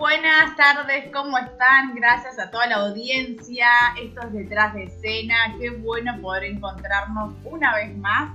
buenas 0.00 0.56
tardes, 0.56 1.10
¿cómo 1.12 1.36
están? 1.36 1.94
Gracias 1.94 2.38
a 2.38 2.50
toda 2.50 2.66
la 2.66 2.76
audiencia. 2.76 3.68
Esto 4.00 4.22
es 4.22 4.32
Detrás 4.32 4.72
de 4.72 4.84
Escena. 4.84 5.54
Qué 5.60 5.68
bueno 5.68 6.18
poder 6.22 6.44
encontrarnos 6.44 7.34
una 7.44 7.76
vez 7.76 7.94
más 7.98 8.30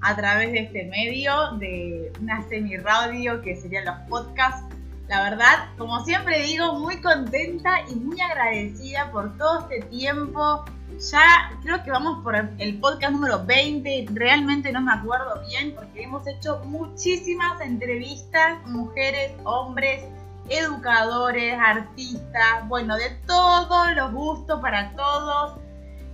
a 0.00 0.16
través 0.16 0.52
de 0.52 0.60
este 0.60 0.84
medio, 0.86 1.52
de 1.58 2.10
una 2.18 2.40
semi-radio 2.48 3.42
que 3.42 3.54
serían 3.56 3.84
los 3.84 3.96
podcasts. 4.08 4.74
La 5.08 5.22
verdad, 5.28 5.68
como 5.76 6.02
siempre 6.02 6.44
digo, 6.44 6.78
muy 6.78 6.98
contenta 7.02 7.82
y 7.90 7.94
muy 7.96 8.18
agradecida 8.18 9.10
por 9.12 9.36
todo 9.36 9.68
este 9.68 9.82
tiempo. 9.88 10.64
Ya 11.10 11.52
creo 11.62 11.82
que 11.82 11.90
vamos 11.90 12.22
por 12.24 12.36
el 12.36 12.80
podcast 12.80 13.12
número 13.12 13.44
20, 13.44 14.06
realmente 14.14 14.72
no 14.72 14.80
me 14.80 14.92
acuerdo 14.92 15.42
bien 15.46 15.74
porque 15.74 16.04
hemos 16.04 16.26
hecho 16.26 16.62
muchísimas 16.64 17.60
entrevistas, 17.60 18.66
mujeres, 18.66 19.32
hombres, 19.44 20.04
educadores, 20.48 21.58
artistas, 21.58 22.68
bueno, 22.68 22.96
de 22.96 23.10
todos 23.26 23.94
los 23.94 24.12
gustos 24.12 24.60
para 24.60 24.92
todos 24.96 25.58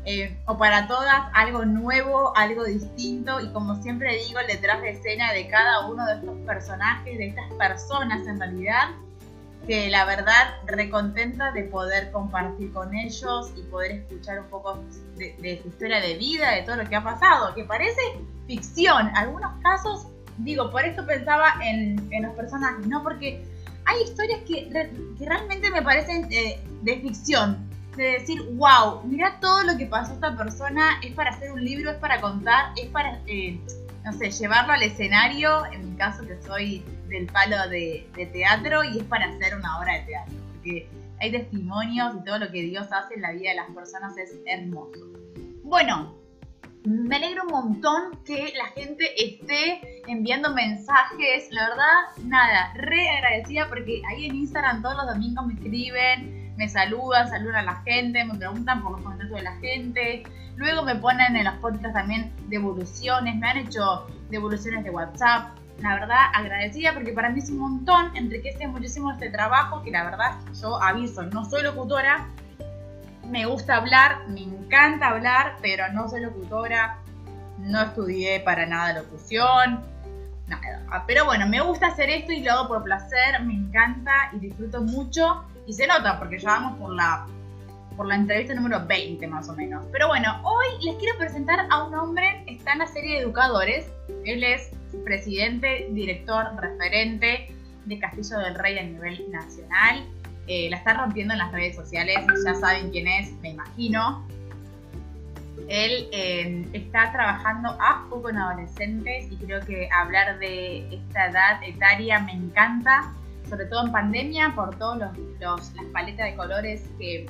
eh, 0.04 0.38
o 0.46 0.56
para 0.56 0.86
todas, 0.86 1.26
algo 1.34 1.64
nuevo, 1.64 2.32
algo 2.36 2.64
distinto 2.64 3.40
y 3.40 3.48
como 3.52 3.82
siempre 3.82 4.16
digo, 4.26 4.40
detrás 4.46 4.80
de 4.80 4.90
escena 4.90 5.32
de 5.32 5.48
cada 5.48 5.86
uno 5.86 6.06
de 6.06 6.14
estos 6.14 6.36
personajes, 6.46 7.18
de 7.18 7.28
estas 7.28 7.52
personas 7.54 8.26
en 8.26 8.38
realidad, 8.38 8.88
que 9.66 9.90
la 9.90 10.06
verdad 10.06 10.54
recontenta 10.66 11.52
de 11.52 11.64
poder 11.64 12.10
compartir 12.10 12.72
con 12.72 12.94
ellos 12.94 13.52
y 13.54 13.62
poder 13.64 13.90
escuchar 13.92 14.40
un 14.40 14.46
poco 14.46 14.78
de, 15.16 15.60
su 15.62 15.68
historia 15.68 16.00
de 16.00 16.16
vida, 16.16 16.52
de 16.52 16.62
todo 16.62 16.76
lo 16.76 16.88
que 16.88 16.96
ha 16.96 17.04
pasado, 17.04 17.54
que 17.54 17.64
parece 17.64 18.00
ficción, 18.46 19.10
algunos 19.14 19.52
casos, 19.62 20.06
digo, 20.38 20.70
por 20.70 20.86
eso 20.86 21.04
pensaba 21.04 21.54
en, 21.62 22.08
en 22.10 22.22
los 22.22 22.34
personajes, 22.34 22.86
¿no? 22.86 23.02
Porque 23.02 23.44
hay 23.88 24.02
historias 24.02 24.40
que, 24.42 24.68
realmente 25.18 25.70
me 25.70 25.80
parecen 25.80 26.30
eh, 26.30 26.60
de 26.82 27.00
ficción. 27.00 27.66
De 27.96 28.12
decir, 28.12 28.40
wow, 28.52 29.02
mira 29.04 29.40
todo 29.40 29.64
lo 29.64 29.76
que 29.76 29.86
pasó 29.86 30.12
esta 30.12 30.36
persona, 30.36 31.00
es 31.02 31.12
para 31.14 31.30
hacer 31.30 31.50
un 31.50 31.64
libro, 31.64 31.90
es 31.90 31.96
para 31.96 32.20
contar, 32.20 32.72
es 32.76 32.86
para, 32.90 33.20
eh, 33.26 33.58
no 34.04 34.12
sé, 34.12 34.30
llevarlo 34.30 34.74
al 34.74 34.82
escenario, 34.82 35.66
en 35.72 35.90
mi 35.90 35.96
caso 35.96 36.24
que 36.24 36.40
soy 36.42 36.84
del 37.08 37.26
palo 37.26 37.68
de, 37.70 38.08
de 38.14 38.26
teatro, 38.26 38.84
y 38.84 38.98
es 38.98 39.04
para 39.04 39.26
hacer 39.26 39.56
una 39.56 39.80
obra 39.80 39.94
de 39.94 40.00
teatro. 40.02 40.34
Porque 40.52 40.88
hay 41.18 41.32
testimonios 41.32 42.14
y 42.20 42.24
todo 42.24 42.38
lo 42.38 42.52
que 42.52 42.62
Dios 42.62 42.86
hace 42.92 43.14
en 43.14 43.22
la 43.22 43.32
vida 43.32 43.50
de 43.50 43.56
las 43.56 43.70
personas 43.70 44.16
es 44.16 44.32
hermoso. 44.46 45.00
Bueno, 45.64 46.14
me 46.88 47.16
alegro 47.16 47.42
un 47.44 47.50
montón 47.50 48.18
que 48.24 48.54
la 48.56 48.66
gente 48.68 49.04
esté 49.22 50.02
enviando 50.06 50.54
mensajes. 50.54 51.48
La 51.50 51.68
verdad, 51.68 52.24
nada, 52.24 52.72
re 52.76 53.10
agradecida 53.10 53.68
porque 53.68 54.00
ahí 54.08 54.24
en 54.24 54.36
Instagram 54.36 54.80
todos 54.80 54.96
los 54.96 55.06
domingos 55.06 55.46
me 55.46 55.54
escriben, 55.54 56.54
me 56.56 56.66
saludan, 56.66 57.28
saludan 57.28 57.56
a 57.56 57.62
la 57.62 57.82
gente, 57.82 58.24
me 58.24 58.34
preguntan 58.34 58.82
por 58.82 58.92
los 58.92 59.02
comentarios 59.02 59.36
de 59.36 59.42
la 59.42 59.56
gente. 59.56 60.22
Luego 60.56 60.82
me 60.82 60.94
ponen 60.96 61.36
en 61.36 61.44
los 61.44 61.54
podcasts 61.56 61.92
también 61.92 62.32
devoluciones, 62.48 63.36
me 63.36 63.48
han 63.48 63.58
hecho 63.58 64.06
devoluciones 64.30 64.82
de 64.82 64.90
WhatsApp. 64.90 65.58
La 65.80 65.94
verdad, 65.94 66.18
agradecida 66.34 66.94
porque 66.94 67.12
para 67.12 67.28
mí 67.28 67.40
es 67.40 67.50
un 67.50 67.58
montón, 67.58 68.16
enriquece 68.16 68.66
muchísimo 68.66 69.12
este 69.12 69.30
trabajo 69.30 69.82
que 69.82 69.90
la 69.90 70.04
verdad 70.04 70.38
yo 70.60 70.82
aviso, 70.82 71.22
no 71.22 71.44
soy 71.44 71.62
locutora, 71.62 72.28
me 73.28 73.46
gusta 73.46 73.76
hablar, 73.76 74.28
me 74.28 74.42
encanta 74.42 75.08
hablar, 75.08 75.56
pero 75.60 75.84
no 75.92 76.08
soy 76.08 76.22
locutora, 76.22 76.98
no 77.58 77.82
estudié 77.82 78.40
para 78.40 78.66
nada 78.66 79.00
locución, 79.00 79.84
nada. 80.46 80.82
Ah, 80.90 81.04
pero 81.06 81.24
bueno, 81.24 81.46
me 81.46 81.60
gusta 81.60 81.88
hacer 81.88 82.08
esto 82.10 82.32
y 82.32 82.40
lo 82.40 82.52
hago 82.52 82.68
por 82.68 82.84
placer, 82.84 83.42
me 83.42 83.54
encanta 83.54 84.30
y 84.32 84.38
disfruto 84.38 84.80
mucho 84.80 85.44
y 85.66 85.72
se 85.72 85.86
nota 85.86 86.18
porque 86.18 86.38
ya 86.38 86.50
vamos 86.50 86.78
por 86.78 86.94
la 86.94 87.26
por 87.96 88.06
la 88.06 88.14
entrevista 88.14 88.54
número 88.54 88.86
20 88.86 89.26
más 89.26 89.48
o 89.48 89.54
menos. 89.54 89.84
Pero 89.90 90.06
bueno, 90.06 90.40
hoy 90.44 90.66
les 90.84 90.94
quiero 90.98 91.18
presentar 91.18 91.66
a 91.68 91.82
un 91.82 91.94
hombre, 91.96 92.44
está 92.46 92.74
en 92.74 92.78
la 92.78 92.86
serie 92.86 93.16
de 93.16 93.22
Educadores, 93.22 93.90
él 94.24 94.44
es 94.44 94.70
presidente, 95.04 95.88
director, 95.90 96.46
referente 96.60 97.52
de 97.86 97.98
Castillo 97.98 98.38
del 98.38 98.54
Rey 98.54 98.78
a 98.78 98.84
nivel 98.84 99.28
nacional 99.32 100.06
eh, 100.48 100.68
la 100.70 100.78
está 100.78 100.94
rompiendo 100.94 101.34
en 101.34 101.38
las 101.38 101.52
redes 101.52 101.76
sociales, 101.76 102.16
ya 102.44 102.54
saben 102.54 102.90
quién 102.90 103.06
es, 103.06 103.32
me 103.42 103.50
imagino. 103.50 104.26
Él 105.68 106.08
eh, 106.12 106.66
está 106.72 107.12
trabajando 107.12 107.76
a 107.78 108.06
poco 108.08 108.22
con 108.22 108.38
adolescentes 108.38 109.30
y 109.30 109.36
creo 109.36 109.60
que 109.66 109.90
hablar 109.94 110.38
de 110.38 110.94
esta 110.94 111.26
edad 111.26 111.62
etaria 111.62 112.20
me 112.20 112.32
encanta, 112.32 113.12
sobre 113.50 113.66
todo 113.66 113.84
en 113.84 113.92
pandemia, 113.92 114.54
por 114.54 114.74
todas 114.78 115.12
las 115.74 115.84
paletas 115.92 116.30
de 116.30 116.36
colores 116.36 116.88
que, 116.98 117.28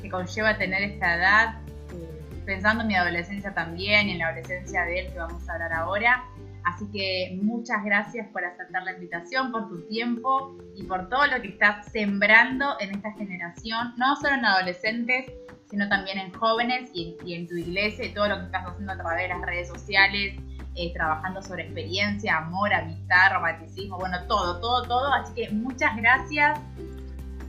que, 0.00 0.08
conlleva 0.08 0.56
tener 0.56 0.82
esta 0.82 1.16
edad, 1.16 1.54
eh, 1.92 2.40
pensando 2.46 2.82
en 2.82 2.88
mi 2.88 2.94
adolescencia 2.94 3.52
también 3.52 4.08
y 4.08 4.12
en 4.12 4.18
la 4.18 4.28
adolescencia 4.28 4.84
de 4.84 5.00
él 5.00 5.12
que 5.12 5.18
vamos 5.18 5.48
a 5.48 5.54
hablar 5.54 5.72
ahora. 5.72 6.24
Así 6.64 6.86
que 6.90 7.38
muchas 7.42 7.84
gracias 7.84 8.26
por 8.28 8.44
aceptar 8.44 8.82
la 8.84 8.92
invitación, 8.92 9.52
por 9.52 9.68
tu 9.68 9.82
tiempo 9.86 10.56
y 10.74 10.84
por 10.84 11.08
todo 11.08 11.26
lo 11.26 11.40
que 11.42 11.48
estás 11.48 11.90
sembrando 11.92 12.76
en 12.80 12.94
esta 12.94 13.12
generación, 13.12 13.92
no 13.96 14.16
solo 14.16 14.34
en 14.34 14.44
adolescentes, 14.44 15.30
sino 15.68 15.88
también 15.88 16.18
en 16.18 16.32
jóvenes 16.32 16.90
y 16.94 17.34
en, 17.34 17.46
tu 17.46 17.56
iglesia 17.56 18.06
y 18.06 18.14
todo 18.14 18.28
lo 18.28 18.38
que 18.38 18.44
estás 18.46 18.66
haciendo 18.66 18.92
a 18.92 18.96
través 18.96 19.22
de 19.22 19.28
las 19.28 19.42
redes 19.42 19.68
sociales, 19.68 20.36
eh, 20.76 20.92
trabajando 20.94 21.42
sobre 21.42 21.64
experiencia, 21.64 22.38
amor, 22.38 22.72
amistad, 22.72 23.32
romanticismo, 23.32 23.98
bueno, 23.98 24.18
todo, 24.26 24.60
todo, 24.60 24.82
todo. 24.84 25.12
Así 25.12 25.34
que 25.34 25.50
muchas 25.50 25.96
gracias. 25.96 26.58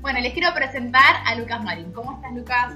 Bueno, 0.02 0.20
les 0.20 0.34
quiero 0.34 0.54
presentar 0.54 1.16
a 1.26 1.36
Lucas 1.36 1.64
Marín. 1.64 1.92
¿Cómo 1.94 2.16
estás, 2.16 2.34
Lucas? 2.34 2.74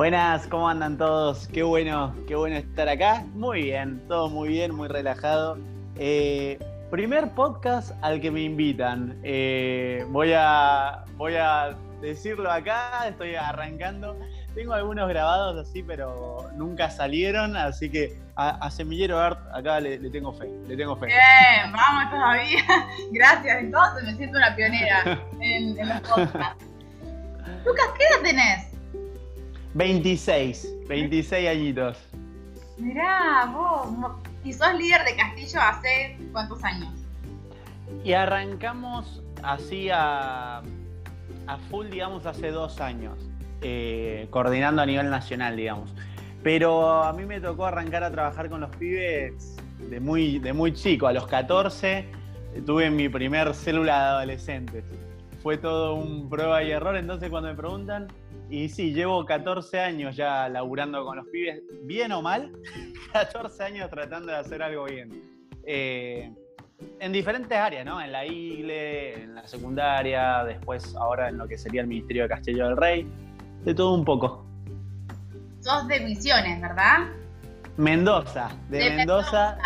Buenas, 0.00 0.46
¿cómo 0.46 0.66
andan 0.66 0.96
todos? 0.96 1.46
Qué 1.48 1.62
bueno, 1.62 2.16
qué 2.26 2.34
bueno 2.34 2.56
estar 2.56 2.88
acá. 2.88 3.22
Muy 3.34 3.64
bien, 3.64 4.02
todo 4.08 4.30
muy 4.30 4.48
bien, 4.48 4.74
muy 4.74 4.88
relajado. 4.88 5.58
Eh, 5.96 6.58
primer 6.90 7.32
podcast 7.32 7.92
al 8.00 8.18
que 8.22 8.30
me 8.30 8.40
invitan. 8.40 9.20
Eh, 9.22 10.06
voy, 10.08 10.32
a, 10.34 11.04
voy 11.18 11.34
a 11.36 11.76
decirlo 12.00 12.50
acá, 12.50 13.08
estoy 13.08 13.34
arrancando. 13.34 14.18
Tengo 14.54 14.72
algunos 14.72 15.06
grabados 15.06 15.68
así, 15.68 15.82
pero 15.82 16.48
nunca 16.54 16.88
salieron, 16.88 17.54
así 17.54 17.90
que 17.90 18.18
a, 18.36 18.70
Semillero 18.70 19.18
Art 19.18 19.38
acá 19.52 19.80
le, 19.80 19.98
tengo 20.08 20.32
fe, 20.32 20.48
le 20.66 20.78
tengo 20.78 20.96
fe. 20.96 21.08
Bien, 21.08 21.70
vamos 21.70 22.10
todavía. 22.10 22.64
Gracias, 23.12 23.58
entonces 23.58 24.04
me 24.04 24.16
siento 24.16 24.38
una 24.38 24.56
pionera 24.56 25.20
en, 25.42 25.78
en 25.78 25.88
los 25.90 26.00
podcasts. 26.00 26.64
Lucas, 27.66 27.86
¿qué 27.98 28.04
edad 28.06 28.22
tenés? 28.22 28.69
26, 29.74 30.86
26 30.88 31.48
añitos. 31.48 31.98
Mirá, 32.78 33.50
vos, 33.52 33.88
y 34.44 34.52
sos 34.52 34.74
líder 34.74 35.04
de 35.04 35.16
Castillo 35.16 35.60
hace 35.60 36.18
cuántos 36.32 36.62
años? 36.64 36.92
Y 38.04 38.12
arrancamos 38.12 39.22
así 39.42 39.90
a, 39.90 40.62
a 41.46 41.58
full, 41.68 41.88
digamos, 41.88 42.26
hace 42.26 42.50
dos 42.50 42.80
años, 42.80 43.18
eh, 43.60 44.26
coordinando 44.30 44.82
a 44.82 44.86
nivel 44.86 45.10
nacional, 45.10 45.56
digamos. 45.56 45.94
Pero 46.42 47.02
a 47.02 47.12
mí 47.12 47.26
me 47.26 47.40
tocó 47.40 47.66
arrancar 47.66 48.02
a 48.02 48.10
trabajar 48.10 48.48
con 48.48 48.62
los 48.62 48.74
pibes 48.76 49.56
de 49.90 50.00
muy, 50.00 50.38
de 50.38 50.52
muy 50.52 50.72
chico, 50.72 51.06
a 51.06 51.12
los 51.12 51.26
14 51.26 52.20
tuve 52.66 52.90
mi 52.90 53.08
primer 53.08 53.54
célula 53.54 53.98
de 53.98 54.08
adolescentes. 54.08 54.84
Fue 55.42 55.56
todo 55.56 55.94
un 55.94 56.28
prueba 56.28 56.62
y 56.62 56.70
error, 56.70 56.96
entonces 56.96 57.30
cuando 57.30 57.48
me 57.48 57.54
preguntan, 57.54 58.08
y 58.50 58.68
sí, 58.68 58.92
llevo 58.92 59.24
14 59.24 59.80
años 59.80 60.16
ya 60.16 60.48
laburando 60.48 61.04
con 61.04 61.16
los 61.16 61.26
pibes, 61.28 61.62
bien 61.84 62.12
o 62.12 62.20
mal, 62.20 62.52
14 63.12 63.62
años 63.62 63.90
tratando 63.90 64.32
de 64.32 64.38
hacer 64.38 64.62
algo 64.62 64.84
bien. 64.84 65.22
Eh, 65.64 66.30
en 66.98 67.12
diferentes 67.12 67.56
áreas, 67.56 67.84
¿no? 67.84 68.00
En 68.00 68.12
la 68.12 68.26
IGLE, 68.26 69.22
en 69.22 69.34
la 69.34 69.46
secundaria, 69.46 70.44
después 70.44 70.94
ahora 70.96 71.28
en 71.28 71.38
lo 71.38 71.46
que 71.46 71.56
sería 71.56 71.82
el 71.82 71.86
Ministerio 71.86 72.24
de 72.24 72.28
Castillo 72.28 72.66
del 72.66 72.76
Rey, 72.76 73.06
de 73.64 73.74
todo 73.74 73.94
un 73.94 74.04
poco. 74.04 74.44
Sos 75.60 75.86
de 75.88 76.00
Misiones, 76.00 76.60
¿verdad? 76.60 77.06
Mendoza, 77.76 78.50
de, 78.68 78.90
Mendoza, 78.90 79.58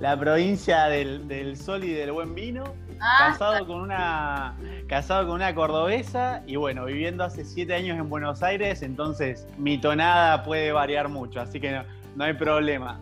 la 0.00 0.18
provincia 0.18 0.86
del, 0.86 1.26
del 1.26 1.56
sol 1.56 1.84
y 1.84 1.92
del 1.92 2.12
buen 2.12 2.34
vino 2.34 2.64
Ah, 3.00 3.30
casado 3.32 3.66
con 3.66 3.80
una 3.80 4.56
casado 4.88 5.26
con 5.26 5.36
una 5.36 5.54
cordobesa 5.54 6.42
y 6.46 6.56
bueno, 6.56 6.84
viviendo 6.84 7.24
hace 7.24 7.44
siete 7.44 7.74
años 7.74 7.98
en 7.98 8.08
Buenos 8.08 8.42
Aires, 8.42 8.82
entonces 8.82 9.46
mi 9.58 9.78
tonada 9.78 10.42
puede 10.42 10.72
variar 10.72 11.08
mucho, 11.08 11.40
así 11.40 11.60
que 11.60 11.82
no, 12.14 12.24
hay 12.24 12.32
problema. 12.34 13.00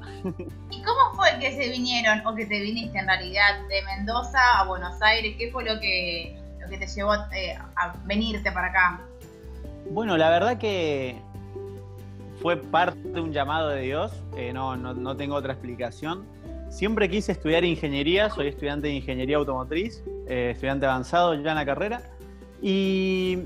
¿Y 0.70 0.82
cómo 0.82 1.14
fue 1.14 1.38
que 1.38 1.52
se 1.52 1.70
vinieron 1.70 2.26
o 2.26 2.34
que 2.34 2.46
te 2.46 2.60
viniste 2.60 2.98
en 2.98 3.06
realidad 3.06 3.60
de 3.68 3.82
Mendoza 3.82 4.60
a 4.60 4.64
Buenos 4.64 5.00
Aires? 5.02 5.36
¿Qué 5.38 5.50
fue 5.52 5.64
lo 5.64 5.78
que, 5.78 6.36
lo 6.60 6.68
que 6.68 6.78
te 6.78 6.86
llevó 6.86 7.14
eh, 7.32 7.56
a 7.76 7.94
venirte 8.04 8.50
para 8.50 8.68
acá? 8.68 9.00
Bueno, 9.90 10.16
la 10.16 10.30
verdad 10.30 10.58
que 10.58 11.20
fue 12.42 12.56
parte 12.56 12.98
de 12.98 13.20
un 13.20 13.32
llamado 13.32 13.68
de 13.68 13.82
Dios, 13.82 14.12
eh, 14.36 14.52
no, 14.52 14.76
no, 14.76 14.94
no 14.94 15.16
tengo 15.16 15.36
otra 15.36 15.52
explicación 15.52 16.33
Siempre 16.74 17.08
quise 17.08 17.30
estudiar 17.30 17.64
ingeniería, 17.64 18.28
soy 18.30 18.48
estudiante 18.48 18.88
de 18.88 18.94
ingeniería 18.94 19.36
automotriz 19.36 20.02
eh, 20.26 20.50
estudiante 20.54 20.86
avanzado 20.86 21.32
ya 21.34 21.50
en 21.50 21.54
la 21.54 21.64
carrera. 21.64 22.02
Y 22.60 23.38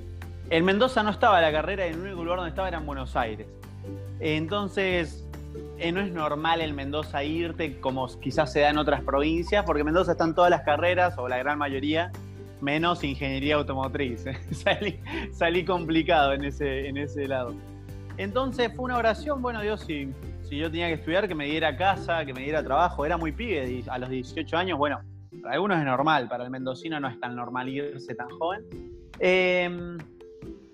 en 0.48 0.64
Mendoza 0.64 1.02
no 1.02 1.10
estaba 1.10 1.38
la 1.42 1.52
carrera, 1.52 1.84
el 1.84 1.98
único 1.98 2.24
lugar 2.24 2.38
donde 2.38 2.48
estaba 2.48 2.68
era 2.68 2.78
en 2.78 2.86
Buenos 2.86 3.16
Aires. 3.16 3.46
Entonces, 4.18 5.28
eh, 5.76 5.92
no 5.92 6.00
es 6.00 6.10
normal 6.10 6.62
en 6.62 6.74
Mendoza 6.74 7.22
irte 7.22 7.78
como 7.80 8.08
quizás 8.18 8.50
se 8.50 8.60
da 8.60 8.70
en 8.70 8.78
otras 8.78 9.02
provincias, 9.02 9.62
porque 9.66 9.80
en 9.80 9.86
Mendoza 9.86 10.12
están 10.12 10.34
todas 10.34 10.48
las 10.50 10.62
carreras, 10.62 11.18
o 11.18 11.28
la 11.28 11.36
gran 11.36 11.58
mayoría, 11.58 12.10
menos 12.62 13.04
ingeniería 13.04 13.56
automotriz. 13.56 14.24
salí, 15.32 15.64
complicado 15.66 16.32
en 16.32 16.46
ese, 16.46 16.88
en 16.88 16.96
ese 16.96 17.28
lado. 17.28 17.54
Entonces 18.16 18.72
fue 18.74 18.86
una 18.86 18.96
oración, 18.96 19.42
bueno, 19.42 19.60
Dios, 19.60 19.82
si, 19.82 20.08
si 20.48 20.56
yo 20.56 20.70
tenía 20.70 20.88
que 20.88 20.94
estudiar, 20.94 21.28
que 21.28 21.34
me 21.34 21.44
diera 21.46 21.76
casa, 21.76 22.24
que 22.24 22.32
me 22.32 22.42
diera 22.42 22.62
trabajo, 22.62 23.04
era 23.04 23.16
muy 23.16 23.32
pibe, 23.32 23.84
a 23.88 23.98
los 23.98 24.08
18 24.08 24.56
años, 24.56 24.78
bueno, 24.78 25.00
para 25.42 25.54
algunos 25.54 25.78
es 25.78 25.84
normal, 25.84 26.28
para 26.28 26.44
el 26.44 26.50
mendocino 26.50 26.98
no 26.98 27.08
es 27.08 27.20
tan 27.20 27.36
normal 27.36 27.68
irse 27.68 28.14
tan 28.14 28.28
joven. 28.30 28.64
Em, 29.18 29.98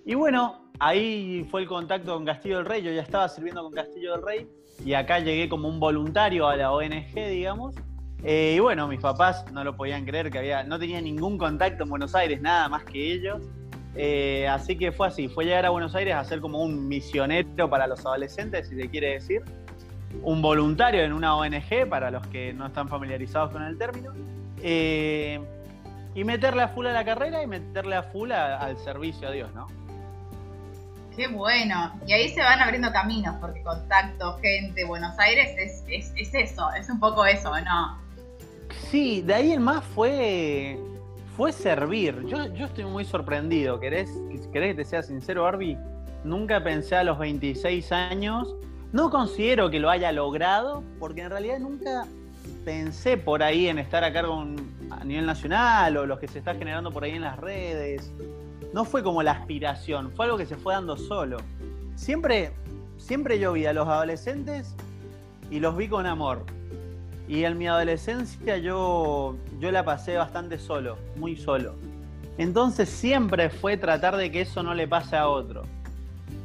y 0.05 0.15
bueno, 0.15 0.71
ahí 0.79 1.47
fue 1.51 1.63
el 1.63 1.67
contacto 1.67 2.15
con 2.15 2.25
Castillo 2.25 2.59
del 2.59 2.67
Rey, 2.67 2.83
yo 2.83 2.93
ya 2.93 3.03
estaba 3.03 3.29
sirviendo 3.29 3.63
con 3.63 3.73
Castillo 3.73 4.13
del 4.13 4.23
Rey 4.23 4.49
y 4.85 4.95
acá 4.95 5.19
llegué 5.19 5.49
como 5.49 5.69
un 5.69 5.81
voluntario 5.81 6.47
a 6.47 6.57
la 6.57 6.73
ONG, 6.73 7.15
digamos. 7.15 7.75
Eh, 8.23 8.55
y 8.57 8.61
bueno, 8.61 8.89
mis 8.89 9.01
papás 9.01 9.45
no 9.53 9.65
lo 9.65 9.77
podían 9.77 10.05
creer 10.05 10.31
que 10.31 10.39
había, 10.39 10.63
no 10.65 10.79
tenía 10.79 11.01
ningún 11.01 11.37
contacto 11.37 11.83
en 11.85 11.91
Buenos 11.91 12.15
Aires, 12.15 12.41
nada 12.41 12.69
más 12.69 12.85
que 12.85 13.13
ellos. 13.13 13.43
Eh, 13.97 14.49
así 14.49 14.77
que 14.77 14.91
fue 14.93 15.07
así, 15.07 15.29
fue 15.29 15.45
llegar 15.45 15.67
a 15.67 15.71
Buenos 15.71 15.95
Aires 15.95 16.15
a 16.15 16.25
ser 16.25 16.41
como 16.41 16.63
un 16.63 16.89
misionero 16.89 17.69
para 17.69 17.87
los 17.87 18.05
adolescentes, 18.05 18.69
si 18.69 18.77
se 18.77 18.89
quiere 18.89 19.15
decir. 19.15 19.43
Un 20.23 20.43
voluntario 20.43 21.03
en 21.03 21.13
una 21.13 21.37
ONG, 21.37 21.89
para 21.89 22.11
los 22.11 22.27
que 22.29 22.53
no 22.53 22.67
están 22.67 22.89
familiarizados 22.89 23.51
con 23.51 23.63
el 23.63 23.77
término. 23.77 24.13
Eh, 24.63 25.41
y 26.15 26.25
meterle 26.25 26.63
a 26.63 26.69
full 26.69 26.87
a 26.87 26.93
la 26.93 27.05
carrera 27.05 27.43
y 27.43 27.47
meterle 27.47 27.97
a 27.97 28.03
full 28.05 28.31
al 28.33 28.77
servicio 28.79 29.29
a 29.29 29.31
Dios, 29.33 29.53
¿no? 29.55 29.67
Qué 31.17 31.29
bueno. 31.29 31.93
Y 32.07 32.13
ahí 32.13 32.29
se 32.31 32.41
van 32.41 32.61
abriendo 32.61 32.93
caminos, 32.93 33.37
porque 33.41 33.63
contacto, 33.63 34.39
gente, 34.43 34.85
Buenos 34.85 35.17
Aires 35.19 35.55
es, 35.59 35.85
es, 36.17 36.35
eso, 36.35 36.73
es 36.73 36.89
un 36.89 36.99
poco 36.99 37.25
eso, 37.25 37.53
¿no? 37.61 37.99
Sí, 38.91 39.23
de 39.23 39.35
ahí 39.35 39.53
en 39.53 39.63
más 39.63 39.85
fue, 39.85 40.79
fue 41.37 41.53
servir. 41.53 42.25
Yo, 42.27 42.53
yo 42.55 42.67
estoy 42.67 42.85
muy 42.85 43.05
sorprendido. 43.05 43.79
¿Querés, 43.79 44.11
¿Querés 44.53 44.71
que 44.71 44.83
te 44.83 44.85
sea 44.85 45.03
sincero, 45.03 45.45
Barbie? 45.45 45.79
Nunca 46.25 46.63
pensé 46.63 46.97
a 46.97 47.05
los 47.05 47.19
26 47.19 47.93
años. 47.93 48.57
No 48.95 49.11
considero 49.11 49.71
que 49.71 49.81
lo 49.81 49.91
haya 49.91 50.13
logrado, 50.13 50.85
porque 51.01 51.23
en 51.23 51.31
realidad 51.31 51.59
nunca 51.59 52.07
pensé 52.65 53.17
por 53.17 53.43
ahí 53.43 53.67
en 53.67 53.81
estar 53.81 54.05
a 54.05 54.13
cargo 54.13 54.47
a 54.89 55.05
nivel 55.05 55.27
nacional 55.27 55.97
o 55.97 56.07
los 56.07 56.21
que 56.21 56.29
se 56.29 56.39
está 56.39 56.55
generando 56.55 56.93
por 56.93 57.03
ahí 57.03 57.11
en 57.11 57.23
las 57.23 57.37
redes. 57.37 58.13
No 58.73 58.85
fue 58.85 59.03
como 59.03 59.21
la 59.25 59.33
aspiración, 59.33 60.13
fue 60.13 60.27
algo 60.27 60.39
que 60.39 60.47
se 60.47 60.55
fue 60.55 60.75
dando 60.75 60.97
solo. 60.97 61.39
Siempre, 61.97 62.53
siempre 62.97 63.41
yo 63.41 63.55
vi 63.55 63.67
a 63.67 63.73
los 63.73 63.89
adolescentes 63.89 64.77
y 65.51 65.59
los 65.59 65.77
vi 65.77 65.89
con 65.89 66.07
amor. 66.07 66.45
Y 67.27 67.43
en 67.43 67.59
mi 67.59 67.67
adolescencia 67.67 68.59
yo, 68.59 69.35
yo 69.59 69.73
la 69.73 69.85
pasé 69.85 70.17
bastante 70.19 70.57
solo, 70.57 70.99
muy 71.17 71.35
solo. 71.35 71.75
Entonces 72.39 72.91
siempre 72.91 73.51
fue 73.51 73.77
tratar 73.77 74.17
de 74.17 74.31
que 74.31 74.43
eso 74.43 74.63
no 74.63 74.73
le 74.73 74.87
pase 74.87 75.17
a 75.17 75.27
otro. 75.27 75.65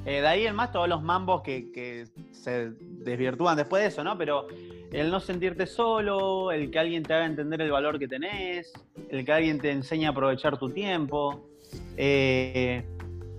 Eh, 0.09 0.21
de 0.21 0.27
ahí 0.27 0.47
en 0.47 0.56
más 0.56 0.71
todos 0.71 0.89
los 0.89 1.03
mambos 1.03 1.44
que, 1.44 2.07
se 2.31 2.71
desvirtúan 2.79 3.56
después 3.56 3.83
de 3.83 3.89
eso, 3.89 4.03
¿no? 4.03 4.17
Pero 4.17 4.47
el 4.91 5.11
no 5.11 5.19
sentirte 5.19 5.67
solo, 5.67 6.51
el 6.51 6.71
que 6.71 6.79
alguien 6.79 7.03
te 7.03 7.13
haga 7.13 7.27
entender 7.27 7.61
el 7.61 7.69
valor 7.69 8.00
que 8.00 8.07
tenés, 8.07 8.73
el 9.11 9.23
que 9.23 9.31
alguien 9.31 9.59
te 9.59 9.69
enseñe 9.69 10.07
a 10.07 10.09
aprovechar 10.09 10.57
tu 10.57 10.71
tiempo. 10.71 11.47
Eh, 11.95 12.83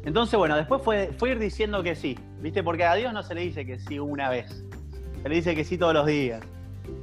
entonces, 0.05 0.39
bueno, 0.39 0.55
después 0.55 0.81
fue, 0.81 1.13
fue 1.19 1.31
ir 1.31 1.41
diciendo 1.41 1.83
que 1.83 1.97
sí, 1.97 2.17
¿viste? 2.39 2.63
Porque 2.63 2.85
a 2.85 2.95
Dios 2.95 3.13
no 3.13 3.25
se 3.25 3.35
le 3.35 3.41
dice 3.41 3.67
que 3.67 3.81
sí 3.81 3.99
una 3.99 4.31
vez, 4.31 4.65
se 5.25 5.29
le 5.29 5.35
dice 5.35 5.57
que 5.57 5.65
sí 5.65 5.77
todos 5.77 5.95
los 5.95 6.07
días. 6.07 6.41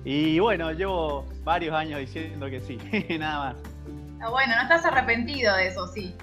Y 0.05 0.39
bueno, 0.39 0.71
llevo 0.71 1.25
varios 1.43 1.75
años 1.75 1.99
diciendo 1.99 2.49
que 2.49 2.61
sí, 2.61 2.77
nada 3.19 3.51
más. 3.51 3.63
Ah, 4.21 4.29
bueno, 4.29 4.55
no 4.55 4.61
estás 4.61 4.85
arrepentido 4.85 5.53
de 5.57 5.67
eso, 5.67 5.87
sí. 5.87 6.15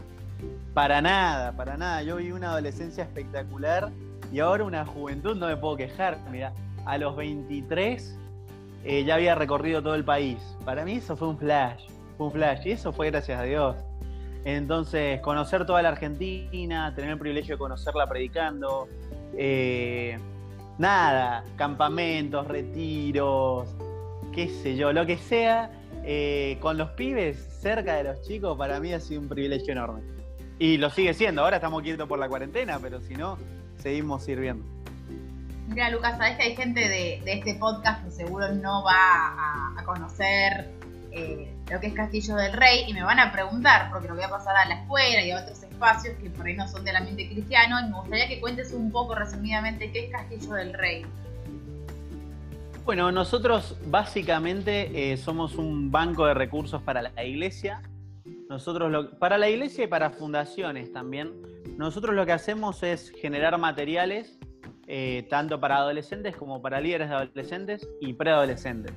Para 0.75 1.01
nada, 1.01 1.53
para 1.53 1.77
nada. 1.77 2.03
Yo 2.03 2.17
vi 2.17 2.33
una 2.33 2.51
adolescencia 2.51 3.05
espectacular 3.05 3.93
y 4.33 4.41
ahora 4.41 4.65
una 4.65 4.85
juventud, 4.85 5.37
no 5.37 5.47
me 5.47 5.57
puedo 5.57 5.77
quejar. 5.77 6.19
Mira, 6.33 6.53
a 6.85 6.99
los 6.99 7.15
23 7.17 8.19
eh, 8.83 9.05
ya 9.05 9.15
había 9.15 9.37
recorrido 9.37 9.83
todo 9.83 9.95
el 9.95 10.05
país. 10.05 10.39
Para 10.65 10.85
mí 10.85 10.95
eso 10.95 11.17
fue 11.17 11.29
un 11.29 11.39
flash, 11.39 11.87
fue 12.17 12.27
un 12.27 12.33
flash. 12.33 12.67
Y 12.67 12.73
eso 12.73 12.93
fue 12.93 13.11
gracias 13.11 13.39
a 13.39 13.45
Dios. 13.45 13.77
Entonces, 14.45 15.21
conocer 15.21 15.65
toda 15.65 15.81
la 15.81 15.91
Argentina, 15.91 16.93
tener 16.95 17.13
el 17.13 17.19
privilegio 17.19 17.55
de 17.55 17.59
conocerla 17.59 18.09
predicando, 18.09 18.89
eh, 19.39 20.19
nada, 20.77 21.45
campamentos, 21.57 22.47
retiros, 22.49 23.75
qué 24.33 24.49
sé 24.49 24.77
yo, 24.77 24.93
lo 24.93 25.07
que 25.07 25.17
sea, 25.17 25.71
eh, 26.03 26.59
con 26.61 26.77
los 26.77 26.91
pibes 26.91 27.39
cerca 27.63 27.95
de 27.95 28.05
los 28.05 28.21
chicos, 28.23 28.59
para 28.59 28.81
mí 28.81 28.93
ha 28.93 29.01
sido 29.01 29.23
un 29.23 29.29
privilegio 29.29 29.73
enorme. 29.73 30.14
Y 30.59 30.77
lo 30.77 30.91
sigue 30.91 31.15
siendo, 31.15 31.43
ahora 31.43 31.57
estamos 31.57 31.83
quietos 31.83 32.09
por 32.09 32.19
la 32.19 32.29
cuarentena, 32.29 32.79
pero 32.81 33.01
si 33.01 33.15
no, 33.15 33.39
seguimos 33.79 34.25
sirviendo. 34.25 34.65
Mira, 35.69 35.91
Lucas, 35.91 36.17
sabes 36.19 36.37
que 36.37 36.43
hay 36.43 36.57
gente 36.57 36.81
de, 36.81 37.23
este 37.25 37.55
podcast 37.55 38.05
que 38.05 38.11
seguro 38.11 38.53
no 38.53 38.85
va 38.85 39.75
a, 39.77 39.85
conocer 39.85 40.71
eh, 41.11 41.51
lo 41.71 41.81
que 41.81 41.89
es 41.89 41.95
Castillo 41.95 42.37
del 42.37 42.53
Rey 42.53 42.85
y 42.87 42.95
me 42.95 43.03
van 43.03 43.19
a 43.19 43.33
preguntar, 43.33 43.91
porque 43.91 44.09
lo 44.09 44.15
voy 44.15 44.25
a 44.25 44.29
pasar 44.29 44.57
a 44.57 44.67
la 44.67 44.75
escuela 44.83 45.23
y 45.23 45.31
a 45.31 45.41
otros 45.41 45.63
espacios 45.63 46.17
que 46.23 46.31
por 46.31 46.47
ahí 46.47 46.55
no 46.55 46.69
son 46.69 46.85
del 46.85 46.97
ambiente 46.97 47.29
cristiano, 47.29 47.81
y 47.81 47.91
me 47.91 47.99
gustaría 47.99 48.29
que 48.29 48.41
cuentes 48.41 48.73
un 48.73 48.93
poco 48.93 49.15
resumidamente 49.15 49.91
qué 49.91 50.07
es 50.07 50.13
Castillo 50.13 50.53
del 50.55 50.75
Rey. 50.75 51.05
Bueno, 52.85 53.11
nosotros 53.11 53.77
básicamente 53.87 55.13
eh, 55.13 55.17
somos 55.17 55.57
un 55.57 55.91
banco 55.91 56.27
de 56.27 56.35
recursos 56.35 56.83
para 56.83 57.01
la 57.01 57.25
iglesia. 57.25 57.81
Nosotros 58.49 59.09
para 59.19 59.39
la 59.39 59.49
iglesia 59.49 59.85
y 59.85 59.87
para 59.87 60.11
fundaciones 60.11 60.93
también. 60.93 61.33
Nosotros 61.77 62.15
lo 62.15 62.27
que 62.27 62.33
hacemos 62.33 62.83
es 62.83 63.11
generar 63.11 63.59
materiales 63.59 64.39
eh, 64.87 65.27
tanto 65.31 65.59
para 65.61 65.79
adolescentes 65.79 66.37
como 66.37 66.61
para 66.61 66.81
líderes 66.81 67.09
de 67.09 67.15
adolescentes 67.15 67.89
y 68.01 68.13
preadolescentes. 68.13 68.93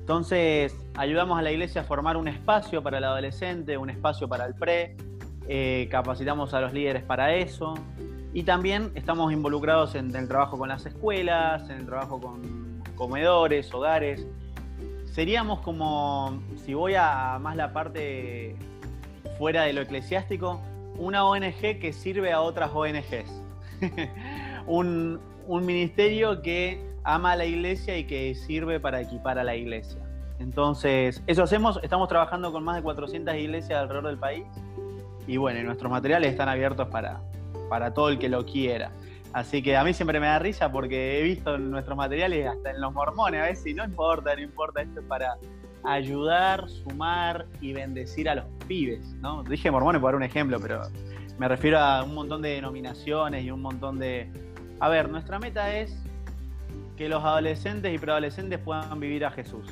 Entonces, 0.00 0.74
ayudamos 0.94 1.38
a 1.38 1.42
la 1.42 1.52
iglesia 1.52 1.82
a 1.82 1.84
formar 1.84 2.16
un 2.16 2.26
espacio 2.26 2.82
para 2.82 2.98
el 2.98 3.04
adolescente, 3.04 3.76
un 3.76 3.90
espacio 3.90 4.28
para 4.28 4.46
el 4.46 4.54
pre, 4.54 4.96
eh, 5.46 5.88
capacitamos 5.90 6.54
a 6.54 6.60
los 6.62 6.72
líderes 6.72 7.02
para 7.02 7.34
eso 7.34 7.74
y 8.32 8.44
también 8.44 8.92
estamos 8.94 9.32
involucrados 9.32 9.94
en, 9.94 10.14
el 10.16 10.26
trabajo 10.26 10.56
con 10.58 10.68
las 10.68 10.86
escuelas, 10.86 11.68
en 11.68 11.78
el 11.78 11.86
trabajo 11.86 12.18
con 12.18 12.82
comedores, 12.96 13.72
hogares. 13.74 14.26
Seríamos 15.04 15.60
como, 15.60 16.40
si 16.64 16.72
voy 16.72 16.94
a 16.96 17.38
más 17.40 17.56
la 17.56 17.72
parte 17.72 18.56
fuera 19.38 19.62
de 19.62 19.72
lo 19.72 19.80
eclesiástico, 19.80 20.60
una 20.98 21.24
ONG 21.24 21.78
que 21.80 21.92
sirve 21.92 22.32
a 22.32 22.40
otras 22.40 22.70
ONGs. 22.74 23.42
un, 24.66 25.20
ministerio 25.48 26.42
que 26.42 26.80
ama 27.02 27.32
a 27.32 27.36
la 27.36 27.44
iglesia 27.44 27.96
y 27.98 28.04
que 28.04 28.34
sirve 28.34 28.78
para 28.78 29.00
equipar 29.00 29.38
a 29.38 29.44
la 29.44 29.56
iglesia. 29.56 30.00
Entonces, 30.38 31.22
eso 31.26 31.42
hacemos, 31.42 31.80
estamos 31.82 32.08
trabajando 32.08 32.52
con 32.52 32.62
más 32.62 32.76
de 32.76 32.82
400 32.82 33.34
iglesias 33.34 33.80
alrededor 33.80 34.06
del 34.06 34.18
país 34.18 34.44
y 35.26 35.36
bueno, 35.36 35.62
nuestros 35.62 35.90
materiales 35.90 36.30
están 36.30 36.48
abiertos 36.48 36.88
para, 36.88 37.20
para 37.68 37.92
todo 37.92 38.08
el 38.08 38.18
que 38.18 38.28
lo 38.28 38.44
quiera. 38.46 38.90
Así 39.32 39.62
que 39.62 39.76
a 39.76 39.84
mí 39.84 39.94
siempre 39.94 40.18
me 40.18 40.26
da 40.26 40.38
risa 40.38 40.72
porque 40.72 41.20
he 41.20 41.22
visto 41.22 41.56
nuestros 41.56 41.96
materiales 41.96 42.46
hasta 42.48 42.70
en 42.70 42.80
los 42.80 42.92
mormones 42.92 43.40
a 43.40 43.44
veces 43.44 43.66
y 43.66 43.74
no 43.74 43.84
importa, 43.84 44.34
no 44.34 44.42
importa, 44.42 44.82
esto 44.82 45.00
es 45.00 45.06
para 45.06 45.36
ayudar, 45.84 46.68
sumar 46.68 47.46
y 47.60 47.72
bendecir 47.72 48.28
a 48.28 48.34
los 48.34 48.44
pibes, 48.66 49.04
¿no? 49.20 49.42
Dije 49.42 49.70
mormones 49.70 50.00
por 50.00 50.14
un 50.14 50.22
ejemplo, 50.22 50.58
pero 50.60 50.82
me 51.38 51.48
refiero 51.48 51.78
a 51.78 52.04
un 52.04 52.14
montón 52.14 52.42
de 52.42 52.50
denominaciones 52.50 53.44
y 53.44 53.50
un 53.50 53.62
montón 53.62 53.98
de, 53.98 54.30
a 54.78 54.88
ver, 54.88 55.08
nuestra 55.08 55.38
meta 55.38 55.74
es 55.76 55.96
que 56.96 57.08
los 57.08 57.24
adolescentes 57.24 57.94
y 57.94 57.98
preadolescentes 57.98 58.58
puedan 58.58 59.00
vivir 59.00 59.24
a 59.24 59.30
Jesús. 59.30 59.66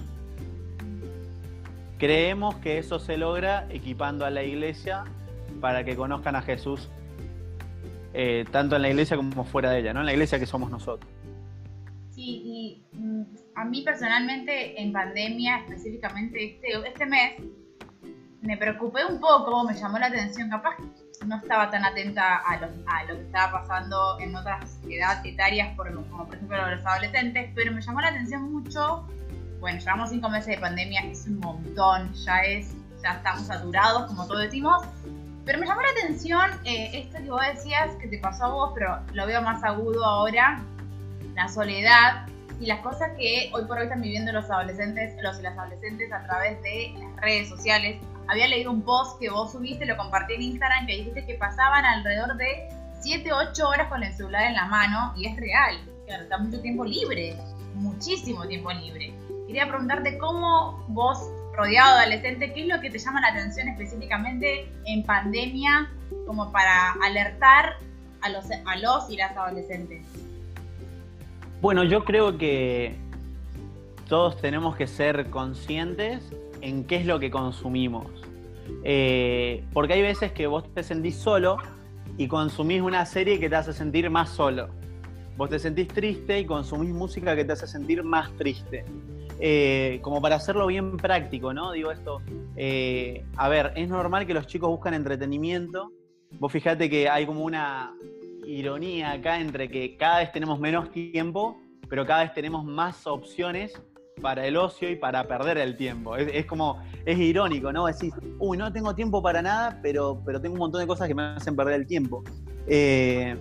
Creemos 1.99 2.55
que 2.57 2.79
eso 2.79 2.99
se 2.99 3.17
logra 3.17 3.67
equipando 3.71 4.25
a 4.25 4.31
la 4.31 4.45
iglesia 4.45 5.05
para 5.61 5.85
que 5.85 5.97
conozcan 5.97 6.37
a 6.37 6.43
Jesús 6.43 6.88
eh, 8.15 8.47
tanto 8.50 8.77
en 8.77 8.83
la 8.83 8.88
iglesia 8.88 9.17
como 9.17 9.45
fuera 9.45 9.71
de 9.71 9.81
ella, 9.81 9.93
¿no? 9.93 10.00
En 10.00 10.07
la 10.07 10.12
iglesia 10.12 10.38
que 10.38 10.47
somos 10.47 10.71
nosotros. 10.71 11.11
Sí, 12.11 12.83
y 12.93 12.97
mm, 12.97 13.23
a 13.59 13.65
mí 13.65 13.83
personalmente 13.83 14.81
en 14.81 14.93
pandemia, 14.93 15.59
específicamente 15.59 16.45
este, 16.45 16.88
este 16.88 17.07
mes, 17.07 17.43
me 18.41 18.57
preocupé 18.57 19.05
un 19.05 19.19
poco, 19.19 19.65
me 19.65 19.75
llamó 19.75 19.99
la 19.99 20.07
atención, 20.07 20.49
capaz 20.49 20.77
no 21.27 21.37
estaba 21.37 21.69
tan 21.69 21.85
atenta 21.85 22.37
a 22.37 22.57
lo, 22.61 23.17
que 23.17 23.23
estaba 23.23 23.61
pasando 23.61 24.21
en 24.21 24.37
otras 24.37 24.79
edades 24.88 25.25
etarias, 25.25 25.77
como 25.77 26.25
por 26.27 26.37
ejemplo 26.37 26.71
los 26.71 26.87
adolescentes, 26.87 27.50
pero 27.57 27.73
me 27.73 27.83
llamó 27.83 28.00
la 28.00 28.09
atención 28.09 28.53
mucho, 28.53 29.09
bueno, 29.59 29.81
llevamos 29.81 30.11
cinco 30.11 30.29
meses 30.29 30.55
de 30.55 30.59
pandemia, 30.59 31.00
es 31.00 31.27
un 31.27 31.41
montón, 31.41 32.12
ya 32.15 32.38
es 32.45 32.77
ya 33.03 33.15
estamos 33.15 33.47
saturados, 33.47 34.07
como 34.07 34.27
todos 34.27 34.43
decimos. 34.43 34.85
Pero 35.45 35.59
me 35.59 35.67
llamó 35.67 35.83
la 35.83 35.91
atención 35.91 36.50
eh, 36.65 36.91
esto 36.95 37.19
que 37.19 37.31
vos 37.31 37.43
decías 37.55 37.91
que 37.97 38.07
te 38.07 38.19
pasó 38.19 38.45
a 38.45 38.49
vos, 38.49 38.71
pero 38.75 39.00
lo 39.15 39.27
veo 39.27 39.43
más 39.43 39.65
agudo 39.65 40.05
ahora, 40.05 40.62
la 41.35 41.49
soledad 41.49 42.27
y 42.61 42.67
las 42.67 42.81
cosas 42.81 43.11
que 43.17 43.50
hoy 43.53 43.65
por 43.67 43.79
hoy 43.79 43.85
están 43.85 44.00
viviendo 44.00 44.33
los 44.33 44.50
adolescentes, 44.50 45.15
los 45.23 45.38
y 45.38 45.43
las 45.43 45.57
adolescentes 45.57 46.12
a 46.12 46.25
través 46.25 46.61
de 46.62 46.95
las 46.99 47.17
redes 47.21 47.49
sociales. 47.49 48.00
Había 48.27 48.49
leído 48.49 48.73
un 48.73 48.83
post 48.83 49.19
que 49.21 49.31
vos 49.31 49.53
subiste, 49.53 49.87
lo 49.87 49.97
compartí 49.97 50.35
en 50.35 50.43
Instagram, 50.43 50.87
que 50.87 50.97
dijiste 50.97 51.25
que 51.25 51.35
pasaban 51.35 51.85
alrededor 51.85 52.37
de 52.37 52.69
7, 53.00 53.33
8 53.33 53.69
horas 53.69 53.88
con 53.88 54.03
el 54.03 54.12
celular 54.12 54.45
en 54.45 54.55
la 54.55 54.67
mano 54.67 55.15
y 55.17 55.27
es 55.27 55.37
real. 55.37 55.79
Claro, 56.07 56.25
está 56.25 56.38
mucho 56.38 56.61
tiempo 56.61 56.85
libre, 56.85 57.37
muchísimo 57.75 58.47
tiempo 58.47 58.73
libre. 58.73 59.15
Quería 59.47 59.69
preguntarte 59.69 60.19
cómo 60.19 60.85
vos, 60.88 61.19
rodeado 61.55 61.97
de 61.97 62.03
adolescentes, 62.03 62.53
qué 62.53 62.62
es 62.62 62.67
lo 62.67 62.81
que 62.81 62.91
te 62.91 62.99
llama 62.99 63.21
la 63.21 63.29
atención 63.29 63.69
específicamente 63.69 64.71
en 64.85 65.05
pandemia 65.05 65.91
como 66.27 66.50
para 66.50 66.93
alertar 67.03 67.77
a 68.21 68.29
los, 68.31 68.47
a 68.50 68.77
los 68.77 69.09
y 69.11 69.17
las 69.17 69.37
adolescentes. 69.37 70.03
Bueno, 71.61 71.83
yo 71.83 72.05
creo 72.05 72.38
que 72.38 72.95
todos 74.09 74.41
tenemos 74.41 74.77
que 74.77 74.87
ser 74.87 75.29
conscientes 75.29 76.23
en 76.61 76.85
qué 76.85 76.97
es 76.97 77.07
lo 77.07 77.19
que 77.19 77.33
consumimos. 77.33 78.07
Eh, 78.85 79.65
porque 79.73 79.95
hay 79.95 80.03
veces 80.03 80.31
que 80.31 80.47
vos 80.47 80.73
te 80.73 80.85
sentís 80.85 81.17
solo 81.17 81.59
y 82.17 82.29
consumís 82.29 82.81
una 82.81 83.05
serie 83.07 83.41
que 83.41 83.49
te 83.49 83.57
hace 83.57 83.73
sentir 83.73 84.09
más 84.09 84.31
solo. 84.31 84.69
Vos 85.37 85.50
te 85.50 85.59
sentís 85.59 85.88
triste 85.88 86.38
y 86.38 86.45
consumís 86.45 86.91
música 86.91 87.35
que 87.35 87.45
te 87.45 87.53
hace 87.53 87.67
sentir 87.67 88.05
más 88.05 88.31
triste. 88.37 88.85
Eh, 89.41 89.99
como 90.03 90.21
para 90.21 90.37
hacerlo 90.37 90.67
bien 90.69 90.97
práctico, 90.97 91.53
¿no? 91.53 91.73
Digo 91.73 91.91
esto, 91.91 92.21
eh, 92.57 93.25
a 93.37 93.49
ver, 93.49 93.73
es 93.75 93.88
normal 93.88 94.27
que 94.27 94.35
los 94.35 94.47
chicos 94.47 94.69
buscan 94.69 94.95
entretenimiento. 94.95 95.91
Vos 96.38 96.53
fijate 96.53 96.88
que 96.88 97.09
hay 97.09 97.27
como 97.27 97.45
una, 97.45 97.95
ironía 98.49 99.12
acá 99.12 99.40
entre 99.40 99.69
que 99.69 99.97
cada 99.97 100.21
vez 100.21 100.33
tenemos 100.33 100.59
menos 100.59 100.90
tiempo, 100.90 101.61
pero 101.88 102.07
cada 102.07 102.25
vez 102.25 102.35
tenemos 102.35 102.64
más 102.64 103.07
opciones 103.07 103.73
para 104.21 104.47
el 104.47 104.57
ocio 104.57 104.90
y 104.90 104.97
para 104.97 105.25
perder 105.28 105.59
el 105.59 105.76
tiempo. 105.76 106.17
Es, 106.17 106.47
como, 106.47 106.83
es 107.05 107.19
irónico, 107.19 107.73
¿no? 107.73 107.87
Decís, 107.87 108.12
uy, 108.38 108.57
no 108.57 108.73
tengo 108.73 108.95
tiempo 108.95 109.23
para 109.23 109.43
nada, 109.43 109.78
pero, 109.83 110.21
pero 110.25 110.40
tengo 110.40 110.55
un 110.55 110.61
montón 110.61 110.81
de 110.81 110.87
cosas 110.87 111.09
que 111.09 111.14
me 111.14 111.23
hacen 111.23 111.55
perder 111.55 111.75
el 111.75 111.87
tiempo. 111.87 112.25
Eh, 112.67 113.37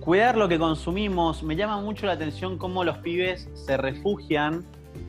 cuidar 0.00 0.36
lo 0.36 0.48
que 0.48 0.58
consumimos, 0.58 1.42
me 1.42 1.56
llama 1.56 1.80
mucho 1.80 2.06
la 2.06 2.12
atención 2.12 2.58
cómo 2.58 2.84
los 2.84 2.98
pibes 2.98 3.48
se 3.54 3.76
refugian 3.76 4.64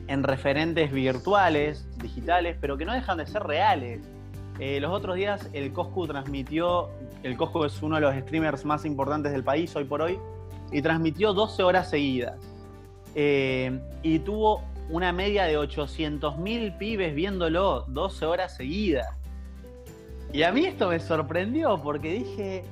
en 0.08 0.22
referentes 0.22 0.90
virtuales, 0.92 1.86
digitales, 1.98 2.56
pero 2.60 2.76
que 2.76 2.84
no 2.84 2.92
dejan 2.92 3.18
de 3.18 3.26
ser 3.26 3.42
reales. 3.42 4.00
Eh, 4.58 4.80
los 4.80 4.90
otros 4.90 5.16
días 5.16 5.48
el 5.52 5.72
Coscu 5.72 6.06
transmitió 6.06 6.88
el 7.22 7.36
Cosco 7.36 7.66
es 7.66 7.82
uno 7.82 7.96
de 7.96 8.02
los 8.02 8.14
streamers 8.14 8.64
más 8.64 8.84
importantes 8.84 9.32
del 9.32 9.42
país 9.42 9.74
hoy 9.74 9.84
por 9.84 10.00
hoy, 10.00 10.18
y 10.70 10.82
transmitió 10.82 11.32
12 11.32 11.62
horas 11.62 11.90
seguidas. 11.90 12.38
Eh, 13.14 13.80
y 14.02 14.18
tuvo 14.20 14.62
una 14.90 15.12
media 15.12 15.44
de 15.44 15.58
800.000 15.58 16.78
pibes 16.78 17.14
viéndolo 17.14 17.84
12 17.88 18.26
horas 18.26 18.56
seguidas. 18.56 19.06
Y 20.32 20.42
a 20.42 20.52
mí 20.52 20.66
esto 20.66 20.88
me 20.88 21.00
sorprendió 21.00 21.80
porque 21.82 22.12
dije, 22.12 22.64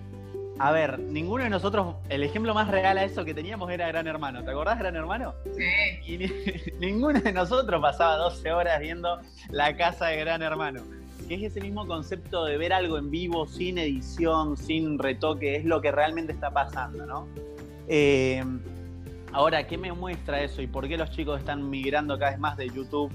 a 0.58 0.70
ver, 0.70 0.98
ninguno 0.98 1.44
de 1.44 1.50
nosotros, 1.50 1.96
el 2.08 2.22
ejemplo 2.22 2.54
más 2.54 2.68
real 2.68 2.98
a 2.98 3.04
eso 3.04 3.24
que 3.24 3.34
teníamos 3.34 3.70
era 3.70 3.88
Gran 3.88 4.06
Hermano. 4.06 4.44
¿Te 4.44 4.50
acordás, 4.50 4.78
Gran 4.78 4.96
Hermano? 4.96 5.34
Sí. 5.56 6.12
Y 6.14 6.72
ninguno 6.78 7.20
de 7.20 7.32
nosotros 7.32 7.80
pasaba 7.80 8.16
12 8.16 8.52
horas 8.52 8.80
viendo 8.80 9.20
la 9.50 9.76
casa 9.76 10.06
de 10.06 10.18
Gran 10.18 10.42
Hermano 10.42 10.82
que 11.24 11.34
es 11.34 11.42
ese 11.42 11.60
mismo 11.60 11.86
concepto 11.86 12.44
de 12.44 12.56
ver 12.56 12.72
algo 12.72 12.98
en 12.98 13.10
vivo, 13.10 13.46
sin 13.46 13.78
edición, 13.78 14.56
sin 14.56 14.98
retoque, 14.98 15.56
es 15.56 15.64
lo 15.64 15.80
que 15.80 15.90
realmente 15.90 16.32
está 16.32 16.50
pasando, 16.50 17.06
¿no? 17.06 17.26
Eh, 17.88 18.42
ahora, 19.32 19.66
¿qué 19.66 19.78
me 19.78 19.92
muestra 19.92 20.42
eso 20.42 20.62
y 20.62 20.66
por 20.66 20.88
qué 20.88 20.96
los 20.96 21.10
chicos 21.10 21.38
están 21.38 21.68
migrando 21.68 22.18
cada 22.18 22.32
vez 22.32 22.40
más 22.40 22.56
de 22.56 22.68
YouTube 22.68 23.12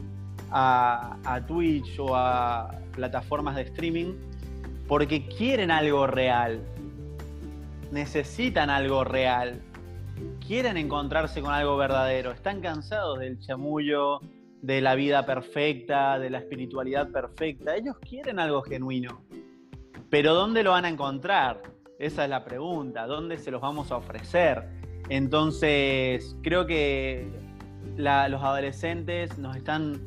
a, 0.52 1.18
a 1.24 1.46
Twitch 1.46 2.00
o 2.00 2.16
a 2.16 2.72
plataformas 2.94 3.56
de 3.56 3.64
streaming? 3.64 4.14
Porque 4.88 5.28
quieren 5.28 5.72
algo 5.72 6.08
real, 6.08 6.62
necesitan 7.92 8.70
algo 8.70 9.04
real, 9.04 9.62
quieren 10.46 10.78
encontrarse 10.78 11.42
con 11.42 11.54
algo 11.54 11.78
verdadero, 11.78 12.32
están 12.32 12.62
cansados 12.62 13.20
del 13.20 13.40
chamullo, 13.40 14.20
de 14.62 14.82
la 14.82 14.96
vida 14.96 15.26
perfecta, 15.26 16.20
de 16.20 16.30
la 16.30 16.40
espiritualidad 16.40 17.12
perfecta. 17.12 17.76
Ellos 17.76 17.98
quieren 18.00 18.40
algo 18.40 18.62
genuino. 18.62 19.22
Pero 20.10 20.34
¿dónde 20.34 20.64
lo 20.64 20.72
van 20.72 20.86
a 20.86 20.90
encontrar? 20.90 21.62
Esa 21.98 22.24
es 22.24 22.30
la 22.30 22.44
pregunta. 22.44 23.06
¿Dónde 23.06 23.38
se 23.38 23.52
los 23.52 23.62
vamos 23.62 23.92
a 23.92 23.98
ofrecer? 23.98 24.68
Entonces, 25.10 26.36
creo 26.42 26.66
que 26.66 27.28
los 27.98 28.42
adolescentes 28.42 29.38
nos 29.38 29.56
están 29.56 30.00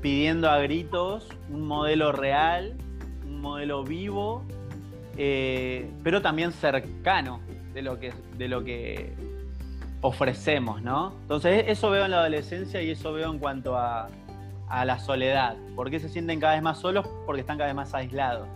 pidiendo 0.00 0.50
a 0.50 0.58
gritos 0.58 1.28
un 1.50 1.62
modelo 1.62 2.12
real, 2.12 2.76
un 3.26 3.40
modelo 3.40 3.84
vivo, 3.84 4.44
eh, 5.16 5.90
pero 6.02 6.20
también 6.20 6.52
cercano 6.52 7.40
de 7.72 7.82
lo 7.82 7.98
que, 7.98 8.12
de 8.36 8.48
lo 8.48 8.64
que 8.64 9.12
ofrecemos, 10.04 10.82
¿no? 10.82 11.14
Entonces 11.22 11.64
eso 11.66 11.88
veo 11.88 12.04
en 12.04 12.10
la 12.10 12.18
adolescencia 12.18 12.82
y 12.82 12.90
eso 12.90 13.14
veo 13.14 13.30
en 13.32 13.38
cuanto 13.38 13.78
a, 13.78 14.08
la 14.84 14.98
soledad. 14.98 15.56
¿Por 15.76 15.88
qué 15.88 16.00
se 16.00 16.08
sienten 16.08 16.40
cada 16.40 16.54
vez 16.54 16.62
más 16.62 16.78
solos? 16.78 17.06
Porque 17.26 17.42
están 17.42 17.56
cada 17.56 17.68
vez 17.68 17.76
más 17.76 17.94
aislados. 17.94 18.48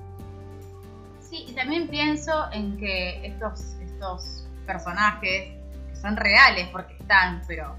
Sí, 1.21 1.47
y 1.49 1.53
también 1.53 1.87
pienso 1.87 2.51
en 2.53 2.77
que 2.77 3.25
estos, 3.25 3.77
estos 3.81 4.49
personajes 4.67 5.55
que 5.89 5.97
son 5.97 6.17
reales 6.17 6.69
porque 6.73 6.95
están, 6.95 7.41
pero 7.47 7.77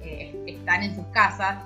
eh, 0.00 0.42
están 0.46 0.82
en 0.82 0.96
sus 0.96 1.06
casas, 1.08 1.58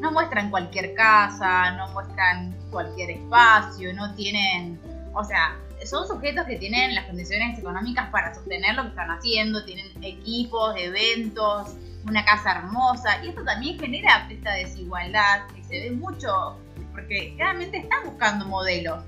no 0.00 0.10
muestran 0.10 0.50
cualquier 0.50 0.94
casa, 0.94 1.72
no 1.72 1.88
muestran 1.88 2.56
cualquier 2.70 3.10
espacio, 3.10 3.92
no 3.92 4.14
tienen, 4.14 4.80
o 5.12 5.22
sea, 5.22 5.54
son 5.84 6.06
sujetos 6.06 6.46
que 6.46 6.56
tienen 6.56 6.94
las 6.94 7.06
condiciones 7.06 7.58
económicas 7.58 8.10
para 8.10 8.34
sostener 8.34 8.74
lo 8.74 8.82
que 8.82 8.88
están 8.90 9.10
haciendo, 9.10 9.64
tienen 9.64 9.86
equipos, 10.02 10.74
eventos, 10.76 11.74
una 12.06 12.24
casa 12.24 12.58
hermosa, 12.58 13.24
y 13.24 13.28
esto 13.28 13.44
también 13.44 13.78
genera 13.78 14.26
esta 14.30 14.54
desigualdad 14.54 15.46
que 15.54 15.62
se 15.64 15.80
ve 15.80 15.90
mucho, 15.92 16.56
porque 16.92 17.34
claramente 17.36 17.78
están 17.78 18.04
buscando 18.04 18.46
modelos. 18.46 19.04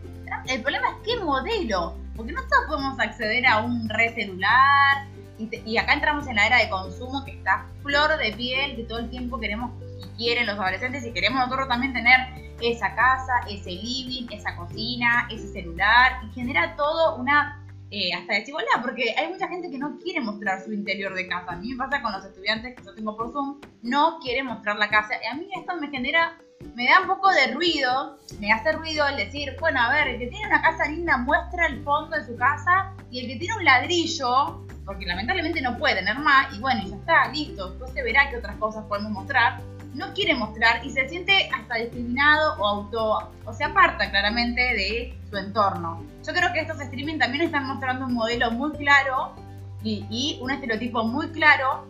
El 0.47 0.63
problema 0.63 0.89
es 0.89 0.95
qué 1.05 1.23
modelo, 1.23 1.97
porque 2.17 2.33
no 2.33 2.43
todos 2.43 2.67
podemos 2.69 2.99
acceder 2.99 3.47
a 3.47 3.63
un 3.63 3.89
red 3.89 4.15
celular, 4.15 5.09
y, 5.37 5.77
acá 5.79 5.95
entramos 5.95 6.29
en 6.29 6.37
la 6.37 6.47
era 6.47 6.59
de 6.59 6.69
consumo 6.69 7.25
que 7.25 7.33
está 7.33 7.67
flor 7.83 8.17
de 8.19 8.33
piel, 8.33 8.77
que 8.77 8.85
todo 8.85 9.01
el 9.01 9.11
tiempo 9.11 9.41
queremos 9.41 9.73
y 10.01 10.17
quieren 10.17 10.47
los 10.47 10.59
adolescentes, 10.59 11.05
y 11.05 11.13
queremos 11.13 11.41
nosotros 11.41 11.69
también 11.69 11.93
tener 11.93 12.54
esa 12.65 12.95
casa, 12.95 13.33
ese 13.49 13.71
living, 13.71 14.27
esa 14.31 14.57
cocina, 14.57 15.29
ese 15.31 15.49
celular, 15.49 16.21
y 16.25 16.33
genera 16.33 16.75
todo 16.77 17.17
una 17.17 17.61
eh, 17.91 18.13
hasta 18.13 18.35
desigualdad, 18.35 18.83
porque 18.83 19.15
hay 19.17 19.29
mucha 19.29 19.47
gente 19.49 19.71
que 19.71 19.79
no 19.79 19.99
quiere 19.99 20.21
mostrar 20.21 20.61
su 20.65 20.73
interior 20.73 21.15
de 21.15 21.29
casa. 21.29 21.53
A 21.53 21.57
mí 21.57 21.69
me 21.71 21.77
pasa 21.77 22.03
con 22.03 22.13
los 22.13 22.25
estudiantes 22.25 22.75
que 22.75 22.83
yo 22.83 22.95
tengo 22.95 23.17
por 23.17 23.33
Zoom, 23.33 23.61
no 23.83 24.19
quieren 24.21 24.47
mostrar 24.47 24.77
la 24.77 24.89
casa. 24.89 25.15
Y 25.23 25.27
a 25.27 25.35
mí 25.35 25.49
esto 25.57 25.77
me 25.77 25.89
genera, 25.89 26.39
me 26.75 26.87
da 26.87 27.03
un 27.03 27.07
poco 27.07 27.31
de 27.31 27.53
ruido, 27.53 28.19
me 28.41 28.51
hace 28.51 28.73
ruido 28.73 29.07
el 29.07 29.17
decir, 29.17 29.55
bueno, 29.61 29.81
a 29.81 29.93
ver, 29.93 30.09
el 30.09 30.19
que 30.19 30.27
tiene 30.27 30.47
una 30.47 30.63
casa 30.63 30.89
linda 30.89 31.19
muestra 31.19 31.67
el 31.67 31.83
fondo 31.85 32.17
de 32.17 32.25
su 32.25 32.37
casa, 32.37 32.93
y 33.11 33.21
el 33.21 33.27
que 33.29 33.37
tiene 33.37 33.55
un 33.57 33.65
ladrillo, 33.65 34.67
porque 34.85 35.07
lamentablemente 35.07 35.61
no 35.61 35.79
puede 35.79 35.97
tener 35.97 36.19
más, 36.19 36.53
y 36.57 36.61
bueno, 36.61 36.83
ya 36.89 36.97
está, 36.97 37.29
listo, 37.29 37.71
después 37.71 37.93
se 37.93 38.03
verá 38.03 38.29
qué 38.29 38.39
otras 38.39 38.57
cosas 38.57 38.85
podemos 38.87 39.13
mostrar 39.13 39.61
no 39.95 40.13
quiere 40.13 40.35
mostrar 40.35 40.85
y 40.85 40.91
se 40.91 41.09
siente 41.09 41.49
hasta 41.55 41.77
discriminado 41.77 42.57
o 42.59 42.67
auto, 42.67 43.31
o 43.45 43.53
se 43.53 43.65
aparta 43.65 44.11
claramente 44.11 44.61
de 44.61 45.19
su 45.31 45.37
entorno. 45.37 46.05
Yo 46.27 46.33
creo 46.33 46.53
que 46.53 46.61
estos 46.61 46.81
streaming 46.81 47.19
también 47.19 47.45
están 47.45 47.67
mostrando 47.67 48.07
un 48.07 48.15
modelo 48.15 48.51
muy 48.51 48.73
claro 48.73 49.35
y, 49.83 50.39
un 50.41 50.51
estereotipo 50.51 51.05
muy 51.05 51.29
claro 51.29 51.87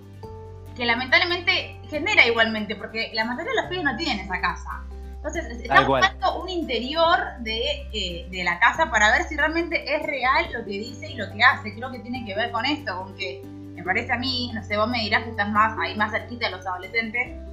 que 0.77 0.85
lamentablemente 0.85 1.81
genera 1.89 2.27
igualmente, 2.27 2.75
porque 2.75 3.11
la 3.15 3.25
mayoría 3.25 3.53
de 3.53 3.57
los 3.57 3.67
pibes 3.67 3.85
no 3.85 3.97
tienen 3.97 4.21
esa 4.21 4.41
casa. 4.41 4.83
Entonces, 5.17 5.45
están 5.63 5.87
buscando 5.87 6.43
un 6.43 6.49
interior 6.51 7.19
de, 7.39 7.61
eh, 7.93 8.27
de, 8.31 8.45
la 8.45 8.59
casa 8.59 8.91
para 8.91 9.11
ver 9.13 9.23
si 9.23 9.37
realmente 9.37 9.95
es 9.95 10.03
real 10.03 10.53
lo 10.53 10.65
que 10.65 10.73
dice 10.73 11.11
y 11.11 11.15
lo 11.15 11.33
que 11.33 11.43
hace. 11.43 11.75
Creo 11.75 11.91
que 11.91 12.01
tiene 12.01 12.27
que 12.27 12.35
ver 12.35 12.51
con 12.51 12.67
esto, 12.67 13.05
con 13.05 13.17
que 13.17 13.41
me 13.75 13.83
parece 13.83 14.13
a 14.13 14.19
mí, 14.19 14.51
no 14.53 14.63
sé, 14.63 14.77
vos 14.77 14.89
me 14.89 15.01
dirás 15.01 15.25
que 15.25 15.31
estás 15.31 15.49
más 15.51 15.79
ahí 15.79 15.95
más 15.97 16.11
cerquita 16.11 16.47
de 16.47 16.57
los 16.57 16.67
adolescentes, 16.67 17.44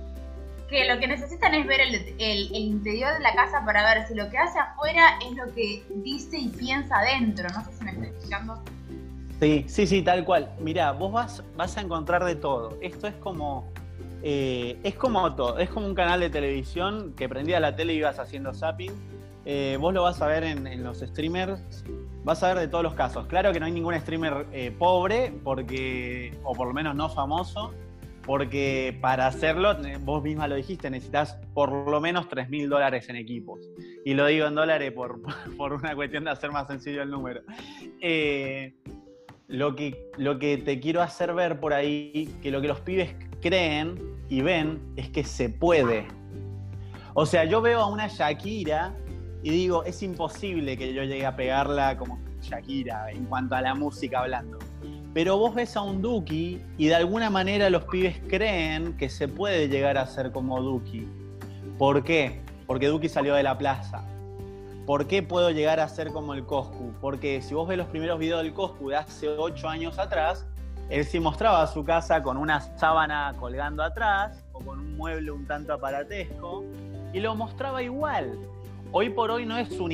que 0.71 0.85
lo 0.85 0.99
que 0.99 1.07
necesitan 1.07 1.53
es 1.53 1.67
ver 1.67 1.81
el, 1.81 2.55
interior 2.55 3.13
de 3.13 3.19
la 3.19 3.35
casa 3.35 3.63
para 3.65 3.83
ver 3.93 4.07
si 4.07 4.15
lo 4.15 4.29
que 4.29 4.37
hace 4.37 4.57
afuera 4.57 5.19
es 5.29 5.35
lo 5.35 5.53
que 5.53 5.83
dice 5.97 6.39
y 6.39 6.47
piensa 6.47 6.97
adentro. 6.97 7.47
No 7.53 7.63
sé 7.65 7.73
si 7.73 7.83
me 7.83 7.91
estoy 7.91 8.07
explicando. 8.07 8.63
Sí, 9.41 9.65
sí, 9.67 9.85
sí, 9.85 10.01
tal 10.01 10.23
cual. 10.23 10.49
Mirá, 10.59 10.93
vos 10.93 11.11
vas, 11.11 11.43
vas 11.57 11.77
a 11.77 11.81
encontrar 11.81 12.23
de 12.23 12.35
todo. 12.35 12.77
Esto 12.81 13.07
es 13.07 13.15
como, 13.15 13.69
Eh, 14.23 14.77
es 14.83 14.93
como 14.95 15.33
todo, 15.33 15.57
es 15.57 15.69
como 15.69 15.87
un 15.87 15.95
canal 15.95 16.19
de 16.19 16.29
televisión 16.29 17.13
que 17.17 17.27
prendía 17.27 17.59
la 17.59 17.75
tele 17.75 17.93
y 17.93 17.97
ibas 17.97 18.19
haciendo 18.19 18.53
zapping. 18.53 18.91
Eh, 19.45 19.77
vos 19.79 19.93
lo 19.93 20.03
vas 20.03 20.21
a 20.21 20.27
ver 20.27 20.43
en, 20.43 20.83
los 20.83 20.99
streamers, 20.99 21.83
vas 22.23 22.43
a 22.43 22.49
ver 22.49 22.59
de 22.59 22.67
todos 22.67 22.83
los 22.83 22.93
casos. 22.93 23.25
Claro 23.25 23.51
que 23.51 23.59
no 23.59 23.65
hay 23.65 23.71
ningún 23.71 23.99
streamer 23.99 24.45
eh, 24.53 24.71
pobre, 24.77 25.33
porque, 25.43 26.37
o 26.43 26.53
por 26.53 26.67
lo 26.67 26.73
menos 26.73 26.95
no 26.95 27.09
famoso, 27.09 27.73
porque 28.25 28.97
para 29.01 29.27
hacerlo, 29.27 29.75
vos 30.01 30.23
misma 30.23 30.47
lo 30.47 30.55
dijiste, 30.55 30.89
necesitas 30.89 31.39
por 31.53 31.89
lo 31.89 31.99
menos 31.99 32.29
3 32.29 32.49
mil 32.49 32.69
dólares 32.69 33.09
en 33.09 33.15
equipos. 33.15 33.59
Y 34.05 34.13
lo 34.13 34.27
digo 34.27 34.47
en 34.47 34.55
dólares 34.55 34.91
por, 34.91 35.21
por, 35.57 35.73
una 35.73 35.95
cuestión 35.95 36.23
de 36.23 36.31
hacer 36.31 36.51
más 36.51 36.67
sencillo 36.67 37.01
el 37.01 37.09
número. 37.09 37.41
Eh, 38.01 38.73
lo, 39.47 39.75
que, 39.75 40.09
lo 40.17 40.39
que 40.39 40.57
te 40.57 40.79
quiero 40.79 41.01
hacer 41.01 41.33
ver 41.33 41.59
por 41.59 41.73
ahí, 41.73 42.29
que 42.41 42.51
lo 42.51 42.61
que 42.61 42.67
los 42.67 42.79
pibes 42.81 43.15
creen 43.41 43.99
y 44.29 44.41
ven 44.41 44.79
es 44.95 45.09
que 45.09 45.23
se 45.23 45.49
puede. 45.49 46.07
O 47.13 47.25
sea, 47.25 47.43
yo 47.45 47.61
veo 47.61 47.79
a 47.79 47.87
una 47.87 48.07
Shakira 48.07 48.95
y 49.43 49.49
digo, 49.49 49.83
es 49.83 50.01
imposible 50.03 50.77
que 50.77 50.93
yo 50.93 51.03
llegue 51.03 51.25
a 51.25 51.35
pegarla 51.35 51.97
como 51.97 52.19
Shakira 52.41 53.11
en 53.11 53.25
cuanto 53.25 53.55
a 53.55 53.61
la 53.61 53.73
música 53.75 54.19
hablando. 54.19 54.59
Pero 55.13 55.37
vos 55.37 55.53
ves 55.53 55.75
a 55.75 55.81
un 55.81 56.01
Duki 56.01 56.61
y 56.77 56.87
de 56.87 56.95
alguna 56.95 57.29
manera 57.29 57.69
los 57.69 57.83
pibes 57.85 58.19
creen 58.29 58.95
que 58.97 59.09
se 59.09 59.27
puede 59.27 59.67
llegar 59.67 59.97
a 59.97 60.07
ser 60.07 60.31
como 60.31 60.61
Duki. 60.61 61.05
¿Por 61.77 62.03
qué? 62.03 62.41
Porque 62.65 62.87
Duki 62.87 63.09
salió 63.09 63.33
de 63.33 63.43
la 63.43 63.57
plaza. 63.57 64.05
¿Por 64.85 65.07
qué 65.07 65.21
puedo 65.21 65.51
llegar 65.51 65.79
a 65.79 65.87
ser 65.89 66.11
como 66.11 66.33
el 66.33 66.45
Coscu? 66.45 66.93
Porque 67.01 67.41
si 67.41 67.53
vos 67.53 67.67
ves 67.67 67.77
los 67.77 67.87
primeros 67.87 68.19
videos 68.19 68.41
del 68.41 68.53
Coscu 68.53 68.89
de 68.89 68.95
hace 68.95 69.27
ocho 69.27 69.67
años 69.67 69.99
atrás, 69.99 70.45
él 70.89 71.05
sí 71.05 71.19
mostraba 71.19 71.65
su 71.67 71.83
casa 71.83 72.23
con 72.23 72.37
una 72.37 72.59
sábana 72.77 73.33
colgando 73.39 73.83
atrás 73.83 74.43
o 74.53 74.59
con 74.59 74.79
un 74.79 74.97
mueble 74.97 75.31
un 75.31 75.45
tanto 75.45 75.73
aparatesco 75.73 76.63
y 77.13 77.19
lo 77.19 77.35
mostraba 77.35 77.83
igual. 77.83 78.37
Hoy 78.91 79.09
por 79.09 79.31
hoy 79.31 79.45
no 79.45 79.57
es 79.57 79.71
un... 79.79 79.89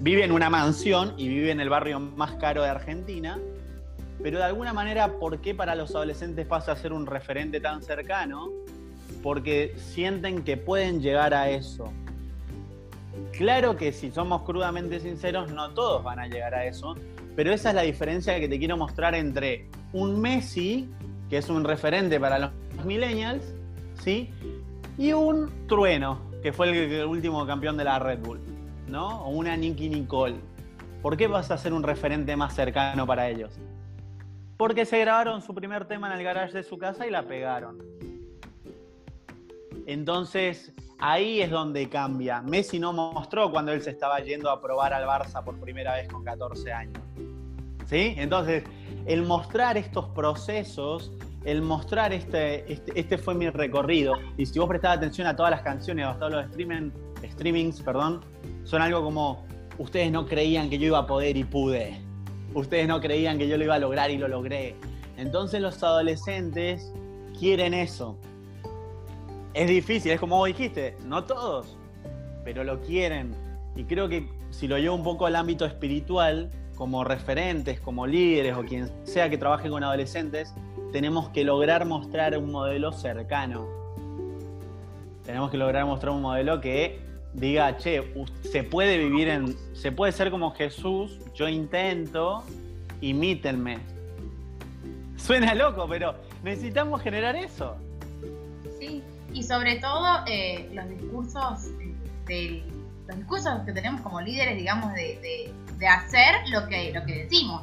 vive 0.00 0.24
en 0.24 0.32
una 0.32 0.48
mansión 0.48 1.14
y 1.16 1.28
vive 1.28 1.50
en 1.50 1.60
el 1.60 1.68
barrio 1.68 2.00
más 2.00 2.32
caro 2.34 2.62
de 2.62 2.68
Argentina, 2.68 3.38
pero 4.22 4.38
de 4.38 4.44
alguna 4.44 4.72
manera, 4.72 5.18
¿por 5.18 5.40
qué 5.40 5.54
para 5.54 5.74
los 5.74 5.94
adolescentes 5.94 6.46
pasa 6.46 6.72
a 6.72 6.76
ser 6.76 6.92
un 6.92 7.06
referente 7.06 7.60
tan 7.60 7.82
cercano? 7.82 8.48
Porque 9.22 9.74
sienten 9.76 10.42
que 10.42 10.56
pueden 10.56 11.00
llegar 11.00 11.34
a 11.34 11.50
eso. 11.50 11.92
Claro 13.32 13.76
que 13.76 13.92
si 13.92 14.10
somos 14.10 14.42
crudamente 14.42 15.00
sinceros, 15.00 15.52
no 15.52 15.70
todos 15.70 16.02
van 16.02 16.18
a 16.18 16.26
llegar 16.26 16.54
a 16.54 16.64
eso, 16.64 16.96
pero 17.36 17.52
esa 17.52 17.70
es 17.70 17.74
la 17.74 17.82
diferencia 17.82 18.38
que 18.40 18.48
te 18.48 18.58
quiero 18.58 18.76
mostrar 18.76 19.14
entre 19.14 19.68
un 19.92 20.20
Messi, 20.20 20.88
que 21.30 21.38
es 21.38 21.48
un 21.48 21.64
referente 21.64 22.18
para 22.18 22.38
los 22.38 22.50
millennials, 22.84 23.54
¿sí? 24.02 24.32
Y 24.96 25.12
un 25.12 25.66
Trueno, 25.68 26.20
que 26.42 26.52
fue 26.52 26.70
el, 26.70 27.04
último 27.06 27.46
campeón 27.46 27.76
de 27.76 27.84
la 27.84 27.98
Red 27.98 28.18
Bull, 28.20 28.40
¿no? 28.88 29.22
O 29.24 29.30
una 29.30 29.56
Nicky 29.56 29.88
Nicole. 29.88 30.36
¿Por 31.02 31.16
qué 31.16 31.28
vas 31.28 31.50
a 31.52 31.58
ser 31.58 31.72
un 31.72 31.84
referente 31.84 32.34
más 32.36 32.54
cercano 32.54 33.06
para 33.06 33.28
ellos? 33.28 33.58
Porque 34.58 34.84
se 34.84 34.98
grabaron 34.98 35.40
su 35.40 35.54
primer 35.54 35.86
tema 35.86 36.12
en 36.12 36.18
el 36.18 36.24
garage 36.24 36.52
de 36.52 36.64
su 36.64 36.76
casa 36.78 37.06
y 37.06 37.10
la 37.10 37.22
pegaron. 37.22 37.78
Entonces, 39.86 40.72
ahí 40.98 41.40
es 41.40 41.50
donde 41.50 41.88
cambia. 41.88 42.42
Messi 42.42 42.80
no 42.80 42.92
mostró 42.92 43.52
cuando 43.52 43.72
él 43.72 43.80
se 43.80 43.90
estaba 43.90 44.18
yendo 44.18 44.50
a 44.50 44.60
probar 44.60 44.92
al 44.92 45.04
Barça 45.06 45.42
por 45.44 45.58
primera 45.60 45.94
vez 45.94 46.08
con 46.08 46.24
14 46.24 46.72
años. 46.72 47.00
¿Sí? 47.86 48.14
Entonces, 48.18 48.64
el 49.06 49.22
mostrar 49.22 49.76
estos 49.76 50.06
procesos, 50.06 51.12
el 51.44 51.62
mostrar 51.62 52.12
este, 52.12 52.70
este, 52.70 52.92
este, 52.98 53.16
fue 53.16 53.34
mi 53.34 53.48
recorrido, 53.48 54.14
y 54.36 54.44
si 54.44 54.58
vos 54.58 54.68
prestabas 54.68 54.98
atención 54.98 55.28
a 55.28 55.36
todas 55.36 55.52
las 55.52 55.62
canciones 55.62 56.04
a 56.04 56.18
todos 56.18 56.32
los 56.32 56.44
streaming, 56.46 56.90
streamings, 57.24 57.80
perdón, 57.80 58.20
son 58.64 58.82
algo 58.82 59.02
como, 59.02 59.46
ustedes 59.78 60.10
no 60.10 60.26
creían 60.26 60.68
que 60.68 60.78
yo 60.78 60.88
iba 60.88 60.98
a 60.98 61.06
poder 61.06 61.36
y 61.36 61.44
pude 61.44 62.07
ustedes 62.54 62.88
no 62.88 63.00
creían 63.00 63.38
que 63.38 63.48
yo 63.48 63.56
lo 63.56 63.64
iba 63.64 63.74
a 63.74 63.78
lograr 63.78 64.10
y 64.10 64.18
lo 64.18 64.28
logré. 64.28 64.74
Entonces 65.16 65.60
los 65.60 65.82
adolescentes 65.82 66.92
quieren 67.38 67.74
eso. 67.74 68.16
Es 69.54 69.68
difícil, 69.68 70.12
es 70.12 70.20
como 70.20 70.36
vos 70.36 70.46
dijiste, 70.46 70.96
no 71.04 71.24
todos, 71.24 71.76
pero 72.44 72.64
lo 72.64 72.80
quieren. 72.80 73.34
Y 73.74 73.84
creo 73.84 74.08
que 74.08 74.28
si 74.50 74.68
lo 74.68 74.78
llevo 74.78 74.94
un 74.94 75.02
poco 75.02 75.26
al 75.26 75.36
ámbito 75.36 75.64
espiritual, 75.64 76.50
como 76.76 77.02
referentes, 77.02 77.80
como 77.80 78.06
líderes 78.06 78.56
o 78.56 78.62
quien 78.62 78.88
sea 79.04 79.28
que 79.28 79.36
trabaje 79.36 79.68
con 79.68 79.82
adolescentes, 79.82 80.54
tenemos 80.92 81.28
que 81.30 81.42
lograr 81.42 81.84
mostrar 81.84 82.38
un 82.38 82.52
modelo 82.52 82.92
cercano. 82.92 83.66
Tenemos 85.24 85.50
que 85.50 85.56
lograr 85.56 85.84
mostrar 85.84 86.14
un 86.14 86.22
modelo 86.22 86.60
que 86.60 87.00
diga, 87.34 87.76
che, 87.76 88.02
se 88.42 88.64
puede 88.64 88.98
vivir 88.98 89.28
en, 89.28 89.56
se 89.74 89.92
puede 89.92 90.12
ser 90.12 90.30
como 90.30 90.52
Jesús, 90.52 91.18
yo 91.34 91.48
intento, 91.48 92.44
imítenme. 93.00 93.78
Suena 95.16 95.54
loco, 95.54 95.86
pero 95.88 96.14
necesitamos 96.42 97.02
generar 97.02 97.36
eso. 97.36 97.76
Sí, 98.78 99.02
y 99.32 99.42
sobre 99.42 99.76
todo 99.76 100.24
eh, 100.26 100.68
los 100.72 100.88
discursos 100.88 101.70
de, 102.26 102.62
los 103.06 103.16
discursos 103.16 103.60
que 103.64 103.72
tenemos 103.72 104.00
como 104.00 104.20
líderes, 104.20 104.56
digamos, 104.56 104.92
de, 104.94 105.52
hacer 105.88 106.34
lo 106.48 106.66
que, 106.68 106.92
lo 106.92 107.04
que 107.04 107.24
decimos. 107.24 107.62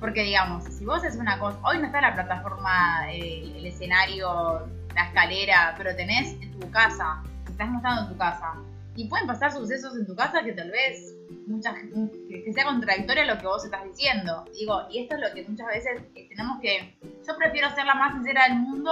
Porque, 0.00 0.22
digamos, 0.22 0.64
si 0.64 0.84
vos 0.84 0.98
haces 0.98 1.16
una 1.16 1.38
cosa, 1.38 1.58
hoy 1.62 1.78
no 1.78 1.86
está 1.86 2.00
la 2.00 2.14
plataforma, 2.14 3.10
el 3.10 3.64
escenario, 3.64 4.66
la 4.94 5.06
escalera, 5.06 5.74
pero 5.78 5.96
tenés 5.96 6.38
tu 6.60 6.70
casa, 6.70 7.22
estás 7.48 7.68
mostrando 7.68 8.02
en 8.02 8.08
tu 8.08 8.16
casa 8.18 8.54
y 8.96 9.08
pueden 9.08 9.26
pasar 9.26 9.52
sucesos 9.52 9.94
en 9.96 10.06
tu 10.06 10.16
casa 10.16 10.42
que 10.42 10.52
tal 10.52 10.70
vez 10.70 11.14
mucha, 11.46 11.74
que, 11.74 12.52
sea 12.52 12.64
contradictorio 12.64 13.22
a 13.22 13.26
lo 13.26 13.38
que 13.38 13.46
vos 13.46 13.64
estás 13.64 13.84
diciendo. 13.84 14.44
Digo, 14.58 14.82
y 14.90 15.02
esto 15.02 15.16
es 15.16 15.20
lo 15.20 15.34
que 15.34 15.44
muchas 15.48 15.66
veces 15.68 16.02
eh, 16.14 16.26
tenemos 16.28 16.60
que. 16.60 16.96
Yo 17.26 17.36
prefiero 17.36 17.68
ser 17.74 17.84
la 17.84 17.94
más 17.94 18.14
sincera 18.14 18.44
del 18.48 18.58
mundo 18.58 18.90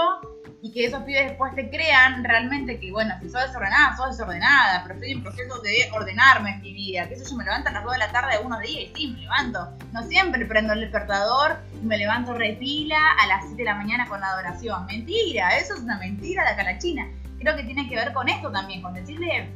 y 0.62 0.72
que 0.72 0.86
esos 0.86 1.02
pibes 1.04 1.28
después 1.28 1.54
te 1.54 1.68
crean 1.70 2.22
realmente 2.24 2.78
que, 2.78 2.90
bueno, 2.92 3.14
si 3.20 3.28
sos 3.28 3.42
desordenada, 3.42 3.96
sos 3.96 4.16
desordenada, 4.16 4.82
pero 4.82 4.94
estoy 4.94 5.12
en 5.12 5.22
proceso 5.22 5.60
de 5.62 5.90
ordenarme 5.92 6.50
en 6.50 6.60
mi 6.62 6.72
vida. 6.72 7.08
Que 7.08 7.14
eso 7.14 7.30
yo 7.30 7.36
me 7.36 7.44
levanto 7.44 7.70
a 7.70 7.72
las 7.72 7.84
2 7.84 7.92
de 7.92 7.98
la 7.98 8.12
tarde 8.12 8.34
algunos 8.34 8.60
días 8.60 8.90
y 8.90 8.94
sí, 8.94 9.12
me 9.12 9.20
levanto. 9.20 9.70
No 9.92 10.02
siempre 10.04 10.44
prendo 10.46 10.74
el 10.74 10.80
despertador 10.80 11.58
y 11.82 11.86
me 11.86 11.98
levanto 11.98 12.34
repila 12.34 12.98
a 13.20 13.26
las 13.26 13.44
7 13.46 13.56
de 13.56 13.64
la 13.64 13.74
mañana 13.74 14.06
con 14.08 14.20
la 14.20 14.28
adoración. 14.28 14.86
Mentira, 14.86 15.56
eso 15.56 15.74
es 15.74 15.80
una 15.80 15.98
mentira 15.98 16.54
de 16.54 16.62
la 16.62 16.78
China. 16.78 17.08
Creo 17.38 17.56
que 17.56 17.64
tiene 17.64 17.88
que 17.88 17.96
ver 17.96 18.12
con 18.12 18.28
esto 18.28 18.50
también, 18.50 18.80
con 18.80 18.94
decirle 18.94 19.50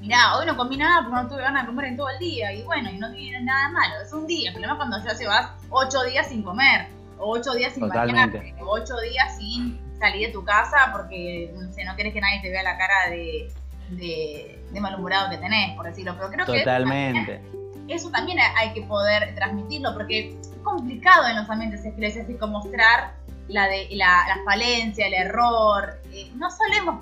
mirá, 0.00 0.36
hoy 0.36 0.46
no 0.46 0.56
comí 0.56 0.76
nada 0.76 1.02
porque 1.02 1.16
no 1.16 1.28
tuve 1.28 1.42
ganas 1.42 1.62
de 1.62 1.66
comer 1.68 1.86
en 1.86 1.96
todo 1.96 2.08
el 2.08 2.18
día. 2.18 2.52
Y 2.52 2.62
bueno, 2.62 2.90
y 2.90 2.98
no 2.98 3.12
tiene 3.12 3.40
nada 3.42 3.68
malo, 3.70 3.94
es 4.02 4.12
un 4.12 4.26
día. 4.26 4.48
El 4.48 4.54
problema 4.54 4.74
es 4.74 4.78
cuando 4.78 5.04
ya 5.04 5.14
se 5.14 5.26
vas 5.26 5.50
ocho 5.68 6.02
días 6.04 6.28
sin 6.28 6.42
comer, 6.42 6.88
o 7.18 7.32
ocho 7.32 7.52
días 7.52 7.74
sin 7.74 7.88
bañarte, 7.88 8.54
o 8.60 8.70
ocho 8.70 8.96
días 9.00 9.36
sin 9.36 9.78
salir 9.98 10.28
de 10.28 10.32
tu 10.32 10.44
casa 10.44 10.90
porque 10.92 11.52
no, 11.54 11.72
sé, 11.72 11.84
no 11.84 11.94
querés 11.94 12.14
que 12.14 12.20
nadie 12.20 12.40
te 12.40 12.50
vea 12.50 12.62
la 12.62 12.78
cara 12.78 13.10
de, 13.10 13.52
de, 13.90 14.80
malhumorado 14.80 15.30
que 15.30 15.36
tenés, 15.36 15.76
por 15.76 15.86
decirlo. 15.86 16.14
Pero 16.16 16.30
creo 16.30 16.46
que 16.46 16.60
Totalmente. 16.60 17.42
Eso 17.88 18.08
también, 18.10 18.38
hay 18.56 18.72
que 18.72 18.82
poder 18.82 19.34
transmitirlo 19.34 19.92
porque 19.94 20.38
es 20.40 20.48
complicado 20.62 21.26
en 21.26 21.36
los 21.36 21.50
ambientes 21.50 21.84
eclesiásticos 21.84 22.48
mostrar 22.48 23.14
la, 23.48 23.66
de, 23.66 23.88
la, 23.90 24.24
la 24.28 24.44
falencia, 24.44 25.08
el 25.08 25.14
error. 25.14 26.00
Eh, 26.12 26.30
no 26.36 26.48
solemos 26.52 27.00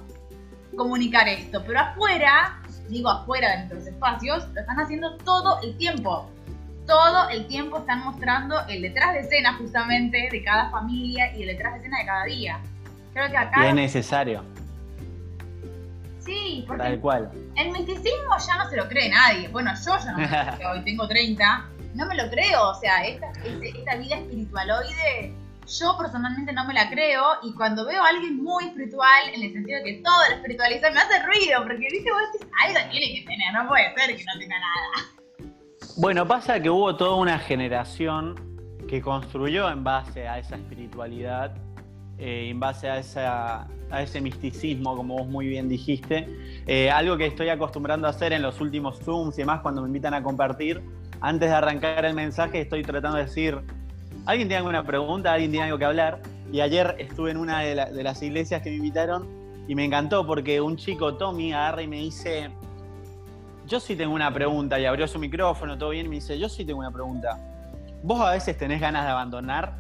comunicar 0.77 1.29
esto, 1.29 1.63
pero 1.67 1.81
afuera 1.81 2.59
digo 2.89 3.11
afuera 3.11 3.51
de 3.51 3.57
nuestros 3.59 3.87
espacios, 3.87 4.49
lo 4.55 4.61
están 4.61 4.79
haciendo 4.81 5.17
todo 5.19 5.61
el 5.63 5.77
tiempo. 5.77 6.29
Todo 6.87 7.29
el 7.29 7.47
tiempo 7.47 7.79
están 7.79 8.05
mostrando 8.05 8.57
el 8.67 8.83
detrás 8.83 9.13
de 9.13 9.21
escena 9.21 9.55
justamente 9.55 10.29
de 10.31 10.43
cada 10.43 10.71
familia 10.71 11.37
y 11.37 11.43
el 11.43 11.49
detrás 11.49 11.75
de 11.75 11.79
escena 11.81 11.99
de 11.99 12.07
cada 12.07 12.25
día. 12.25 12.61
Creo 13.13 13.31
que 13.31 13.37
acá... 13.37 13.65
Y 13.65 13.69
es 13.69 13.75
necesario. 13.75 14.43
Sí, 16.21 16.65
porque 16.67 16.83
Tal 16.83 17.01
cual. 17.01 17.31
el 17.57 17.73
misticismo 17.73 18.37
ya 18.47 18.57
no 18.57 18.69
se 18.69 18.77
lo 18.77 18.89
cree 18.89 19.09
nadie. 19.09 19.49
Bueno, 19.49 19.71
yo 19.75 19.99
ya 19.99 20.13
no 20.13 20.19
me 20.19 20.29
lo 20.29 20.53
creo, 20.57 20.71
hoy 20.73 20.85
tengo 20.85 21.09
30, 21.09 21.69
no 21.95 22.07
me 22.07 22.15
lo 22.15 22.31
creo. 22.31 22.71
O 22.71 22.75
sea, 22.75 23.07
esta, 23.07 23.33
esta 23.63 23.97
vida 23.97 24.17
espiritualoide 24.17 25.35
yo 25.69 25.97
personalmente 25.99 26.53
no 26.53 26.65
me 26.65 26.75
la 26.75 26.89
creo 26.89 27.25
y 27.43 27.53
cuando 27.55 27.85
veo 27.85 28.03
a 28.03 28.09
alguien 28.09 28.43
muy 28.43 28.65
espiritual, 28.65 29.29
en 29.35 29.43
el 29.43 29.53
sentido 29.53 29.81
que 29.85 30.01
todo 30.05 30.29
lo 30.29 30.37
espiritualiza, 30.37 30.91
me 30.91 31.01
hace 31.01 31.23
ruido, 31.27 31.63
porque 31.63 31.89
dice 31.91 32.11
vos, 32.11 32.49
algo 32.65 32.91
tiene 32.91 33.15
que 33.15 33.27
tener, 33.27 33.53
no 33.53 33.69
puede 33.69 33.95
ser 33.95 34.17
que 34.17 34.25
no 34.25 34.39
tenga 34.39 34.57
nada. 34.59 35.53
Bueno, 35.97 36.27
pasa 36.27 36.61
que 36.61 36.71
hubo 36.71 36.97
toda 36.97 37.17
una 37.17 37.39
generación 37.39 38.35
que 38.89 39.03
construyó 39.03 39.69
en 39.69 39.85
base 39.85 40.27
a 40.27 40.39
esa 40.39 40.57
espiritualidad, 40.57 41.55
eh, 42.19 42.49
en 42.49 42.59
base 42.59 42.89
a 42.89 43.67
ese 44.01 44.21
misticismo, 44.21 44.97
como 44.97 45.19
vos 45.19 45.27
muy 45.27 45.49
bien 45.49 45.69
dijiste. 45.69 46.27
Eh, 46.67 46.91
algo 46.91 47.17
que 47.17 47.27
estoy 47.27 47.51
acostumbrando 47.51 48.07
a 48.07 48.11
hacer 48.11 48.33
en 48.33 48.43
los 48.43 48.61
últimos 48.61 49.01
Zooms 49.01 49.37
y 49.39 49.43
demás 49.43 49.61
cuando 49.61 49.83
me 49.83 49.89
invitan 49.89 50.15
a 50.15 50.23
compartir. 50.23 50.83
Antes 51.21 51.51
de 51.51 51.55
arrancar 51.55 52.05
el 52.05 52.15
mensaje 52.15 52.61
estoy 52.61 52.83
tratando 52.83 53.19
de 53.19 53.25
decir, 53.25 53.61
¿Alguien 54.29 54.47
tiene 54.47 54.59
alguna 54.59 54.85
pregunta? 54.85 55.33
¿Alguien 55.33 55.51
tiene 55.53 55.65
algo 55.65 55.79
que 55.79 55.87
hablar? 55.87 56.21
Y 56.53 56.61
ayer 56.61 56.97
estuve 56.99 57.31
en 57.31 57.39
una 57.39 57.61
de, 57.61 57.75
las 57.75 58.23
iglesias 58.23 58.61
que 58.61 58.69
me 58.69 58.77
invitaron 58.77 59.27
y 59.67 59.75
me 59.75 59.87
encantó 59.87 60.27
porque 60.27 60.61
un 60.61 60.77
chico, 60.77 61.15
Tommy, 61.15 61.55
agarra 61.55 61.81
y 61.81 61.87
me 61.87 61.97
dice, 61.97 62.51
yo 63.67 63.81
sí 63.81 63.97
tengo 63.97 64.13
una 64.15 64.31
pregunta, 64.31 64.79
y 64.79 64.85
abrió 64.85 65.09
su 65.09 65.19
micrófono, 65.19 65.79
todo 65.79 65.91
bien, 65.91 66.05
y 66.05 66.09
me 66.11 66.15
dice, 66.17 66.39
yo 66.39 66.51
sí 66.51 66.67
tengo 66.67 66.81
una 66.81 66.91
pregunta. 66.91 67.39
¿Vos 68.03 68.21
a 68.21 68.33
veces 68.33 68.59
tenés 68.59 68.83
ganas 68.83 69.07
de 69.07 69.13
abandonar? 69.13 69.79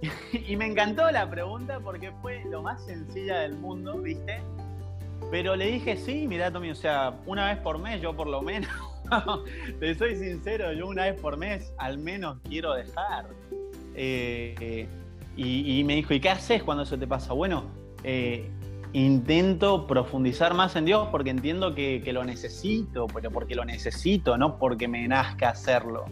y 0.32 0.56
me 0.56 0.64
encantó 0.64 1.10
la 1.10 1.28
pregunta 1.28 1.78
porque 1.78 2.10
fue 2.22 2.42
lo 2.46 2.62
más 2.62 2.82
sencilla 2.86 3.40
del 3.40 3.54
mundo, 3.54 3.98
¿viste? 3.98 4.40
Pero 5.30 5.56
le 5.56 5.66
dije, 5.66 5.98
sí, 5.98 6.26
mira 6.26 6.50
Tommy, 6.50 6.70
o 6.70 6.74
sea, 6.74 7.12
una 7.26 7.48
vez 7.48 7.58
por 7.58 7.78
mes, 7.78 8.00
yo 8.00 8.16
por 8.16 8.28
lo 8.28 8.40
menos, 8.40 8.70
te 9.80 9.94
soy 9.94 10.16
sincero, 10.16 10.72
yo 10.72 10.86
una 10.86 11.04
vez 11.04 11.20
por 11.20 11.36
mes 11.36 11.72
al 11.78 11.98
menos 11.98 12.38
quiero 12.48 12.74
dejar. 12.74 13.26
Eh, 13.94 14.86
y, 15.36 15.84
me 15.84 15.94
dijo, 15.94 16.14
¿y 16.14 16.20
qué 16.20 16.30
haces 16.30 16.64
cuando 16.64 16.82
eso 16.82 16.98
te 16.98 17.06
pasa? 17.06 17.32
Bueno, 17.32 17.64
eh, 18.02 18.50
intento 18.92 19.86
profundizar 19.86 20.52
más 20.52 20.74
en 20.74 20.84
Dios 20.84 21.08
porque 21.12 21.30
entiendo 21.30 21.74
que, 21.74 22.02
lo 22.12 22.24
necesito, 22.24 23.06
pero 23.06 23.30
porque 23.30 23.54
lo 23.54 23.64
necesito, 23.64 24.36
no 24.36 24.58
porque 24.58 24.88
me 24.88 25.06
nazca 25.06 25.50
hacerlo. 25.50 26.06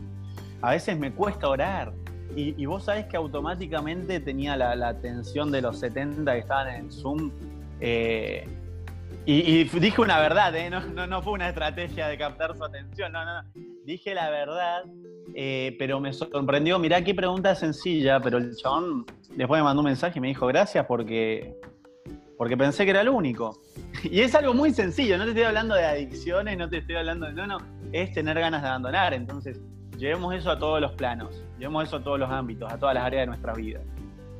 A 0.62 0.70
veces 0.70 0.96
me 0.98 1.12
cuesta 1.12 1.48
orar. 1.48 1.92
Y, 2.36 2.66
vos 2.66 2.84
sabés 2.84 3.06
que 3.06 3.16
automáticamente 3.16 4.20
tenía 4.20 4.56
la, 4.56 4.88
atención 4.88 5.50
de 5.50 5.62
los 5.62 5.80
70 5.80 6.32
que 6.32 6.38
estaban 6.38 6.68
en 6.68 6.92
Zoom. 6.92 7.30
Eh, 7.80 8.46
y, 9.26 9.64
dije 9.64 10.00
una 10.00 10.20
verdad, 10.20 10.54
¿eh? 10.54 10.70
no, 10.70 11.06
no, 11.06 11.22
fue 11.22 11.32
una 11.32 11.48
estrategia 11.48 12.06
de 12.06 12.16
captar 12.16 12.56
su 12.56 12.64
atención, 12.64 13.12
no, 13.12 13.24
no, 13.24 13.42
no. 13.42 13.48
Dije 13.84 14.14
la 14.14 14.30
verdad, 14.30 14.84
eh, 15.34 15.74
pero 15.78 16.00
me 16.00 16.12
sorprendió. 16.12 16.78
Mirá 16.78 17.02
qué 17.02 17.14
pregunta 17.14 17.54
sencilla, 17.54 18.20
pero 18.20 18.38
el 18.38 18.54
chabón 18.56 19.04
después 19.36 19.60
me 19.60 19.64
mandó 19.64 19.80
un 19.80 19.86
mensaje 19.86 20.18
y 20.18 20.20
me 20.20 20.28
dijo 20.28 20.46
gracias 20.46 20.86
porque, 20.86 21.56
porque 22.38 22.56
pensé 22.56 22.84
que 22.84 22.90
era 22.90 23.00
el 23.00 23.08
único. 23.08 23.60
Y 24.04 24.20
es 24.20 24.34
algo 24.34 24.54
muy 24.54 24.72
sencillo, 24.72 25.18
no 25.18 25.24
te 25.24 25.30
estoy 25.30 25.44
hablando 25.44 25.74
de 25.74 25.84
adicciones, 25.84 26.56
no 26.56 26.68
te 26.68 26.78
estoy 26.78 26.96
hablando 26.96 27.26
de. 27.26 27.32
No, 27.32 27.46
no, 27.46 27.58
es 27.92 28.12
tener 28.12 28.38
ganas 28.38 28.62
de 28.62 28.68
abandonar. 28.68 29.14
Entonces, 29.14 29.60
llevemos 29.98 30.34
eso 30.34 30.50
a 30.50 30.58
todos 30.58 30.80
los 30.80 30.92
planos, 30.92 31.42
llevemos 31.58 31.88
eso 31.88 31.96
a 31.96 32.04
todos 32.04 32.18
los 32.20 32.30
ámbitos, 32.30 32.72
a 32.72 32.78
todas 32.78 32.94
las 32.94 33.04
áreas 33.04 33.22
de 33.22 33.26
nuestra 33.26 33.54
vida. 33.54 33.80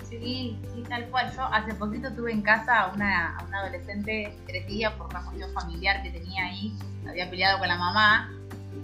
Sí, 0.09 0.59
sí, 0.73 0.85
tal 0.89 1.07
cual. 1.07 1.33
Yo 1.35 1.43
hace 1.43 1.75
poquito 1.75 2.13
tuve 2.13 2.33
en 2.33 2.43
casa 2.43 2.83
a 2.83 2.93
una, 2.93 3.37
adolescente 3.53 4.37
crecida 4.47 4.97
por 4.97 5.09
una 5.09 5.23
cuestión 5.25 5.53
familiar 5.53 6.03
que 6.03 6.11
tenía 6.11 6.47
ahí, 6.47 6.73
había 7.09 7.29
peleado 7.29 7.59
con 7.59 7.69
la 7.69 7.77
mamá. 7.77 8.31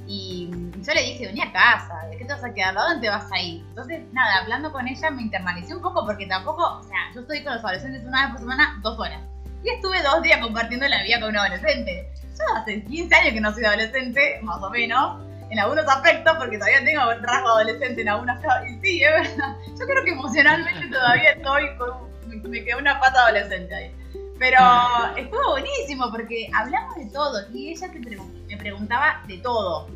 Y 0.07 0.51
yo 0.81 0.95
le 0.95 1.03
dije, 1.03 1.27
venía 1.27 1.45
a 1.45 1.53
casa, 1.53 2.07
¿de 2.11 2.17
qué 2.17 2.25
te 2.25 2.33
vas 2.33 2.43
a 2.43 2.53
quedar? 2.53 2.77
¿A 2.77 2.83
dónde 2.83 3.09
vas 3.09 3.31
a 3.31 3.41
ir? 3.41 3.63
Entonces, 3.69 4.03
nada, 4.13 4.43
hablando 4.43 4.73
con 4.73 4.89
ella 4.89 5.11
me 5.11 5.23
internalicé 5.23 5.75
un 5.75 5.83
poco 5.83 6.05
porque 6.05 6.27
tampoco, 6.27 6.79
o 6.79 6.83
sea, 6.83 6.99
yo 7.15 7.21
estoy 7.21 7.45
con 7.45 7.55
los 7.55 7.65
adolescentes 7.65 8.03
una 8.05 8.23
vez 8.23 8.31
por 8.33 8.41
semana, 8.41 8.81
dos 8.83 8.99
horas. 8.99 9.21
Y 9.63 9.71
estuve 9.71 10.03
dos 10.03 10.23
días 10.23 10.41
compartiendo 10.41 10.89
la 10.89 11.03
vida 11.05 11.21
con 11.21 11.31
un 11.31 11.37
adolescente. 11.37 12.11
Yo 12.37 12.57
hace 12.57 12.83
15 12.83 13.15
años 13.15 13.33
que 13.35 13.41
no 13.41 13.53
soy 13.53 13.65
adolescente, 13.65 14.41
más 14.43 14.61
o 14.61 14.71
menos, 14.71 15.23
en 15.53 15.59
algunos 15.59 15.87
aspectos, 15.87 16.35
porque 16.39 16.57
todavía 16.57 16.83
tengo 16.83 17.03
un 17.11 17.23
rasgo 17.23 17.49
adolescente 17.49 18.01
en 18.01 18.09
algunas 18.09 18.43
cosas. 18.43 18.65
Y 18.71 18.81
sí, 18.81 19.05
es 19.05 19.11
verdad. 19.11 19.55
Yo 19.79 19.87
creo 19.87 20.03
que 20.03 20.11
emocionalmente 20.11 20.89
todavía 20.89 21.33
estoy 21.33 21.77
con. 21.77 22.51
Me 22.51 22.65
quedó 22.65 22.79
una 22.79 22.99
pata 22.99 23.27
adolescente 23.27 23.75
ahí. 23.75 23.95
Pero 24.39 24.59
estuvo 25.15 25.51
buenísimo 25.51 26.11
porque 26.11 26.51
hablamos 26.55 26.97
de 26.97 27.07
todo 27.11 27.39
y 27.53 27.69
ella 27.69 27.89
me 28.49 28.57
preguntaba 28.57 29.23
de 29.29 29.37
todo. 29.39 29.89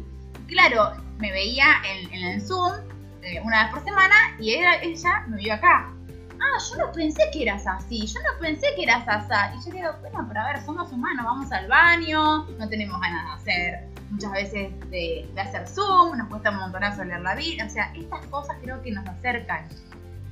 Claro, 0.46 0.92
me 1.18 1.32
veía 1.32 1.66
en, 1.90 2.12
el 2.12 2.46
Zoom 2.46 2.74
eh, 3.22 3.40
una 3.42 3.64
vez 3.64 3.72
por 3.72 3.82
semana 3.82 4.14
y 4.38 4.54
ella 4.54 5.24
me 5.26 5.38
vio 5.38 5.54
acá. 5.54 5.90
Ah, 6.38 6.58
yo 6.70 6.76
no 6.76 6.92
pensé 6.92 7.22
que 7.32 7.42
eras 7.42 7.66
así, 7.66 8.06
yo 8.06 8.20
no 8.20 8.38
pensé 8.38 8.66
que 8.76 8.82
eras 8.82 9.08
así. 9.08 9.58
Y 9.58 9.70
yo 9.70 9.76
digo, 9.76 9.92
bueno, 10.02 10.26
pero 10.28 10.40
a 10.40 10.52
ver, 10.52 10.64
somos 10.64 10.92
humanos, 10.92 11.24
vamos 11.24 11.50
al 11.50 11.66
baño, 11.66 12.44
no 12.44 12.68
tenemos 12.68 13.00
ganas 13.00 13.24
de 13.24 13.52
hacer 13.52 13.95
muchas 14.10 14.32
veces 14.32 14.90
de, 14.90 15.28
hacer 15.36 15.66
Zoom, 15.68 16.16
nos 16.16 16.28
cuesta 16.28 16.50
un 16.50 16.58
montonazo 16.58 17.04
leer 17.04 17.20
la 17.20 17.34
vida, 17.34 17.66
o 17.66 17.70
sea, 17.70 17.92
estas 17.94 18.26
cosas 18.26 18.56
creo 18.62 18.80
que 18.82 18.92
nos 18.92 19.06
acercan. 19.06 19.68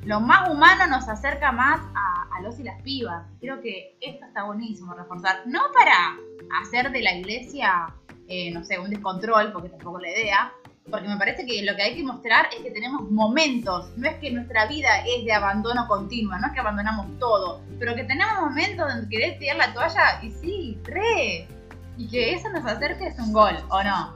Lo 0.05 0.21
más 0.21 0.49
humano 0.51 0.87
nos 0.87 1.09
acerca 1.09 1.51
más 1.51 1.81
a, 1.95 2.41
los 2.43 2.59
y 2.59 2.65
las 2.65 2.83
pibas. 2.83 3.25
Creo 3.41 3.63
que 3.63 3.97
esto 4.01 4.27
está 4.27 4.43
buenísimo 4.43 4.93
reforzar. 4.93 5.43
No 5.47 5.61
para 5.73 6.17
hacer 6.61 6.91
de 6.91 7.01
la 7.01 7.15
iglesia, 7.15 7.87
eh, 8.29 8.53
no 8.53 8.65
sé, 8.65 8.79
un 8.79 8.91
descontrol, 8.91 9.53
porque 9.53 9.71
tampoco 9.71 10.01
la 10.01 10.11
idea, 10.11 10.53
porque 10.91 11.09
me 11.09 11.17
parece 11.17 11.47
que 11.47 11.63
lo 11.63 11.75
que 11.77 11.83
hay 11.83 11.95
que 11.95 12.03
mostrar 12.03 12.49
es 12.55 12.63
que 12.63 12.71
tenemos 12.71 13.11
momentos, 13.11 13.91
no 13.97 14.09
es 14.09 14.17
que 14.17 14.31
nuestra 14.31 14.67
vida 14.67 14.99
es 15.07 15.25
de 15.25 15.33
abandono 15.33 15.87
continuo, 15.89 16.39
no 16.39 16.47
es 16.49 16.53
que 16.53 16.61
abandonamos 16.61 17.07
todo, 17.19 17.63
pero 17.79 17.95
que 17.95 18.05
tenemos 18.05 18.41
momentos 18.41 18.87
donde 18.87 19.09
querés 19.09 19.39
tirar 19.39 19.57
la 19.57 19.73
toalla 19.73 20.21
y 20.23 20.31
sí, 20.31 20.79
re, 20.85 21.49
y 21.97 22.09
que 22.09 22.35
eso 22.35 22.49
nos 22.51 22.65
acerque 22.65 23.07
es 23.07 23.19
un 23.19 23.33
gol, 23.33 23.55
¿o 23.71 23.83
no? 23.83 24.13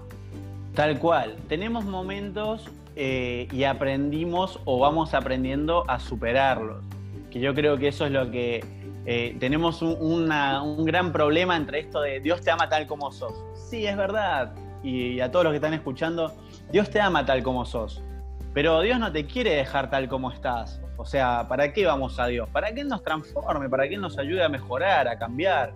Tal 0.75 0.99
cual. 0.99 1.37
Tenemos 1.49 1.85
momentos 1.85 2.69
eh, 2.97 3.49
y 3.53 3.65
aprendimos 3.65 4.61
o 4.65 4.79
vamos 4.79 5.15
aprendiendo 5.15 5.85
a 5.89 5.99
superarlos. 5.99 6.85
Que 7.31 7.41
yo 7.41 7.55
creo 7.55 7.77
que 7.79 7.89
eso 7.89 8.07
es 8.07 8.13
lo 8.13 8.31
que 8.31 8.65
eh, 9.07 9.37
tenemos 9.41 9.83
un, 9.83 10.29
gran 10.85 11.13
problema 11.13 11.57
entre 11.57 11.81
esto 11.81 12.01
de 12.01 12.21
Dios 12.21 12.41
te 12.41 12.51
ama 12.51 12.69
tal 12.69 12.87
como 12.87 13.13
sos. 13.13 13.35
Sí, 13.55 13.87
es 13.87 13.97
verdad. 13.97 14.55
y 14.83 15.21
a 15.21 15.31
todos 15.31 15.45
los 15.45 15.53
que 15.53 15.57
están 15.57 15.75
escuchando, 15.75 16.33
Dios 16.71 16.91
te 16.91 17.01
ama 17.01 17.25
tal 17.27 17.43
como 17.43 17.65
sos. 17.65 18.03
Pero 18.55 18.81
Dios 18.81 18.99
no 18.99 19.13
te 19.13 19.27
quiere 19.27 19.55
dejar 19.55 19.91
tal 19.91 20.09
como 20.09 20.31
estás. 20.31 20.81
O 20.97 21.05
sea, 21.05 21.47
¿para 21.49 21.73
qué 21.73 21.87
vamos 21.87 22.19
a 22.19 22.27
Dios? 22.27 22.49
Para 22.49 22.73
que 22.75 22.81
Él 22.81 22.89
nos 22.89 23.05
transforme, 23.05 23.69
para 23.69 23.89
que 23.89 23.95
Él 23.95 24.01
nos 24.01 24.19
ayude 24.19 24.43
a 24.43 24.49
mejorar, 24.49 25.07
a 25.07 25.17
cambiar 25.17 25.73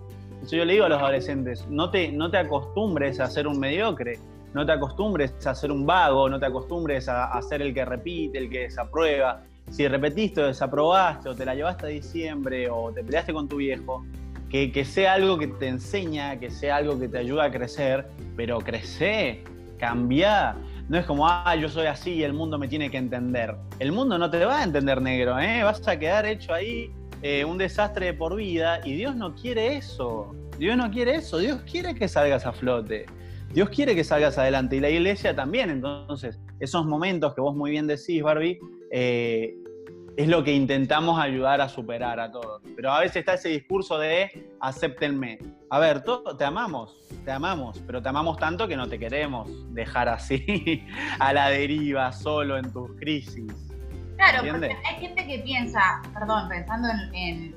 yo 0.51 0.65
le 0.65 0.73
digo 0.73 0.85
a 0.85 0.89
los 0.89 0.99
adolescentes, 0.99 1.65
no 1.69 1.89
te, 1.89 2.11
no 2.11 2.29
te 2.29 2.37
acostumbres 2.37 3.19
a 3.19 3.27
ser 3.27 3.47
un 3.47 3.59
mediocre, 3.59 4.19
no 4.53 4.65
te 4.65 4.71
acostumbres 4.71 5.33
a 5.45 5.55
ser 5.55 5.71
un 5.71 5.85
vago, 5.85 6.29
no 6.29 6.39
te 6.39 6.45
acostumbres 6.45 7.07
a, 7.09 7.41
ser 7.41 7.61
el 7.61 7.73
que 7.73 7.85
repite, 7.85 8.37
el 8.37 8.49
que 8.49 8.59
desaprueba. 8.59 9.41
Si 9.69 9.87
repetiste 9.87 10.43
o 10.43 10.47
desaprobaste 10.47 11.29
o 11.29 11.35
te 11.35 11.45
la 11.45 11.55
llevaste 11.55 11.85
a 11.85 11.89
diciembre 11.89 12.69
o 12.69 12.91
te 12.91 13.03
peleaste 13.03 13.33
con 13.33 13.47
tu 13.47 13.57
viejo, 13.57 14.05
que, 14.49 14.71
que, 14.71 14.85
sea 14.85 15.13
algo 15.13 15.39
que 15.39 15.47
te 15.47 15.67
enseña, 15.67 16.39
que 16.39 16.51
sea 16.51 16.75
algo 16.75 16.99
que 16.99 17.07
te 17.07 17.17
ayuda 17.17 17.45
a 17.45 17.51
crecer, 17.51 18.07
pero 18.35 18.59
crece, 18.59 19.43
cambia. 19.79 20.55
No 20.89 20.99
es 20.99 21.05
como, 21.05 21.27
ah, 21.27 21.55
yo 21.55 21.69
soy 21.69 21.87
así 21.87 22.11
y 22.11 22.23
el 22.23 22.33
mundo 22.33 22.59
me 22.59 22.67
tiene 22.67 22.91
que 22.91 22.97
entender. 22.97 23.55
El 23.79 23.93
mundo 23.93 24.17
no 24.17 24.29
te 24.29 24.45
va 24.45 24.59
a 24.59 24.63
entender 24.63 25.01
negro, 25.01 25.39
¿eh? 25.39 25.63
vas 25.63 25.87
a 25.87 25.97
quedar 25.97 26.25
hecho 26.25 26.53
ahí 26.53 26.91
eh, 27.23 27.45
un 27.45 27.57
desastre 27.57 28.07
de 28.07 28.13
por 28.13 28.35
vida 28.35 28.81
y 28.83 28.95
Dios 28.95 29.15
no 29.15 29.33
quiere 29.33 29.77
eso. 29.77 30.35
Dios 30.59 30.75
no 30.77 30.91
quiere 30.91 31.15
eso. 31.15 31.37
Dios 31.37 31.61
quiere 31.61 31.95
que 31.95 32.07
salgas 32.07 32.45
a 32.45 32.51
flote. 32.51 33.05
Dios 33.53 33.69
quiere 33.69 33.95
que 33.95 34.03
salgas 34.03 34.37
adelante 34.37 34.75
y 34.75 34.79
la 34.81 34.89
iglesia 34.89 35.33
también. 35.33 35.69
Entonces, 35.69 36.39
esos 36.59 36.85
momentos 36.85 37.33
que 37.33 37.39
vos 37.39 37.55
muy 37.55 37.71
bien 37.71 37.87
decís, 37.87 38.21
Barbie, 38.21 38.59
eh, 38.91 39.55
es 40.17 40.27
lo 40.27 40.43
que 40.43 40.53
intentamos 40.53 41.19
ayudar 41.19 41.61
a 41.61 41.69
superar 41.69 42.19
a 42.19 42.29
todos. 42.29 42.61
Pero 42.75 42.91
a 42.91 42.99
veces 42.99 43.17
está 43.17 43.35
ese 43.35 43.49
discurso 43.49 43.97
de 43.97 44.49
acéptenme. 44.59 45.39
A 45.69 45.79
ver, 45.79 46.03
te 46.37 46.43
amamos, 46.43 47.07
te 47.23 47.31
amamos, 47.31 47.81
pero 47.87 48.01
te 48.01 48.09
amamos 48.09 48.37
tanto 48.37 48.67
que 48.67 48.75
no 48.75 48.87
te 48.87 48.99
queremos 48.99 49.49
dejar 49.73 50.09
así 50.09 50.83
a 51.19 51.31
la 51.31 51.49
deriva, 51.49 52.11
solo 52.11 52.57
en 52.57 52.71
tus 52.71 52.91
crisis. 52.99 53.72
Claro, 54.15 54.43
porque 54.49 54.77
hay 54.85 54.95
gente 54.99 55.25
que 55.25 55.39
piensa, 55.39 56.01
perdón, 56.13 56.49
pensando 56.49 56.89
en, 57.13 57.55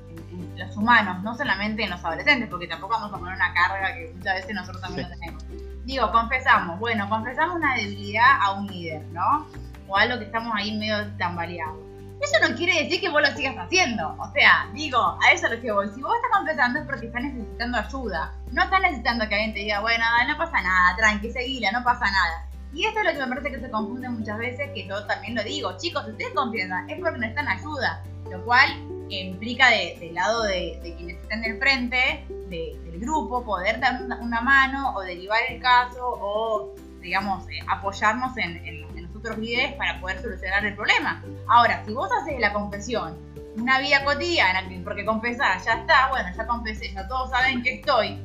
los 0.57 0.77
humanos, 0.77 1.23
no 1.23 1.35
solamente 1.35 1.85
en 1.85 1.91
los 1.91 2.05
adolescentes, 2.05 2.49
porque 2.49 2.67
tampoco 2.67 2.95
vamos 2.95 3.13
a 3.13 3.19
poner 3.19 3.35
una 3.35 3.55
carga 3.55 3.95
que 3.95 4.13
muchas 4.15 4.35
veces 4.35 4.55
nosotros 4.55 4.83
también 4.83 5.09
lo 5.09 5.17
tenemos. 5.17 5.45
Digo, 5.85 6.11
confesamos, 6.11 6.79
bueno, 6.79 7.09
confesamos 7.09 7.57
una 7.57 7.75
debilidad 7.75 8.41
a 8.41 8.53
un 8.53 8.67
líder, 8.67 9.03
¿no? 9.13 9.47
O 9.87 9.97
algo 9.97 10.19
que 10.19 10.25
estamos 10.25 10.53
ahí 10.55 10.77
medio 10.77 11.07
tambaleados. 11.17 11.87
Eso 12.21 12.49
no 12.49 12.57
quiere 12.57 12.83
decir 12.83 13.01
que 13.01 13.11
vos 13.11 13.21
lo 13.21 13.29
sigas 13.37 13.57
haciendo. 13.59 14.17
O 14.19 14.33
sea, 14.33 14.69
digo, 14.73 15.19
a 15.23 15.33
eso 15.33 15.49
lo 15.49 15.61
que 15.61 15.71
voy. 15.71 15.89
Si 15.95 16.01
vos 16.01 16.15
estás 16.17 16.31
confesando 16.33 16.81
es 16.81 16.87
porque 16.87 17.07
estás 17.07 17.23
necesitando 17.23 17.79
ayuda. 17.79 18.33
No 18.53 18.63
estás 18.65 18.81
necesitando 18.81 19.29
que 19.29 19.35
alguien 19.35 19.55
te 19.55 19.61
diga, 19.61 19.81
bueno, 19.81 20.05
no 20.27 20.39
pasa 20.39 20.63
nada, 20.63 20.97
tranqui, 20.97 21.31
seguila, 21.31 21.71
no 21.73 21.85
pasa 21.85 22.11
nada. 22.11 22.46
Y 22.73 22.85
esto 22.85 23.01
es 23.01 23.07
lo 23.07 23.13
que 23.13 23.19
me 23.19 23.29
parece 23.29 23.51
que 23.53 23.61
se 23.61 23.71
confunde 23.71 24.09
muchas 24.09 24.39
veces, 24.39 24.71
que 24.75 24.87
yo 24.87 25.07
también 25.07 25.35
lo 25.35 25.43
digo, 25.43 25.77
chicos, 25.79 26.05
si 26.05 26.11
ustedes 26.11 26.33
confiesan, 26.35 26.89
es 26.91 27.01
porque 27.01 27.19
necesitan 27.19 27.49
ayuda, 27.49 28.03
lo 28.31 28.45
cual 28.45 28.69
implica 29.09 29.71
del 29.71 30.15
lado 30.15 30.43
de, 30.43 30.79
quienes 30.97 31.17
están 31.23 31.45
en 31.45 31.53
el 31.53 31.59
frente 31.59 32.27
del 32.49 33.01
grupo 33.01 33.45
poder 33.45 33.81
dar 33.81 34.03
una, 34.03 34.41
mano 34.41 34.95
o 34.95 35.01
derivar 35.03 35.39
el 35.49 35.61
caso 35.61 36.01
o, 36.03 36.75
digamos, 37.01 37.45
eh, 37.49 37.61
apoyarnos 37.69 38.37
en, 38.37 38.83
los 39.03 39.17
otros 39.17 39.39
líderes 39.39 39.75
para 39.75 40.01
poder 40.01 40.21
solucionar 40.21 40.67
el 40.67 40.75
problema. 40.75 41.23
Ahora, 41.49 41.83
si 41.85 41.93
vos 41.93 42.11
haces 42.13 42.39
la 42.41 42.53
confesión 42.53 43.17
una 43.57 43.81
vida 43.81 44.05
cotidiana, 44.05 44.63
porque 44.85 45.05
confesar, 45.05 45.63
ya 45.65 45.75
está, 45.75 46.09
bueno, 46.11 46.29
ya 46.37 46.47
confesé, 46.47 46.93
ya 46.93 47.09
todos 47.09 47.31
saben 47.31 47.63
que 47.63 47.77
estoy. 47.77 48.19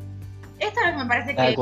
Esto 0.60 0.80
es 0.82 0.86
lo 0.88 0.92
que 0.92 0.98
me 0.98 1.06
parece 1.06 1.36
que 1.36 1.56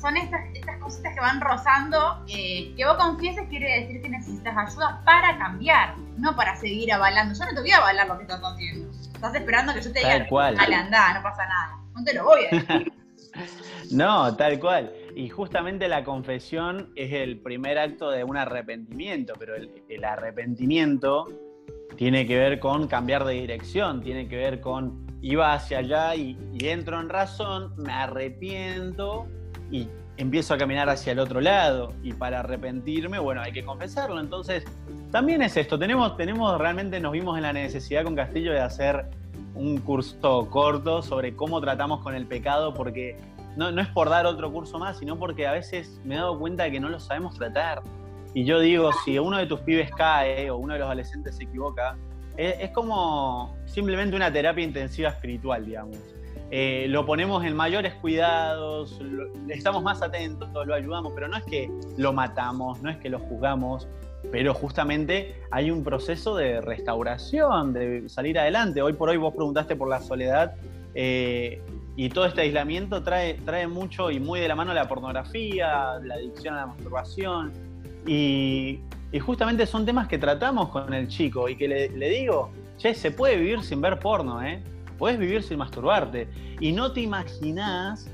son 0.00 0.16
estas, 0.16 0.40
estas 0.54 0.65
cositas 0.86 1.14
que 1.14 1.20
van 1.20 1.40
rozando. 1.40 2.24
Eh, 2.28 2.72
que 2.76 2.84
vos 2.86 2.96
confieses 2.96 3.48
quiere 3.48 3.80
decir 3.80 4.02
que 4.02 4.08
necesitas 4.08 4.56
ayuda 4.56 5.02
para 5.04 5.36
cambiar, 5.38 5.96
no 6.16 6.34
para 6.34 6.56
seguir 6.56 6.92
avalando. 6.92 7.34
Yo 7.38 7.44
no 7.44 7.54
te 7.54 7.60
voy 7.60 7.70
a 7.70 7.78
avalar 7.78 8.08
lo 8.08 8.16
que 8.16 8.22
estás 8.22 8.40
haciendo. 8.42 8.90
Estás 9.14 9.34
esperando 9.34 9.74
que 9.74 9.82
yo 9.82 9.92
te 9.92 9.98
diga, 9.98 10.26
dale, 10.30 10.74
andá, 10.74 11.14
no 11.14 11.22
pasa 11.22 11.46
nada. 11.46 11.78
No 11.94 12.04
te 12.04 12.14
lo 12.14 12.24
voy 12.24 12.44
a 12.44 12.56
decir. 12.56 12.92
no, 13.90 14.36
tal 14.36 14.58
cual. 14.58 14.92
Y 15.14 15.28
justamente 15.28 15.88
la 15.88 16.04
confesión 16.04 16.90
es 16.94 17.12
el 17.12 17.38
primer 17.38 17.78
acto 17.78 18.10
de 18.10 18.24
un 18.24 18.36
arrepentimiento, 18.36 19.34
pero 19.38 19.54
el, 19.56 20.04
arrepentimiento 20.04 21.26
tiene 21.96 22.26
que 22.26 22.38
ver 22.38 22.60
con 22.60 22.86
cambiar 22.88 23.24
de 23.24 23.34
dirección, 23.34 24.02
tiene 24.02 24.28
que 24.28 24.36
ver 24.36 24.60
con 24.60 25.06
iba 25.22 25.54
hacia 25.54 25.78
allá 25.78 26.14
y, 26.14 26.36
entro 26.60 27.00
en 27.00 27.08
razón, 27.08 27.74
me 27.76 27.92
arrepiento 27.92 29.26
y 29.70 29.88
empiezo 30.16 30.54
a 30.54 30.58
caminar 30.58 30.88
hacia 30.88 31.12
el 31.12 31.18
otro 31.18 31.40
lado. 31.40 31.92
Y 32.02 32.12
para 32.12 32.40
arrepentirme, 32.40 33.18
bueno, 33.18 33.40
hay 33.40 33.52
que 33.52 33.64
confesarlo. 33.64 34.20
Entonces, 34.20 34.64
también 35.10 35.42
es 35.42 35.56
esto. 35.56 35.78
Tenemos, 35.78 36.16
tenemos 36.16 36.58
realmente, 36.58 37.00
nos 37.00 37.12
vimos 37.12 37.36
en 37.36 37.42
la 37.42 37.52
necesidad 37.52 38.04
con 38.04 38.14
Castillo 38.14 38.52
de 38.52 38.60
hacer 38.60 39.06
un 39.54 39.78
curso 39.78 40.48
corto 40.50 41.02
sobre 41.02 41.34
cómo 41.34 41.60
tratamos 41.60 42.02
con 42.02 42.14
el 42.14 42.26
pecado, 42.26 42.74
porque 42.74 43.16
no, 43.56 43.68
es 43.80 43.88
por 43.88 44.10
dar 44.10 44.26
otro 44.26 44.52
curso 44.52 44.78
más, 44.78 44.98
sino 44.98 45.18
porque 45.18 45.46
a 45.46 45.52
veces 45.52 46.00
me 46.04 46.14
he 46.14 46.18
dado 46.18 46.38
cuenta 46.38 46.64
de 46.64 46.72
que 46.72 46.80
no 46.80 46.88
lo 46.88 47.00
sabemos 47.00 47.34
tratar. 47.34 47.82
Y 48.34 48.44
yo 48.44 48.60
digo, 48.60 48.90
si 49.04 49.18
uno 49.18 49.38
de 49.38 49.46
tus 49.46 49.60
pibes 49.60 49.90
cae 49.92 50.50
o 50.50 50.58
uno 50.58 50.74
de 50.74 50.80
los 50.80 50.86
adolescentes 50.86 51.36
se 51.36 51.44
equivoca, 51.44 51.96
es, 52.36 52.70
como 52.72 53.56
simplemente 53.64 54.14
una 54.14 54.30
terapia 54.30 54.62
intensiva 54.62 55.08
espiritual, 55.08 55.64
digamos. 55.64 55.96
Eh, 56.50 56.86
lo 56.88 57.04
ponemos 57.04 57.44
en 57.44 57.56
mayores 57.56 57.94
cuidados, 57.94 59.00
estamos 59.48 59.82
más 59.82 60.00
atentos, 60.00 60.48
lo 60.52 60.74
ayudamos, 60.74 61.12
pero 61.14 61.26
no 61.26 61.36
es 61.36 61.44
que 61.44 61.70
lo 61.96 62.12
matamos, 62.12 62.80
no 62.82 62.90
es 62.90 62.98
que 62.98 63.10
lo 63.10 63.18
juzgamos, 63.18 63.88
pero 64.30 64.54
justamente 64.54 65.42
hay 65.50 65.70
un 65.70 65.82
proceso 65.82 66.36
de 66.36 66.60
restauración, 66.60 67.72
de 67.72 68.08
salir 68.08 68.38
adelante. 68.38 68.80
Hoy 68.80 68.92
por 68.92 69.08
hoy 69.08 69.16
vos 69.16 69.34
preguntaste 69.34 69.74
por 69.74 69.88
la 69.88 70.00
soledad 70.00 70.54
eh, 70.94 71.60
y 71.96 72.08
todo 72.10 72.26
este 72.26 72.42
aislamiento 72.42 73.02
trae, 73.02 73.34
trae 73.34 73.66
mucho 73.66 74.10
y 74.10 74.20
muy 74.20 74.38
de 74.38 74.48
la 74.48 74.54
mano 74.54 74.72
la 74.72 74.86
pornografía, 74.86 75.98
la 76.02 76.14
adicción 76.14 76.54
a 76.54 76.58
la 76.58 76.66
masturbación 76.66 77.52
y, 78.06 78.80
justamente 79.20 79.64
son 79.64 79.86
temas 79.86 80.08
que 80.08 80.18
tratamos 80.18 80.68
con 80.68 80.92
el 80.92 81.08
chico 81.08 81.48
y 81.48 81.56
que 81.56 81.66
le, 81.66 82.08
digo, 82.10 82.50
che, 82.76 82.92
se 82.92 83.10
puede 83.10 83.36
vivir 83.36 83.62
sin 83.62 83.80
ver 83.80 83.98
porno, 83.98 84.42
¿eh? 84.42 84.62
Puedes 84.98 85.18
vivir 85.18 85.42
sin 85.42 85.58
masturbarte. 85.58 86.28
Y 86.60 86.72
no 86.72 86.92
te 86.92 87.00
imaginás 87.00 88.08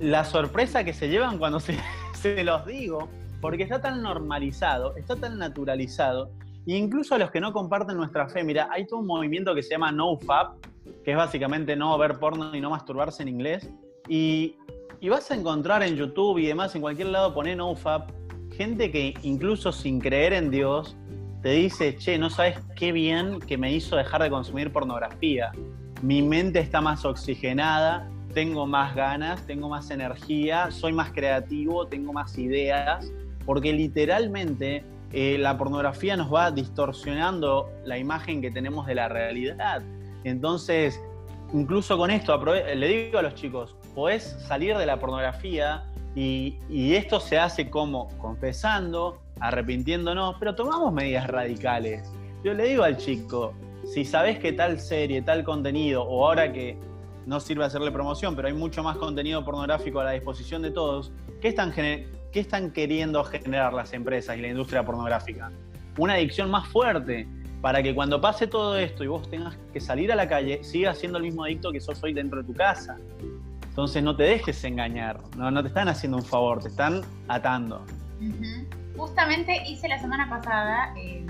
la 0.00 0.24
sorpresa 0.24 0.84
que 0.84 0.92
se 0.92 1.08
llevan 1.08 1.38
cuando 1.38 1.60
se, 1.60 1.78
se 2.14 2.44
los 2.44 2.64
digo 2.66 3.08
porque 3.40 3.62
está 3.62 3.80
tan 3.80 4.02
normalizado, 4.02 4.96
está 4.96 5.16
tan 5.16 5.38
naturalizado, 5.38 6.30
e 6.66 6.76
incluso 6.76 7.14
a 7.14 7.18
los 7.18 7.30
que 7.30 7.40
no 7.40 7.52
comparten 7.52 7.96
nuestra 7.96 8.28
fe, 8.28 8.44
mira, 8.44 8.68
hay 8.70 8.86
todo 8.86 9.00
un 9.00 9.06
movimiento 9.06 9.54
que 9.54 9.62
se 9.62 9.70
llama 9.70 9.92
NoFap, 9.92 10.56
que 11.04 11.12
es 11.12 11.16
básicamente 11.16 11.76
no 11.76 11.96
ver 11.98 12.18
porno 12.18 12.54
y 12.54 12.60
no 12.60 12.70
masturbarse 12.70 13.22
en 13.22 13.28
inglés, 13.28 13.70
y, 14.08 14.56
vas 15.08 15.30
a 15.30 15.34
encontrar 15.34 15.82
en 15.82 15.96
YouTube 15.96 16.38
y 16.38 16.46
demás, 16.46 16.74
en 16.74 16.82
cualquier 16.82 17.08
lado, 17.08 17.32
poner 17.32 17.56
NoFap, 17.56 18.10
gente 18.52 18.90
que 18.90 19.14
incluso 19.22 19.72
sin 19.72 20.00
creer 20.00 20.32
en 20.32 20.50
Dios, 20.50 20.96
te 21.42 21.50
dice, 21.50 21.96
che, 21.96 22.18
no 22.18 22.30
sabes 22.30 22.58
qué 22.74 22.90
bien 22.90 23.38
que 23.38 23.56
me 23.56 23.72
hizo 23.72 23.94
dejar 23.94 24.22
de 24.22 24.28
consumir 24.28 24.72
pornografía. 24.72 25.52
Mi 26.02 26.22
mente 26.22 26.60
está 26.60 26.80
más 26.80 27.04
oxigenada, 27.04 28.08
tengo 28.34 28.66
más 28.66 28.94
ganas, 28.94 29.44
tengo 29.46 29.68
más 29.68 29.90
energía, 29.90 30.70
soy 30.70 30.92
más 30.92 31.10
creativo, 31.12 31.86
tengo 31.86 32.12
más 32.12 32.38
ideas 32.38 33.10
porque 33.48 33.72
literalmente 33.72 34.84
eh, 35.10 35.38
la 35.38 35.56
pornografía 35.56 36.18
nos 36.18 36.32
va 36.32 36.50
distorsionando 36.50 37.70
la 37.86 37.96
imagen 37.96 38.42
que 38.42 38.50
tenemos 38.50 38.86
de 38.86 38.94
la 38.94 39.08
realidad. 39.08 39.80
Entonces, 40.24 41.00
incluso 41.54 41.96
con 41.96 42.10
esto, 42.10 42.44
le 42.44 42.86
digo 42.86 43.18
a 43.18 43.22
los 43.22 43.34
chicos, 43.34 43.74
podés 43.94 44.36
salir 44.46 44.76
de 44.76 44.84
la 44.84 45.00
pornografía 45.00 45.84
y, 46.14 46.58
esto 46.94 47.20
se 47.20 47.38
hace 47.38 47.70
como 47.70 48.08
confesando, 48.18 49.18
arrepintiéndonos, 49.40 50.36
pero 50.38 50.54
tomamos 50.54 50.92
medidas 50.92 51.26
radicales. 51.26 52.12
Yo 52.44 52.52
le 52.52 52.64
digo 52.64 52.82
al 52.82 52.98
chico, 52.98 53.54
si 53.92 54.04
sabes 54.04 54.38
que 54.38 54.52
tal 54.52 54.78
serie, 54.80 55.22
tal 55.22 55.44
contenido, 55.44 56.02
o 56.02 56.26
ahora 56.26 56.52
que 56.52 56.78
no 57.26 57.40
sirve 57.40 57.64
hacerle 57.64 57.90
promoción, 57.90 58.36
pero 58.36 58.48
hay 58.48 58.54
mucho 58.54 58.82
más 58.82 58.96
contenido 58.96 59.44
pornográfico 59.44 60.00
a 60.00 60.04
la 60.04 60.10
disposición 60.12 60.62
de 60.62 60.70
todos, 60.70 61.12
¿qué 61.40 61.48
están, 61.48 61.72
¿qué 61.72 62.06
están 62.32 62.70
queriendo 62.70 63.24
generar 63.24 63.72
las 63.72 63.92
empresas 63.92 64.36
y 64.36 64.40
la 64.40 64.48
industria 64.48 64.84
pornográfica? 64.84 65.50
Una 65.98 66.14
adicción 66.14 66.50
más 66.50 66.68
fuerte 66.68 67.26
para 67.60 67.82
que 67.82 67.94
cuando 67.94 68.20
pase 68.20 68.46
todo 68.46 68.78
esto 68.78 69.04
y 69.04 69.08
vos 69.08 69.28
tengas 69.28 69.56
que 69.72 69.80
salir 69.80 70.12
a 70.12 70.16
la 70.16 70.28
calle, 70.28 70.62
sigas 70.62 70.98
siendo 70.98 71.18
el 71.18 71.24
mismo 71.24 71.44
adicto 71.44 71.72
que 71.72 71.80
sos 71.80 72.02
hoy 72.02 72.12
dentro 72.12 72.40
de 72.40 72.46
tu 72.46 72.54
casa. 72.54 72.96
Entonces 73.68 74.02
no 74.02 74.14
te 74.14 74.24
dejes 74.24 74.62
engañar, 74.64 75.20
no, 75.36 75.50
no 75.50 75.62
te 75.62 75.68
están 75.68 75.88
haciendo 75.88 76.18
un 76.18 76.24
favor, 76.24 76.62
te 76.62 76.68
están 76.68 77.02
atando. 77.26 77.84
Justamente 78.96 79.62
hice 79.66 79.88
la 79.88 79.98
semana 79.98 80.28
pasada 80.28 80.92
eh, 80.96 81.24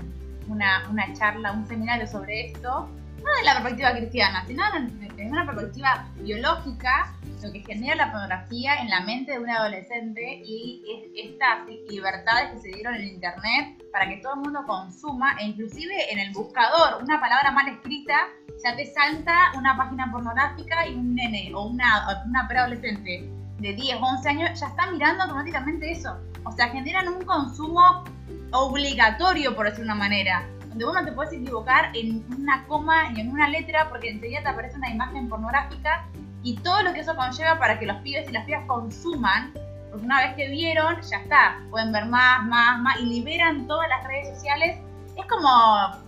una, 0.49 0.87
una 0.89 1.13
charla, 1.13 1.51
un 1.51 1.65
seminario 1.67 2.07
sobre 2.07 2.47
esto 2.47 2.89
no 3.23 3.31
desde 3.31 3.45
la 3.45 3.53
perspectiva 3.53 3.91
cristiana, 3.95 4.45
sino 4.47 4.63
desde 4.71 5.29
una 5.29 5.45
perspectiva 5.45 6.07
biológica, 6.17 7.13
lo 7.41 7.51
que 7.51 7.59
genera 7.61 7.95
la 7.95 8.11
pornografía 8.11 8.75
en 8.81 8.89
la 8.89 9.01
mente 9.01 9.33
de 9.33 9.39
un 9.39 9.49
adolescente 9.49 10.41
y 10.43 10.83
estas 11.15 11.67
libertades 11.89 12.51
que 12.51 12.59
se 12.59 12.67
dieron 12.69 12.95
en 12.95 13.07
internet 13.07 13.81
para 13.91 14.09
que 14.09 14.17
todo 14.17 14.33
el 14.33 14.41
mundo 14.41 14.65
consuma 14.67 15.37
e 15.39 15.45
inclusive 15.45 16.11
en 16.11 16.19
el 16.19 16.33
buscador 16.33 17.01
una 17.01 17.19
palabra 17.19 17.51
mal 17.51 17.67
escrita 17.69 18.27
ya 18.61 18.75
te 18.75 18.85
salta 18.87 19.53
una 19.57 19.77
página 19.77 20.11
pornográfica 20.11 20.87
y 20.87 20.95
un 20.95 21.15
nene 21.15 21.51
o 21.55 21.67
una, 21.67 22.23
una 22.25 22.47
preadolescente 22.47 23.29
de 23.59 23.73
10 23.73 23.97
o 24.01 24.05
11 24.05 24.29
años 24.29 24.59
ya 24.59 24.67
está 24.67 24.91
mirando 24.91 25.23
automáticamente 25.23 25.91
eso. 25.91 26.17
O 26.45 26.51
sea, 26.51 26.69
generan 26.69 27.07
un 27.07 27.23
consumo 27.23 28.03
obligatorio, 28.51 29.55
por 29.55 29.69
decir 29.69 29.83
una 29.83 29.95
manera 29.95 30.47
donde 30.69 30.85
uno 30.85 31.03
te 31.03 31.11
puedes 31.11 31.33
equivocar 31.33 31.91
en 31.95 32.23
una 32.37 32.65
coma 32.67 33.11
y 33.15 33.21
en 33.21 33.31
una 33.31 33.49
letra 33.49 33.89
porque 33.89 34.09
enseguida 34.09 34.41
te 34.43 34.49
aparece 34.49 34.77
una 34.77 34.89
imagen 34.89 35.27
pornográfica 35.27 36.05
y 36.43 36.55
todo 36.57 36.83
lo 36.83 36.93
que 36.93 37.01
eso 37.01 37.15
conlleva 37.15 37.57
para 37.57 37.79
que 37.79 37.85
los 37.85 37.97
pibes 37.97 38.29
y 38.29 38.31
las 38.31 38.45
pibas 38.45 38.65
consuman, 38.65 39.51
porque 39.89 40.05
una 40.05 40.21
vez 40.21 40.35
que 40.35 40.47
vieron, 40.47 41.01
ya 41.01 41.17
está, 41.17 41.59
pueden 41.69 41.91
ver 41.91 42.05
más, 42.05 42.45
más, 42.45 42.79
más 42.81 42.99
y 42.99 43.05
liberan 43.05 43.67
todas 43.67 43.89
las 43.89 44.03
redes 44.05 44.29
sociales. 44.35 44.77
Es 45.17 45.25
como, 45.25 45.49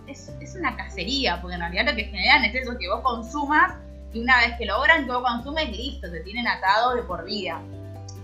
es, 0.06 0.32
es 0.40 0.54
una 0.54 0.74
cacería, 0.76 1.40
porque 1.42 1.56
en 1.56 1.60
realidad 1.60 1.86
lo 1.86 1.94
que 1.94 2.04
generan 2.04 2.44
es 2.44 2.54
eso, 2.54 2.78
que 2.78 2.88
vos 2.88 3.00
consumas 3.02 3.74
y 4.12 4.20
una 4.20 4.38
vez 4.38 4.56
que 4.58 4.66
logran 4.66 5.06
consumes, 5.06 5.70
listo, 5.70 6.10
te 6.10 6.20
tienen 6.20 6.46
atado 6.46 6.94
de 6.94 7.02
por 7.02 7.24
vida. 7.24 7.60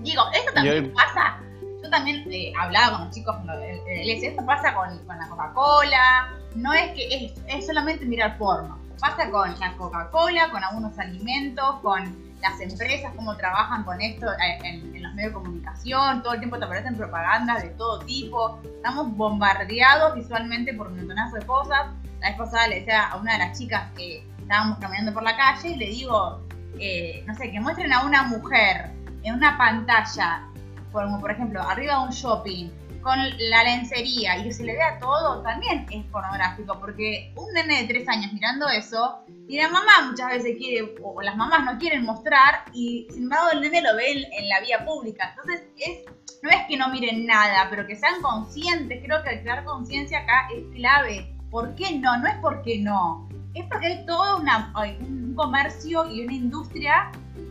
Digo, 0.00 0.22
esto 0.32 0.52
también 0.52 0.92
pasa 0.92 1.38
yo 1.82 1.90
también 1.90 2.24
eh, 2.30 2.52
hablaba 2.58 2.96
con 2.96 3.06
los 3.06 3.14
chicos 3.14 3.36
de 3.46 4.26
esto 4.26 4.44
pasa 4.44 4.74
con, 4.74 4.88
la 5.06 5.28
Coca-Cola, 5.28 6.32
no 6.56 6.72
es 6.72 6.90
que 6.92 7.34
es, 7.46 7.66
solamente 7.66 8.04
mirar 8.04 8.36
porno, 8.38 8.78
pasa 9.00 9.30
con 9.30 9.58
la 9.58 9.72
Coca-Cola, 9.76 10.50
con 10.50 10.62
algunos 10.64 10.98
alimentos, 10.98 11.80
con 11.80 12.28
las 12.40 12.60
empresas, 12.60 13.12
cómo 13.16 13.36
trabajan 13.36 13.84
con 13.84 14.00
esto 14.00 14.26
eh, 14.32 14.58
en, 14.64 15.02
los 15.02 15.14
medios 15.14 15.32
de 15.32 15.34
comunicación, 15.34 16.22
todo 16.22 16.34
el 16.34 16.40
tiempo 16.40 16.58
te 16.58 16.64
aparecen 16.64 16.96
propagandas 16.96 17.62
de 17.62 17.70
todo 17.70 18.00
tipo, 18.00 18.60
estamos 18.64 19.16
bombardeados 19.16 20.14
visualmente 20.14 20.74
por 20.74 20.88
un 20.88 20.96
montonazo 20.96 21.36
de 21.36 21.46
cosas. 21.46 21.86
La 22.20 22.30
vez 22.30 22.38
pasada 22.38 22.66
le 22.66 22.80
decía 22.80 23.06
a 23.06 23.16
una 23.16 23.34
de 23.34 23.38
las 23.38 23.58
chicas 23.58 23.90
que 23.96 24.26
estábamos 24.48 24.78
caminando 24.78 25.12
por 25.12 25.22
la 25.22 25.36
calle 25.36 25.68
y 25.68 25.76
le 25.76 25.86
digo, 25.88 26.40
eh, 26.80 27.22
no 27.26 27.34
sé, 27.34 27.50
que 27.50 27.60
muestren 27.60 27.92
a 27.92 28.04
una 28.04 28.22
mujer 28.22 28.90
en 29.22 29.34
una 29.34 29.58
pantalla 29.58 30.48
como 30.92 31.20
por 31.20 31.30
ejemplo 31.30 31.62
arriba 31.62 31.98
de 31.98 32.04
un 32.04 32.10
shopping, 32.10 32.70
con 33.02 33.18
la 33.38 33.62
lencería 33.62 34.38
y 34.38 34.44
que 34.44 34.52
se 34.52 34.64
le 34.64 34.72
vea 34.72 34.98
todo, 34.98 35.42
también 35.42 35.86
es 35.90 36.04
pornográfico, 36.06 36.78
porque 36.80 37.32
un 37.36 37.52
nene 37.52 37.82
de 37.82 37.88
tres 37.88 38.08
años 38.08 38.32
mirando 38.32 38.68
eso, 38.68 39.20
y 39.46 39.56
la 39.56 39.68
mamá 39.68 40.08
muchas 40.10 40.28
veces 40.28 40.56
quiere, 40.58 40.94
o 41.02 41.22
las 41.22 41.36
mamás 41.36 41.64
no 41.64 41.78
quieren 41.78 42.04
mostrar, 42.04 42.64
y 42.72 43.06
sin 43.10 43.24
embargo 43.24 43.50
el 43.52 43.60
nene 43.60 43.82
lo 43.82 43.94
ve 43.96 44.26
en, 44.30 44.48
la 44.48 44.60
vía 44.60 44.84
pública. 44.84 45.30
Entonces, 45.30 45.66
es, 45.76 46.04
no 46.42 46.50
es 46.50 46.66
que 46.66 46.76
no 46.76 46.88
miren 46.88 47.26
nada, 47.26 47.68
pero 47.70 47.86
que 47.86 47.96
sean 47.96 48.20
conscientes, 48.20 49.00
creo 49.04 49.22
que 49.22 49.42
crear 49.42 49.64
conciencia 49.64 50.20
acá 50.20 50.48
es 50.54 50.64
clave. 50.74 51.34
¿Por 51.50 51.74
qué 51.76 51.98
no? 51.98 52.18
No 52.18 52.26
es 52.26 52.36
porque 52.42 52.78
no, 52.78 53.27
es 53.60 53.66
porque 53.66 53.86
hay 53.86 54.06
todo 54.06 54.38
una, 54.38 54.72
un 55.00 55.34
comercio 55.34 56.10
y 56.10 56.22
una 56.22 56.32
industria 56.32 57.10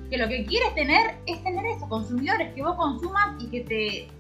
que 0.10 0.17
lo 0.17 0.28
que 0.28 0.46
quieres 0.46 0.74
tener 0.76 1.17
es 1.26 1.43
tener 1.43 1.65
eso, 1.65 1.88
consumidores 1.89 2.54
que 2.54 2.63
vos 2.63 2.76
consumas 2.76 3.36
y 3.39 3.48
que 3.48 3.62
te 3.62 4.12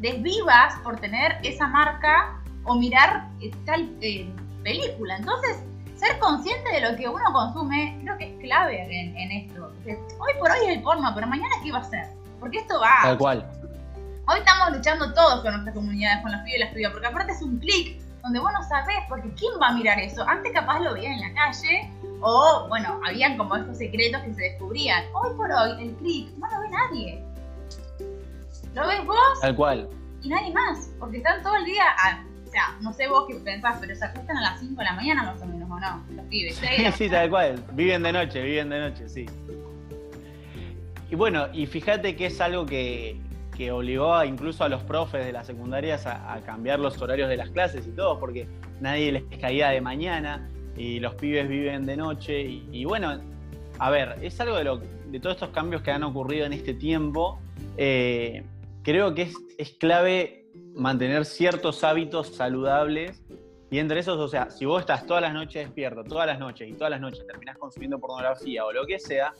desvivas 0.00 0.74
por 0.82 0.98
tener 0.98 1.38
esa 1.42 1.68
marca 1.68 2.42
o 2.64 2.74
mirar 2.74 3.28
tal 3.64 3.88
eh, 4.00 4.28
película. 4.62 5.16
Entonces, 5.16 5.62
ser 5.94 6.18
consciente 6.18 6.70
de 6.72 6.80
lo 6.80 6.96
que 6.96 7.08
uno 7.08 7.24
consume 7.32 7.98
creo 8.02 8.18
que 8.18 8.34
es 8.34 8.40
clave 8.40 8.82
en, 8.82 9.30
esto. 9.30 9.72
hoy 10.18 10.32
por 10.38 10.50
hoy 10.50 10.58
es 10.68 10.76
el 10.76 10.82
porno, 10.82 11.10
pero 11.14 11.26
mañana 11.26 11.54
qué 11.62 11.72
va 11.72 11.78
a 11.78 11.84
ser. 11.84 12.06
Porque 12.40 12.58
esto 12.58 12.80
va. 12.80 13.02
Tal 13.02 13.18
cual. 13.18 13.50
Hoy 14.28 14.38
estamos 14.40 14.76
luchando 14.76 15.14
todos 15.14 15.40
con 15.42 15.52
nuestras 15.52 15.74
comunidades, 15.74 16.20
con 16.22 16.32
los 16.32 16.40
pibes 16.40 16.56
y 16.56 16.58
las 16.58 16.74
pibas, 16.74 16.92
porque 16.92 17.06
aparte 17.06 17.32
es 17.32 17.42
un 17.42 17.58
clic 17.58 18.00
donde 18.26 18.40
vos 18.40 18.52
no 18.52 18.62
sabés, 18.64 18.96
porque 19.08 19.30
¿quién 19.34 19.52
va 19.62 19.68
a 19.68 19.72
mirar 19.72 20.00
eso? 20.00 20.28
Antes 20.28 20.52
capaz 20.52 20.80
lo 20.80 20.94
veían 20.94 21.12
en 21.12 21.20
la 21.20 21.34
calle, 21.34 21.88
o 22.20 22.66
bueno, 22.68 23.00
habían 23.06 23.36
como 23.36 23.54
estos 23.54 23.78
secretos 23.78 24.20
que 24.22 24.34
se 24.34 24.42
descubrían. 24.42 25.04
Hoy 25.12 25.30
por 25.36 25.48
hoy, 25.48 25.82
el 25.82 25.94
clic 25.94 26.28
no 26.36 26.50
lo 26.50 26.60
ve 26.60 26.68
nadie. 26.68 27.24
¿Lo 28.74 28.86
ves 28.88 29.06
vos? 29.06 29.40
Tal 29.40 29.54
cual. 29.54 29.88
Y 30.22 30.28
nadie 30.28 30.52
más, 30.52 30.90
porque 30.98 31.18
están 31.18 31.40
todo 31.44 31.54
el 31.54 31.66
día, 31.66 31.84
o 32.44 32.50
sea, 32.50 32.76
no 32.80 32.92
sé 32.92 33.06
vos 33.06 33.26
qué 33.28 33.36
pensás, 33.36 33.76
pero 33.80 33.94
se 33.94 34.04
acuestan 34.04 34.36
a 34.38 34.40
las 34.40 34.60
5 34.60 34.74
de 34.74 34.84
la 34.84 34.92
mañana 34.94 35.22
más 35.22 35.40
o 35.40 35.46
menos, 35.46 35.70
¿o 35.70 35.78
no? 35.78 36.04
Los 36.10 36.26
pibes. 36.26 36.56
Sí, 36.56 36.92
sí, 36.96 37.08
tal 37.08 37.30
cual. 37.30 37.64
Viven 37.74 38.02
de 38.02 38.12
noche, 38.12 38.42
viven 38.42 38.70
de 38.70 38.80
noche, 38.80 39.08
sí. 39.08 39.26
Y 41.08 41.14
bueno, 41.14 41.46
y 41.52 41.66
fíjate 41.66 42.16
que 42.16 42.26
es 42.26 42.40
algo 42.40 42.66
que, 42.66 43.20
que 43.56 43.72
obligó 43.72 44.22
incluso 44.24 44.64
a 44.64 44.68
los 44.68 44.82
profes 44.82 45.24
de 45.24 45.32
las 45.32 45.46
secundarias 45.46 46.06
a, 46.06 46.40
cambiar 46.44 46.78
los 46.78 47.00
horarios 47.00 47.28
de 47.28 47.36
las 47.36 47.50
clases 47.50 47.86
y 47.86 47.90
todo, 47.90 48.18
porque 48.20 48.46
nadie 48.80 49.12
les 49.12 49.24
caía 49.40 49.70
de 49.70 49.80
mañana 49.80 50.48
y 50.76 51.00
los 51.00 51.14
pibes 51.14 51.48
viven 51.48 51.86
de 51.86 51.96
noche. 51.96 52.42
Y, 52.42 52.84
bueno, 52.84 53.20
a 53.78 53.90
ver, 53.90 54.16
es 54.22 54.38
algo 54.40 54.56
de, 54.56 54.64
lo, 54.64 54.78
de 54.78 55.20
todos 55.20 55.36
estos 55.36 55.50
cambios 55.50 55.82
que 55.82 55.90
han 55.90 56.02
ocurrido 56.02 56.44
en 56.46 56.52
este 56.52 56.74
tiempo. 56.74 57.38
Eh, 57.76 58.44
creo 58.82 59.14
que 59.14 59.22
es, 59.22 59.34
es 59.58 59.70
clave 59.70 60.46
mantener 60.74 61.24
ciertos 61.24 61.82
hábitos 61.84 62.34
saludables 62.34 63.22
y 63.70 63.78
entre 63.78 64.00
esos, 64.00 64.18
o 64.18 64.28
sea, 64.28 64.50
si 64.50 64.64
vos 64.64 64.80
estás 64.80 65.06
todas 65.06 65.22
las 65.22 65.34
noches 65.34 65.64
despierto, 65.66 66.04
todas 66.04 66.26
las 66.26 66.38
noches 66.38 66.68
y 66.68 66.72
todas 66.74 66.90
las 66.90 67.00
noches 67.00 67.26
terminás 67.26 67.58
consumiendo 67.58 67.98
pornografía 67.98 68.64
o 68.64 68.72
lo 68.72 68.86
que 68.86 69.00
sea, 69.00 69.34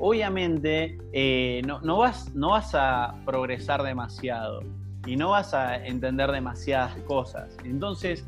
obviamente 0.00 0.98
eh, 1.12 1.62
no, 1.64 1.98
vas, 1.98 2.34
no 2.34 2.50
vas 2.50 2.74
a 2.74 3.14
progresar 3.24 3.82
demasiado 3.82 4.62
y 5.06 5.16
no 5.16 5.30
vas 5.30 5.54
a 5.54 5.76
entender 5.86 6.32
demasiadas 6.32 6.94
cosas. 7.02 7.56
Entonces, 7.64 8.26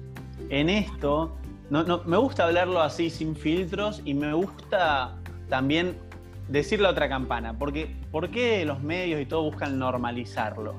en 0.51 0.69
esto, 0.69 1.35
me 1.71 2.17
gusta 2.17 2.45
hablarlo 2.45 2.81
así 2.81 3.11
sin 3.11 3.35
filtros 3.35 4.03
y 4.05 4.15
me 4.15 4.33
gusta 4.35 5.17
también 5.49 5.97
decir 6.49 6.81
la 6.81 6.91
otra 6.91 7.09
campana, 7.09 7.59
porque 7.59 7.95
¿por 8.11 8.31
qué 8.31 8.65
los 8.65 8.83
medios 8.83 9.21
y 9.21 9.27
todo 9.27 9.45
buscan 9.45 9.79
normalizarlo? 9.79 10.75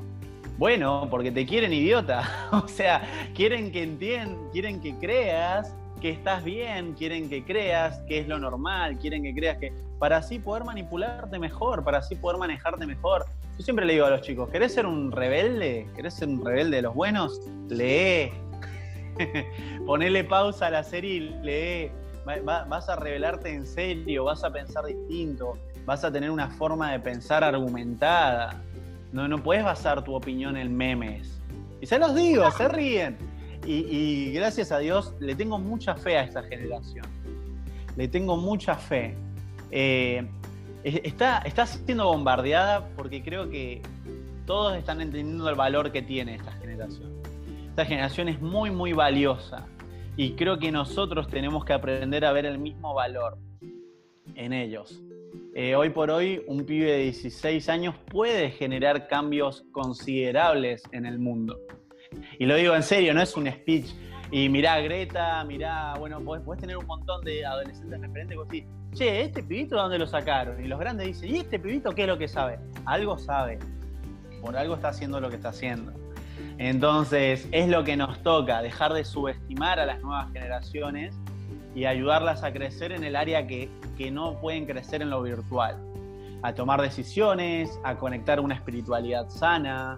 Bueno, 0.58 1.08
porque 1.10 1.32
te 1.32 1.45
quieren 1.47 1.73
idiota, 1.73 2.29
o 2.51 2.67
sea, 2.67 3.01
quieren 3.34 3.71
que 3.71 3.84
entiendas, 3.84 4.38
quieren 4.51 4.79
que 4.79 4.95
creas 4.97 5.75
que 6.03 6.09
estás 6.09 6.43
bien, 6.43 6.95
quieren 6.95 7.29
que 7.29 7.45
creas 7.45 7.97
que 8.09 8.19
es 8.19 8.27
lo 8.27 8.37
normal, 8.37 8.97
quieren 8.99 9.23
que 9.23 9.33
creas 9.33 9.57
que 9.57 9.71
para 9.99 10.17
así 10.17 10.37
poder 10.37 10.65
manipularte 10.65 11.39
mejor, 11.39 11.81
para 11.81 11.99
así 11.99 12.13
poder 12.17 12.37
manejarte 12.37 12.85
mejor. 12.85 13.25
Yo 13.57 13.63
siempre 13.63 13.85
le 13.85 13.93
digo 13.93 14.05
a 14.05 14.09
los 14.09 14.19
chicos, 14.19 14.49
¿querés 14.49 14.73
ser 14.73 14.85
un 14.85 15.13
rebelde? 15.13 15.87
¿Querés 15.95 16.15
ser 16.15 16.27
un 16.27 16.43
rebelde 16.43 16.75
de 16.75 16.81
los 16.81 16.93
buenos? 16.93 17.39
Lee. 17.69 18.33
Ponele 19.85 20.25
pausa 20.25 20.67
a 20.67 20.71
la 20.71 20.83
serie 20.83 21.13
y 21.13 21.19
lee. 21.41 21.91
vas 22.45 22.89
a 22.89 22.97
revelarte 22.97 23.53
en 23.53 23.65
serio, 23.65 24.25
vas 24.25 24.43
a 24.43 24.51
pensar 24.51 24.83
distinto, 24.85 25.57
vas 25.85 26.03
a 26.03 26.11
tener 26.11 26.31
una 26.31 26.49
forma 26.49 26.91
de 26.91 26.99
pensar 26.99 27.45
argumentada. 27.45 28.61
No, 29.13 29.29
no 29.29 29.41
puedes 29.41 29.63
basar 29.63 30.03
tu 30.03 30.13
opinión 30.15 30.57
en 30.57 30.75
memes. 30.75 31.39
Y 31.79 31.85
se 31.85 31.97
los 31.97 32.13
digo, 32.13 32.51
se 32.51 32.67
ríen. 32.67 33.17
Y, 33.65 34.32
gracias 34.34 34.71
a 34.71 34.80
Dios 34.80 35.13
le 35.19 35.36
tengo 35.36 35.58
mucha 35.60 35.95
fe 35.95 36.17
a 36.17 36.23
esta 36.23 36.43
generación. 36.43 37.06
Le 37.95 38.08
tengo 38.08 38.38
mucha 38.38 38.76
fe. 38.76 39.15
Eh, 39.71 40.28
está, 40.84 41.43
siendo 41.65 42.06
bombardeada 42.06 42.89
porque 42.95 43.23
creo 43.23 43.49
que 43.49 43.82
todos 44.45 44.76
están 44.76 45.02
entendiendo 45.02 45.49
el 45.49 45.56
valor 45.56 45.91
que 45.91 46.02
tiene 46.02 46.36
esta 46.36 46.52
generación. 46.54 47.12
Esta 47.69 47.86
generación 47.86 48.30
es 48.30 48.41
muy, 48.41 48.69
muy 48.69 48.93
valiosa 48.93 49.65
y 50.15 50.34
creo 50.34 50.60
que 50.60 50.71
nosotros 50.71 51.28
tenemos 51.28 51.65
que 51.65 51.73
aprender 51.73 52.26
a 52.26 52.32
ver 52.32 52.45
el 52.45 52.60
mismo 52.60 52.93
valor 52.93 53.38
en 54.36 54.54
ellos. 54.54 55.02
Eh, 55.56 55.76
hoy 55.76 55.89
por 55.89 56.10
hoy, 56.10 56.43
un 56.47 56.65
pibe 56.65 56.91
de 56.91 56.97
16 57.04 57.69
años 57.69 57.95
puede 58.12 58.52
generar 58.52 59.08
cambios 59.08 59.63
considerables 59.71 60.84
en 60.91 61.06
el 61.06 61.19
mundo. 61.19 61.60
Y 62.39 62.45
lo 62.45 62.56
digo 62.56 62.76
en 62.76 62.84
serio, 62.84 63.13
no 63.13 63.21
es 63.21 63.36
un 63.36 63.52
speech. 63.52 63.93
Y 64.32 64.49
mirá 64.49 64.80
Greta, 64.82 65.43
mirá, 65.43 65.93
bueno, 65.99 66.19
podés, 66.19 66.60
tener 66.60 66.76
un 66.78 66.88
montón 66.88 67.23
de 67.23 67.45
adolescentes 67.45 68.02
referentes 68.02 68.36
que 68.36 68.43
decís, 68.43 68.69
che, 68.93 69.21
¿este 69.21 69.43
pibito 69.43 69.76
de 69.76 69.82
dónde 69.82 69.99
lo 69.99 70.08
sacaron? 70.08 70.63
Y 70.63 70.67
los 70.67 70.80
grandes 70.80 71.06
dicen, 71.06 71.36
¿y 71.36 71.38
este 71.39 71.60
pibito 71.60 71.91
qué 71.91 72.02
es 72.02 72.08
lo 72.08 72.17
que 72.17 72.28
sabe? 72.28 72.58
Algo 72.86 73.17
sabe. 73.19 73.60
Por 74.41 74.58
algo 74.58 74.73
está 74.73 74.88
haciendo 74.88 75.19
lo 75.19 75.30
que 75.30 75.36
está 75.36 75.49
haciendo. 75.49 75.93
Entonces, 76.58 77.47
es 77.52 77.67
lo 77.69 77.84
que 77.84 77.95
nos 77.95 78.23
toca, 78.23 78.62
dejar 78.62 78.93
de 78.93 79.06
subestimar 79.06 79.80
a 79.80 79.86
las 79.86 80.02
nuevas 80.02 80.32
generaciones 80.32 81.15
y 81.76 81.86
ayudarlas 81.86 82.43
a 82.43 82.52
crecer 82.54 82.91
en 82.91 83.04
el 83.04 83.15
área 83.15 83.47
que, 83.47 83.69
que 83.97 84.12
no 84.12 84.39
pueden 84.39 84.65
crecer 84.65 85.02
en 85.02 85.10
lo 85.10 85.21
virtual. 85.21 85.78
A 86.41 86.54
tomar 86.54 86.82
decisiones, 86.82 87.80
a 87.84 87.95
conectar 87.95 88.39
una 88.39 88.56
espiritualidad 88.56 89.30
sana, 89.30 89.97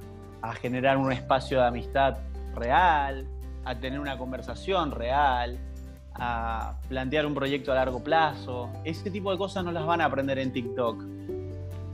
a 0.49 0.53
generar 0.53 0.97
un 0.97 1.11
espacio 1.11 1.59
de 1.59 1.65
amistad 1.65 2.17
real, 2.55 3.25
a 3.63 3.75
tener 3.75 3.99
una 3.99 4.17
conversación 4.17 4.91
real, 4.91 5.57
a 6.13 6.75
plantear 6.87 7.25
un 7.25 7.33
proyecto 7.33 7.71
a 7.71 7.75
largo 7.75 8.03
plazo. 8.03 8.69
Ese 8.83 9.09
tipo 9.09 9.31
de 9.31 9.37
cosas 9.37 9.65
no 9.65 9.71
las 9.71 9.85
van 9.85 10.01
a 10.01 10.05
aprender 10.05 10.37
en 10.37 10.53
TikTok. 10.53 11.03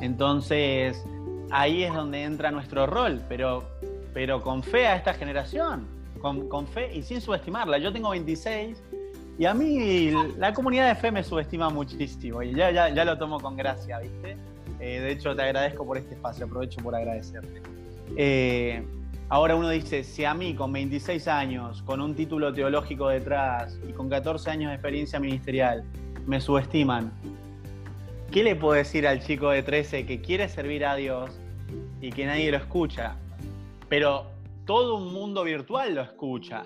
Entonces, 0.02 1.04
ahí 1.50 1.84
es 1.84 1.94
donde 1.94 2.24
entra 2.24 2.52
nuestro 2.52 2.86
rol, 2.86 3.22
pero, 3.30 3.64
pero 4.14 4.42
con 4.42 4.64
fe 4.64 4.88
a 4.88 4.96
esta 4.96 5.14
generación, 5.14 5.88
con, 6.20 6.68
fe 6.68 6.94
y 6.94 7.04
sin 7.04 7.22
subestimarla. 7.22 7.78
Yo 7.78 7.94
tengo 7.94 8.10
26 8.10 8.84
y 9.40 9.46
a 9.46 9.54
mí 9.54 10.12
la 10.38 10.54
comunidad 10.54 10.90
de 10.90 10.96
fe 10.96 11.12
me 11.12 11.24
subestima 11.24 11.70
muchísimo 11.70 12.44
y 12.44 12.54
ya, 12.54 12.70
ya, 12.72 12.90
ya 12.90 13.06
lo 13.06 13.18
tomo 13.18 13.40
con 13.40 13.56
gracia, 13.56 14.00
¿viste? 14.00 14.36
Eh, 14.80 15.00
de 15.00 15.12
hecho, 15.12 15.36
te 15.36 15.44
agradezco 15.44 15.86
por 15.86 15.98
este 15.98 16.16
espacio, 16.16 16.46
aprovecho 16.46 16.82
por 16.82 16.96
agradecerte. 16.96 17.62
Eh, 18.18 18.84
ahora 19.30 19.56
uno 19.56 19.70
dice, 19.70 20.04
si 20.04 20.26
a 20.26 20.34
mí 20.34 20.54
con 20.56 20.72
26 20.72 21.28
años, 21.28 21.82
con 21.84 22.02
un 22.02 22.16
título 22.16 22.54
teológico 22.54 23.10
detrás 23.10 23.80
y 23.88 23.94
con 23.94 24.10
14 24.10 24.50
años 24.50 24.70
de 24.70 24.76
experiencia 24.76 25.20
ministerial, 25.20 25.84
me 26.26 26.40
subestiman, 26.40 27.12
¿qué 28.32 28.44
le 28.44 28.56
puedo 28.56 28.74
decir 28.74 29.08
al 29.08 29.22
chico 29.22 29.50
de 29.50 29.64
13 29.64 30.06
que 30.06 30.22
quiere 30.22 30.50
servir 30.50 30.86
a 30.86 30.96
Dios 30.96 31.40
y 32.00 32.12
que 32.12 32.26
nadie 32.26 32.52
lo 32.52 32.58
escucha? 32.58 33.16
Pero 33.90 34.28
todo 34.66 34.98
un 34.98 35.14
mundo 35.14 35.44
virtual 35.44 35.96
lo 35.96 36.02
escucha. 36.02 36.66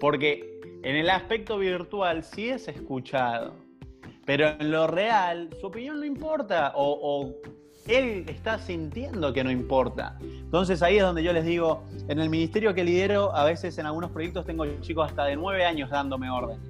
Porque 0.00 0.60
en 0.82 0.96
el 0.96 1.10
aspecto 1.10 1.58
virtual 1.58 2.22
sí 2.22 2.48
es 2.48 2.68
escuchado. 2.68 3.54
Pero 4.24 4.48
en 4.58 4.70
lo 4.70 4.86
real, 4.86 5.50
su 5.60 5.66
opinión 5.66 5.98
no 6.00 6.06
importa. 6.06 6.72
O, 6.76 6.98
o 7.02 7.34
él 7.88 8.24
está 8.28 8.58
sintiendo 8.58 9.32
que 9.32 9.42
no 9.42 9.50
importa. 9.50 10.16
Entonces 10.20 10.82
ahí 10.82 10.98
es 10.98 11.02
donde 11.02 11.22
yo 11.22 11.32
les 11.32 11.44
digo, 11.44 11.82
en 12.08 12.20
el 12.20 12.28
ministerio 12.28 12.74
que 12.74 12.84
lidero, 12.84 13.34
a 13.34 13.44
veces 13.44 13.76
en 13.78 13.86
algunos 13.86 14.10
proyectos 14.10 14.46
tengo 14.46 14.66
chicos 14.80 15.08
hasta 15.08 15.24
de 15.24 15.36
nueve 15.36 15.64
años 15.64 15.90
dándome 15.90 16.30
órdenes. 16.30 16.60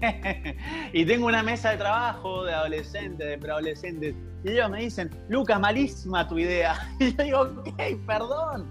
y 0.92 1.04
tengo 1.04 1.26
una 1.26 1.42
mesa 1.42 1.70
de 1.70 1.78
trabajo 1.78 2.44
de 2.44 2.54
adolescentes, 2.54 3.26
de 3.26 3.38
preadolescentes, 3.38 4.14
y 4.44 4.50
ellos 4.50 4.70
me 4.70 4.80
dicen, 4.80 5.10
Lucas, 5.28 5.58
malísima 5.58 6.28
tu 6.28 6.38
idea. 6.38 6.76
Y 7.00 7.14
yo 7.16 7.24
digo, 7.24 7.40
ok, 7.66 7.82
perdón, 8.06 8.70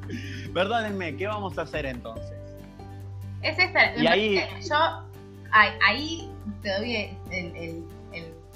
perdónenme, 0.54 1.16
¿qué 1.18 1.28
vamos 1.28 1.58
a 1.58 1.64
hacer 1.64 1.86
entonces? 1.86 2.34
Es 3.42 3.60
esta, 3.60 3.96
y 3.96 4.08
ahí, 4.08 4.42
yo 4.68 4.76
ahí, 5.52 6.32
te 6.62 6.78
doy 6.78 6.96
el, 7.32 7.56
el, 7.56 7.84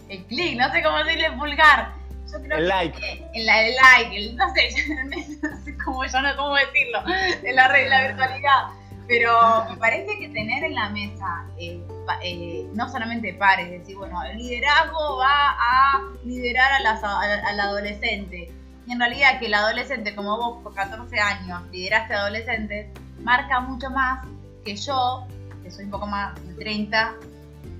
el 0.09 0.23
clic, 0.25 0.57
no 0.57 0.71
sé 0.71 0.81
cómo 0.81 0.97
decirle 0.99 1.29
vulgar 1.31 1.98
yo 2.31 2.41
creo 2.41 2.57
el 2.57 2.67
like. 2.67 3.29
el, 3.33 3.45
like, 3.45 4.17
el, 4.17 4.35
no 4.35 4.53
sé, 4.53 4.69
no 5.41 5.63
sé 5.63 5.77
cómo, 5.77 6.05
yo 6.05 6.21
no 6.21 6.35
cómo 6.35 6.55
decirlo, 6.55 7.03
de 7.41 7.53
la, 7.53 7.67
la 7.67 8.07
virtualidad. 8.07 8.67
Pero 9.07 9.65
me 9.67 9.77
parece 9.77 10.19
que 10.19 10.29
tener 10.29 10.63
en 10.63 10.75
la 10.75 10.89
mesa 10.89 11.43
eh, 11.57 11.81
eh, 12.21 12.69
no 12.73 12.87
solamente 12.89 13.33
pares, 13.33 13.71
decir, 13.71 13.97
bueno, 13.97 14.21
el 14.23 14.37
liderazgo 14.37 15.17
va 15.17 15.57
a 15.59 16.01
liderar 16.23 16.71
a 16.73 16.79
las, 16.81 17.03
al 17.03 17.59
adolescente. 17.59 18.51
Y 18.85 18.91
en 18.91 18.99
realidad 18.99 19.39
que 19.39 19.47
el 19.47 19.53
adolescente, 19.55 20.15
como 20.15 20.37
vos 20.37 20.63
por 20.63 20.75
14 20.75 21.19
años 21.19 21.61
lideraste 21.71 22.13
adolescentes, 22.13 22.87
marca 23.23 23.59
mucho 23.61 23.89
más 23.89 24.27
que 24.63 24.75
yo, 24.75 25.25
que 25.63 25.71
soy 25.71 25.85
un 25.85 25.91
poco 25.91 26.05
más 26.05 26.35
de 26.47 26.53
30, 26.53 27.15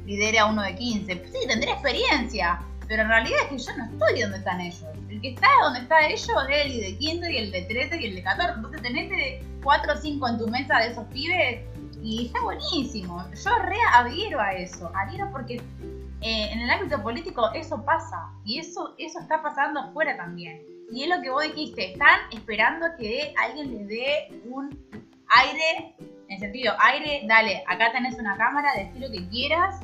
lidere 0.06 0.40
a 0.40 0.46
uno 0.48 0.64
de 0.64 0.76
15. 0.76 1.26
Sí, 1.32 1.48
tendré 1.48 1.72
experiencia, 1.72 2.60
pero 2.90 3.04
en 3.04 3.10
realidad 3.10 3.40
es 3.44 3.50
que 3.50 3.58
yo 3.60 3.78
no 3.78 3.86
estoy 3.86 4.22
donde 4.22 4.38
están 4.40 4.60
ellos. 4.60 4.84
El 5.10 5.22
que 5.22 5.30
está 5.30 5.48
donde 5.62 5.82
está 5.82 6.08
ellos 6.08 6.28
es 6.50 6.66
el 6.66 6.82
de 6.82 6.98
15 6.98 7.32
y 7.32 7.38
el 7.38 7.52
de 7.52 7.62
13 7.62 8.02
y 8.02 8.06
el 8.08 8.16
de 8.16 8.24
14. 8.24 8.54
Entonces 8.56 8.82
tenés 8.82 9.10
de 9.12 9.46
4 9.64 9.94
o 9.94 9.96
5 9.96 10.28
en 10.28 10.38
tu 10.40 10.48
mesa 10.48 10.80
de 10.80 10.88
esos 10.88 11.06
pibes 11.14 11.62
y 12.02 12.26
está 12.26 12.42
buenísimo. 12.42 13.24
Yo 13.32 13.56
re 13.60 13.78
adhiero 13.94 14.42
a 14.42 14.54
eso. 14.54 14.92
Adhiero 14.96 15.32
porque 15.32 15.58
eh, 16.22 16.50
en 16.52 16.62
el 16.62 16.70
ámbito 16.72 17.02
político 17.04 17.52
eso 17.54 17.86
pasa 17.86 18.32
y 18.44 18.58
eso, 18.58 18.96
eso 18.98 19.20
está 19.20 19.44
pasando 19.44 19.82
afuera 19.82 20.18
también. 20.18 20.60
y 20.92 21.04
es 21.04 21.10
lo 21.10 21.22
que 21.22 21.30
vos 21.30 21.44
dijiste, 21.44 21.92
están 21.92 22.20
esperando 22.32 22.88
que 22.98 23.36
alguien 23.38 23.72
les 23.72 23.88
dé 23.88 24.42
un 24.46 24.68
aire, 25.38 25.96
en 26.28 26.40
sentido, 26.40 26.74
aire, 26.80 27.22
dale, 27.28 27.64
acá 27.68 27.92
tenés 27.92 28.18
una 28.18 28.36
cámara, 28.36 28.70
decir 28.76 29.00
lo 29.00 29.12
que 29.12 29.30
quieras 29.30 29.80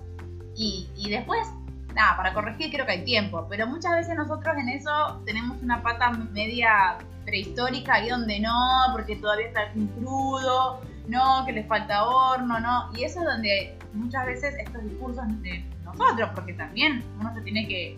y, 0.56 0.89
y 0.97 1.12
después, 1.12 1.47
nada, 1.96 2.18
para 2.18 2.34
corregir 2.34 2.72
creo 2.72 2.86
que 2.86 2.91
hay 2.91 3.04
tiempo, 3.04 3.48
pero 3.50 3.66
muchas 3.66 3.93
veces 3.93 4.16
nosotros 4.16 4.56
en 4.58 4.70
eso 4.70 5.22
tenemos 5.26 5.58
una 5.64 5.82
pata 5.82 6.12
media 6.12 6.98
prehistórica 7.26 8.06
y 8.06 8.10
donde 8.10 8.39
no, 8.39 8.54
porque 8.91 9.16
todavía 9.16 9.48
está 9.48 9.64
el 9.74 9.88
crudo, 9.89 10.82
no, 11.08 11.46
que 11.46 11.54
les 11.54 11.68
falta 11.68 12.04
horno, 12.04 12.60
no, 12.60 12.91
y 12.96 13.04
eso 13.04 13.20
es 13.22 13.26
donde 13.26 13.78
muchas 13.93 14.26
veces 14.26 14.56
estos 14.60 14.84
discursos 14.84 15.24
de 15.41 15.64
nosotros, 15.84 16.30
porque 16.36 16.54
también 16.54 17.04
uno 17.20 17.34
se 17.34 17.41
tiene 17.41 17.68
que 17.68 17.98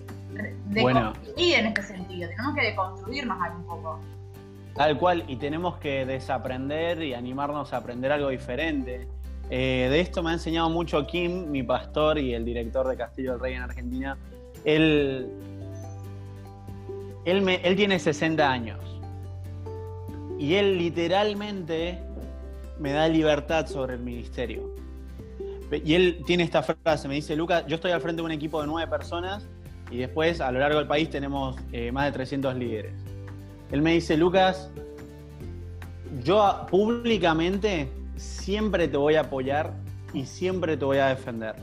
deconstruir 0.67 1.55
en 1.55 1.65
este 1.67 1.81
sentido, 1.81 2.29
tenemos 2.29 2.55
que 2.55 2.61
deconstruirnos 2.61 3.37
un 3.55 3.63
poco. 3.65 3.99
Tal 4.75 4.95
cual, 4.99 5.23
y 5.27 5.37
tenemos 5.37 5.77
que 5.77 6.05
desaprender 6.05 7.01
y 7.01 7.15
animarnos 7.15 7.73
a 7.73 7.77
aprender 7.77 8.11
algo 8.11 8.29
diferente. 8.29 9.07
Eh, 9.49 9.87
de 9.89 9.99
esto 10.01 10.21
me 10.21 10.31
ha 10.31 10.33
enseñado 10.33 10.69
mucho 10.69 11.05
Kim, 11.07 11.49
mi 11.49 11.63
pastor 11.63 12.17
y 12.17 12.33
el 12.33 12.43
director 12.43 12.87
de 12.87 12.97
Castillo 12.97 13.31
del 13.31 13.39
Rey 13.39 13.53
en 13.53 13.61
Argentina. 13.61 14.17
Él, 14.65 15.29
él, 17.23 17.75
tiene 17.75 17.99
60 17.99 18.51
años 18.51 18.79
y 20.37 20.55
él 20.55 20.77
literalmente 20.77 21.99
me 22.79 22.91
da 22.91 23.07
libertad 23.07 23.67
sobre 23.67 23.93
el 23.93 24.01
ministerio. 24.01 24.75
Y 25.71 25.93
él 25.93 26.23
tiene 26.25 26.43
esta 26.43 26.63
frase, 26.63 27.07
me 27.07 27.15
dice, 27.15 27.35
Lucas, 27.35 27.65
yo 27.67 27.75
estoy 27.75 27.91
al 27.91 28.01
frente 28.01 28.21
de 28.21 28.25
un 28.25 28.31
equipo 28.31 28.61
de 28.61 28.67
nueve 28.67 28.89
personas 28.89 29.47
y 29.91 29.97
después 29.97 30.41
a 30.41 30.51
lo 30.51 30.59
largo 30.59 30.79
del 30.79 30.87
país 30.87 31.09
tenemos 31.09 31.57
eh, 31.71 31.91
más 31.91 32.05
de 32.05 32.11
300 32.11 32.55
líderes. 32.55 32.93
Él 33.71 33.81
me 33.81 33.93
dice, 33.93 34.15
Lucas, 34.15 34.69
yo 36.23 36.65
públicamente 36.69 37.89
siempre 38.17 38.87
te 38.87 38.97
voy 38.97 39.15
a 39.15 39.21
apoyar 39.21 39.73
y 40.13 40.25
siempre 40.25 40.75
te 40.75 40.85
voy 40.85 40.97
a 40.97 41.07
defender. 41.07 41.55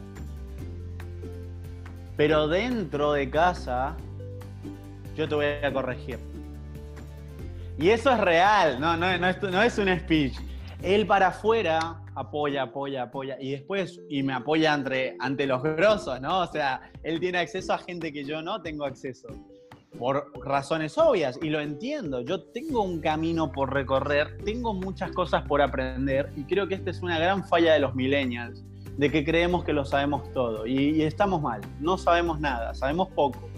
Pero 2.16 2.46
dentro 2.48 3.12
de 3.12 3.28
casa, 3.28 3.96
yo 5.16 5.28
te 5.28 5.34
voy 5.34 5.46
a 5.46 5.72
corregir. 5.72 6.18
Y 7.76 7.90
eso 7.90 8.12
es 8.12 8.20
real, 8.20 8.80
no, 8.80 9.62
es, 9.62 9.78
un 9.78 9.98
speech. 9.98 10.36
Él 10.80 11.07
para 11.07 11.28
afuera 11.28 12.00
apoya, 12.14 12.62
apoya, 12.62 13.02
apoya. 13.02 13.36
Y 13.40 13.50
después, 13.52 14.00
y 14.09 14.22
me 14.22 14.32
apoya 14.32 14.72
ante 14.74 15.46
los 15.46 15.62
grosos, 15.62 16.20
¿no? 16.20 16.40
O 16.40 16.46
sea, 16.46 16.80
él 17.02 17.18
tiene 17.18 17.38
acceso 17.38 17.72
a 17.72 17.78
gente 17.78 18.12
que 18.12 18.24
yo 18.24 18.42
no 18.42 18.62
tengo 18.62 18.84
acceso. 18.84 19.26
Por 19.99 20.32
razones 20.45 20.99
obvias, 20.99 21.38
y 21.42 21.51
lo 21.51 21.61
entiendo. 21.61 22.20
Yo 22.20 22.42
tengo 22.42 22.82
un 22.82 23.01
camino 23.01 23.53
por 23.53 23.72
recorrer, 23.72 24.38
tengo 24.45 24.74
muchas 24.74 25.12
cosas 25.12 25.47
por 25.47 25.62
aprender, 25.62 26.30
y 26.36 26.45
creo 26.45 26.66
que 26.66 26.74
esta 26.74 26.90
es 26.90 27.01
una 27.03 27.18
gran 27.18 27.45
falla 27.47 27.74
de 27.74 27.80
los 27.80 27.95
millennials, 27.95 28.64
de 28.97 29.11
que 29.11 29.24
creemos 29.24 29.64
que 29.64 29.72
lo 29.72 29.84
sabemos 29.84 30.30
todo. 30.32 30.66
Y, 30.66 31.03
estamos 31.03 31.40
mal, 31.40 31.61
no 31.80 31.97
sabemos 31.97 32.40
nada, 32.40 32.74
sabemos 32.74 33.09
poco. 33.11 33.49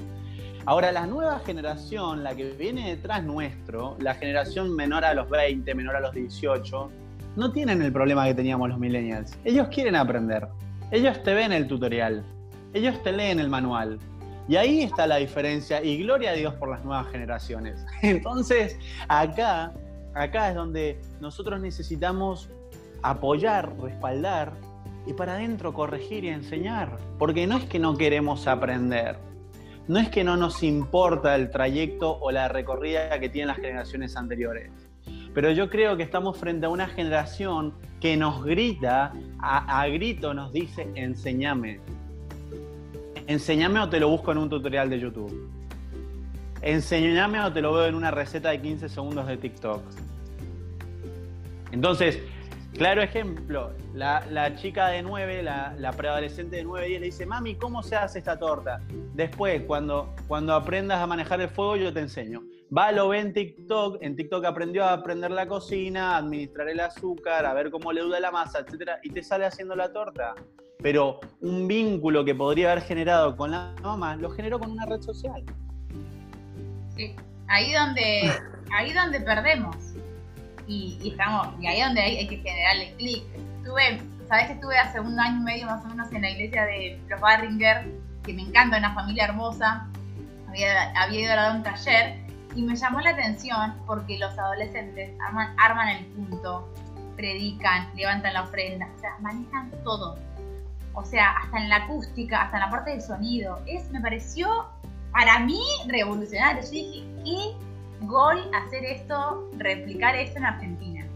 Ahora, 0.66 0.90
la 0.92 1.06
nueva 1.06 1.38
generación, 1.40 2.24
la 2.24 2.34
que 2.34 2.50
viene 2.50 2.90
detrás 2.90 3.22
nuestro, 3.24 3.96
la 4.00 4.14
generación 4.14 4.74
menor 4.74 5.04
a 5.04 5.14
los 5.14 5.30
20, 5.30 5.74
menor 5.74 5.96
a 5.96 6.00
los 6.00 6.12
18, 6.12 6.90
no 7.36 7.52
tienen 7.52 7.82
el 7.82 7.92
problema 7.92 8.24
que 8.26 8.34
teníamos 8.34 8.68
los 8.68 8.78
millennials. 8.78 9.38
Ellos 9.44 9.68
quieren 9.68 9.94
aprender. 9.94 10.48
Ellos 10.90 11.22
te 11.22 11.34
ven 11.34 11.52
el 11.52 11.68
tutorial. 11.68 12.24
Ellos 12.72 13.00
te 13.02 13.12
leen 13.12 13.38
el 13.38 13.48
manual. 13.48 13.98
Y 14.48 14.56
ahí 14.56 14.82
está 14.82 15.06
la 15.06 15.16
diferencia 15.16 15.82
y 15.82 15.98
gloria 15.98 16.30
a 16.30 16.34
Dios 16.34 16.54
por 16.54 16.68
las 16.68 16.84
nuevas 16.84 17.08
generaciones. 17.08 17.84
Entonces, 18.02 18.78
acá, 19.08 19.72
acá 20.14 20.50
es 20.50 20.54
donde 20.54 21.00
nosotros 21.20 21.60
necesitamos 21.60 22.48
apoyar, 23.02 23.72
respaldar 23.80 24.52
y 25.06 25.12
para 25.12 25.34
adentro 25.34 25.72
corregir 25.72 26.24
y 26.24 26.28
enseñar. 26.28 26.96
Porque 27.18 27.46
no 27.46 27.56
es 27.56 27.64
que 27.64 27.78
no 27.78 27.96
queremos 27.96 28.46
aprender. 28.46 29.18
No 29.88 29.98
es 29.98 30.08
que 30.08 30.24
no 30.24 30.36
nos 30.36 30.62
importa 30.62 31.34
el 31.36 31.50
trayecto 31.50 32.18
o 32.18 32.30
la 32.30 32.48
recorrida 32.48 33.20
que 33.20 33.28
tienen 33.28 33.48
las 33.48 33.58
generaciones 33.58 34.16
anteriores 34.16 34.70
pero 35.36 35.50
yo 35.50 35.68
creo 35.68 35.98
que 35.98 36.02
estamos 36.02 36.38
frente 36.38 36.64
a 36.64 36.70
una 36.70 36.86
generación 36.86 37.74
que 38.00 38.16
nos 38.16 38.42
grita, 38.42 39.12
a, 39.38 39.86
grito 39.88 40.32
nos 40.32 40.50
dice, 40.50 40.88
enséñame. 40.94 41.78
Enséñame 43.26 43.80
o 43.80 43.88
te 43.88 43.98
lo 43.98 44.08
busco 44.08 44.30
en 44.30 44.38
un 44.38 44.48
tutorial 44.48 44.88
de 44.88 45.00
YouTube. 45.00 45.50
Enséñame 46.62 47.40
o 47.40 47.52
te 47.52 47.60
lo 47.60 47.72
veo 47.72 47.86
en 47.86 47.94
una 47.94 48.10
receta 48.10 48.50
de 48.50 48.60
15 48.60 48.88
segundos 48.88 49.26
de 49.26 49.36
TikTok. 49.36 49.82
Entonces, 51.72 52.20
claro 52.74 53.02
ejemplo, 53.02 53.72
la, 53.94 54.54
chica 54.56 54.88
de 54.88 55.02
9, 55.02 55.42
la, 55.42 55.92
preadolescente 55.96 56.56
de 56.56 56.64
9 56.64 56.86
10 56.86 57.00
le 57.00 57.06
dice, 57.06 57.26
mami, 57.26 57.56
¿cómo 57.56 57.82
se 57.82 57.96
hace 57.96 58.18
esta 58.18 58.38
torta? 58.38 58.80
Después, 59.14 59.62
cuando, 59.62 60.14
cuando 60.28 60.54
aprendas 60.54 61.00
a 61.00 61.06
manejar 61.06 61.40
el 61.40 61.48
fuego, 61.48 61.76
yo 61.76 61.92
te 61.92 62.00
enseño. 62.00 62.42
Va, 62.76 62.92
lo 62.92 63.08
ve 63.08 63.20
en 63.20 63.32
TikTok, 63.32 63.98
en 64.02 64.16
TikTok 64.16 64.44
aprendió 64.44 64.84
a 64.84 64.92
aprender 64.92 65.30
la 65.32 65.46
cocina, 65.46 66.14
a 66.14 66.18
administrar 66.18 66.68
el 66.68 66.80
azúcar, 66.80 67.44
a 67.44 67.54
ver 67.54 67.70
cómo 67.70 67.92
le 67.92 68.02
duda 68.02 68.20
la 68.20 68.30
masa, 68.30 68.60
etcétera, 68.60 69.00
y 69.02 69.10
te 69.10 69.22
sale 69.22 69.46
haciendo 69.46 69.74
la 69.74 69.92
torta. 69.92 70.34
Pero 70.82 71.20
un 71.40 71.66
vínculo 71.66 72.24
que 72.24 72.34
podría 72.34 72.72
haber 72.72 72.84
generado 72.84 73.36
con 73.36 73.50
la 73.50 73.74
mamá 73.82 74.16
lo 74.16 74.30
generó 74.30 74.58
con 74.58 74.70
una 74.70 74.84
red 74.86 75.00
social. 75.00 75.42
Sí, 76.96 77.14
ahí 77.48 77.72
donde, 77.72 78.32
ahí 78.72 78.92
donde 78.92 79.20
perdemos. 79.20 79.76
Y, 80.68 80.98
estamos, 81.10 81.48
y 81.60 81.66
ahí 81.66 81.80
donde 81.80 82.00
hay, 82.00 82.26
que 82.26 82.38
generarle 82.38 82.94
clic. 82.96 83.24
Estuve, 83.58 84.00
sabes 84.28 84.46
que 84.46 84.52
estuve 84.54 84.76
hace 84.76 85.00
un 85.00 85.18
año 85.18 85.40
y 85.40 85.44
medio 85.44 85.66
más 85.66 85.84
o 85.84 85.88
menos 85.88 86.10
en 86.12 86.22
la 86.22 86.30
iglesia 86.30 86.64
de 86.64 87.00
los 87.08 87.20
Barringer, 87.20 87.86
que 88.24 88.32
me 88.32 88.42
encanta, 88.42 88.78
una 88.78 88.94
familia 88.94 89.24
hermosa. 89.24 89.86
Había, 90.48 90.90
había 91.00 91.20
ido 91.20 91.32
a 91.32 91.36
dar 91.36 91.56
un 91.56 91.62
taller 91.62 92.26
y 92.56 92.62
me 92.62 92.74
llamó 92.74 93.00
la 93.00 93.10
atención 93.10 93.74
porque 93.86 94.18
los 94.18 94.36
adolescentes 94.38 95.12
arman, 95.58 95.88
el 95.88 96.06
punto, 96.06 96.72
predican, 97.14 97.94
levantan 97.94 98.32
la 98.32 98.42
ofrenda, 98.42 98.88
o 98.96 98.98
sea, 98.98 99.10
manejan 99.20 99.70
todo. 99.84 100.18
O 100.96 101.04
sea, 101.04 101.36
hasta 101.36 101.58
en 101.58 101.68
la 101.68 101.76
acústica, 101.76 102.42
hasta 102.42 102.56
en 102.56 102.62
la 102.62 102.70
parte 102.70 102.90
del 102.90 103.02
sonido. 103.02 103.60
Es, 103.66 103.90
me 103.90 104.00
pareció, 104.00 104.66
para 105.12 105.38
mí, 105.40 105.60
revolucionario. 105.86 106.62
Yo 106.62 106.70
dije, 106.70 107.04
qué 107.24 108.06
gol 108.06 108.50
hacer 108.54 108.84
esto, 108.84 109.48
replicar 109.58 110.16
esto 110.16 110.38
en 110.38 110.46
Argentina. 110.46 111.06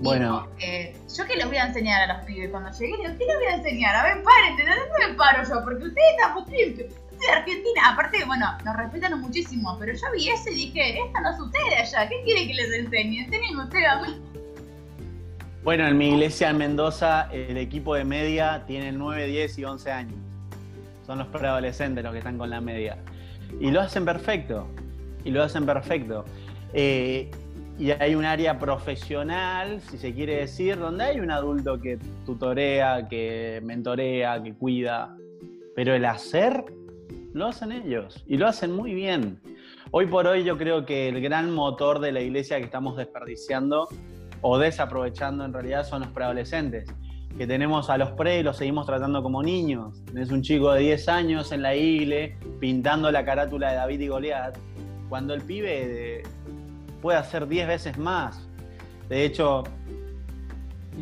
Bueno. 0.00 0.48
Eh, 0.58 0.96
yo 1.16 1.26
que 1.26 1.36
les 1.36 1.46
voy 1.46 1.56
a 1.56 1.66
enseñar 1.66 2.10
a 2.10 2.14
los 2.14 2.24
pibes 2.24 2.50
cuando 2.50 2.70
llegue, 2.70 2.96
¿qué 2.96 3.24
les 3.24 3.36
voy 3.36 3.46
a 3.50 3.54
enseñar? 3.54 3.94
A 3.94 4.02
ver, 4.02 4.16
¿de 4.16 4.64
dónde 4.64 5.08
me 5.08 5.14
paro 5.14 5.42
yo? 5.42 5.64
Porque 5.64 5.84
ustedes 5.84 6.10
están 6.16 6.44
tristes 6.44 6.94
de 7.18 7.32
Argentina. 7.32 7.90
Aparte, 7.92 8.24
bueno, 8.24 8.46
nos 8.64 8.76
respetan 8.76 9.20
muchísimo, 9.20 9.76
pero 9.78 9.92
yo 9.92 10.12
vi 10.12 10.28
eso 10.28 10.50
y 10.50 10.54
dije, 10.54 11.00
esta 11.04 11.20
no 11.20 11.36
sucede 11.36 11.76
allá. 11.76 12.08
¿Qué 12.08 12.22
quiere 12.24 12.46
que 12.46 12.54
les 12.54 12.72
enseñe? 12.72 13.24
Enseñenme 13.24 13.64
usted 13.64 13.84
a 13.84 14.02
mí. 14.02 14.22
Bueno, 15.64 15.86
en 15.86 15.98
mi 15.98 16.10
iglesia 16.10 16.50
en 16.50 16.58
Mendoza, 16.58 17.28
el 17.32 17.56
equipo 17.56 17.94
de 17.94 18.04
media 18.04 18.62
tiene 18.66 18.92
9, 18.92 19.26
10 19.26 19.58
y 19.58 19.64
11 19.64 19.90
años. 19.90 20.18
Son 21.04 21.18
los 21.18 21.26
preadolescentes 21.28 22.04
los 22.04 22.12
que 22.12 22.18
están 22.18 22.38
con 22.38 22.48
la 22.48 22.60
media. 22.60 22.98
Y 23.60 23.70
lo 23.70 23.80
hacen 23.80 24.04
perfecto. 24.04 24.68
Y 25.24 25.30
lo 25.30 25.42
hacen 25.42 25.66
perfecto. 25.66 26.24
Eh, 26.72 27.30
y 27.76 27.90
hay 27.90 28.14
un 28.14 28.24
área 28.24 28.58
profesional, 28.58 29.80
si 29.80 29.98
se 29.98 30.14
quiere 30.14 30.36
decir, 30.36 30.78
donde 30.78 31.04
hay 31.04 31.20
un 31.20 31.30
adulto 31.30 31.80
que 31.80 31.98
tutorea, 32.24 33.08
que 33.08 33.60
mentorea, 33.64 34.42
que 34.42 34.54
cuida. 34.54 35.16
Pero 35.74 35.94
el 35.94 36.04
hacer 36.04 36.64
lo 37.32 37.46
hacen 37.46 37.72
ellos 37.72 38.24
y 38.26 38.36
lo 38.36 38.46
hacen 38.46 38.72
muy 38.72 38.94
bien. 38.94 39.40
Hoy 39.90 40.06
por 40.06 40.26
hoy 40.26 40.44
yo 40.44 40.56
creo 40.56 40.86
que 40.86 41.08
el 41.08 41.20
gran 41.20 41.52
motor 41.52 41.98
de 41.98 42.12
la 42.12 42.20
iglesia 42.20 42.58
que 42.58 42.64
estamos 42.64 42.96
desperdiciando 42.96 43.88
o 44.40 44.58
desaprovechando 44.58 45.44
en 45.44 45.52
realidad 45.52 45.84
son 45.84 46.02
los 46.02 46.10
preadolescentes. 46.10 46.88
Que 47.36 47.46
tenemos 47.46 47.88
a 47.90 47.98
los 47.98 48.10
pre 48.12 48.40
y 48.40 48.42
los 48.42 48.56
seguimos 48.56 48.86
tratando 48.86 49.22
como 49.22 49.42
niños. 49.42 50.02
Es 50.16 50.30
un 50.30 50.42
chico 50.42 50.72
de 50.72 50.80
10 50.80 51.08
años 51.08 51.52
en 51.52 51.62
la 51.62 51.74
iglesia 51.76 52.36
pintando 52.58 53.10
la 53.12 53.24
carátula 53.24 53.70
de 53.70 53.76
David 53.76 54.00
y 54.00 54.08
Goliat, 54.08 54.58
cuando 55.08 55.34
el 55.34 55.42
pibe 55.42 56.22
puede 57.00 57.18
hacer 57.18 57.46
10 57.46 57.68
veces 57.68 57.98
más. 57.98 58.46
De 59.08 59.24
hecho, 59.24 59.64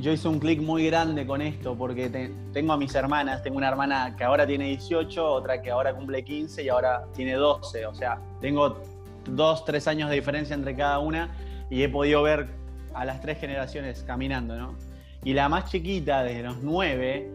yo 0.00 0.12
hice 0.12 0.28
un 0.28 0.38
clic 0.38 0.60
muy 0.60 0.86
grande 0.86 1.26
con 1.26 1.40
esto 1.40 1.74
porque 1.76 2.30
tengo 2.52 2.72
a 2.72 2.76
mis 2.76 2.94
hermanas, 2.94 3.42
tengo 3.42 3.56
una 3.56 3.68
hermana 3.68 4.14
que 4.16 4.24
ahora 4.24 4.46
tiene 4.46 4.66
18, 4.66 5.24
otra 5.24 5.62
que 5.62 5.70
ahora 5.70 5.94
cumple 5.94 6.22
15 6.22 6.62
y 6.62 6.68
ahora 6.68 7.04
tiene 7.14 7.34
12, 7.34 7.86
o 7.86 7.94
sea, 7.94 8.20
tengo 8.40 8.76
dos, 9.24 9.64
tres 9.64 9.88
años 9.88 10.10
de 10.10 10.16
diferencia 10.16 10.54
entre 10.54 10.76
cada 10.76 10.98
una 10.98 11.34
y 11.70 11.82
he 11.82 11.88
podido 11.88 12.22
ver 12.22 12.48
a 12.96 13.04
las 13.04 13.20
tres 13.20 13.38
generaciones 13.38 14.02
caminando, 14.06 14.56
¿no? 14.56 14.74
Y 15.22 15.34
la 15.34 15.48
más 15.48 15.70
chiquita, 15.70 16.22
desde 16.22 16.42
los 16.42 16.58
9, 16.62 17.28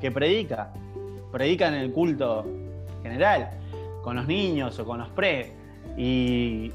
que 0.00 0.10
predica, 0.10 0.72
predica 1.32 1.68
en 1.68 1.74
el 1.74 1.92
culto 1.92 2.46
general, 3.02 3.50
con 4.02 4.16
los 4.16 4.26
niños 4.26 4.78
o 4.78 4.84
con 4.84 4.98
los 4.98 5.08
pre. 5.10 5.52
Y 5.96 6.72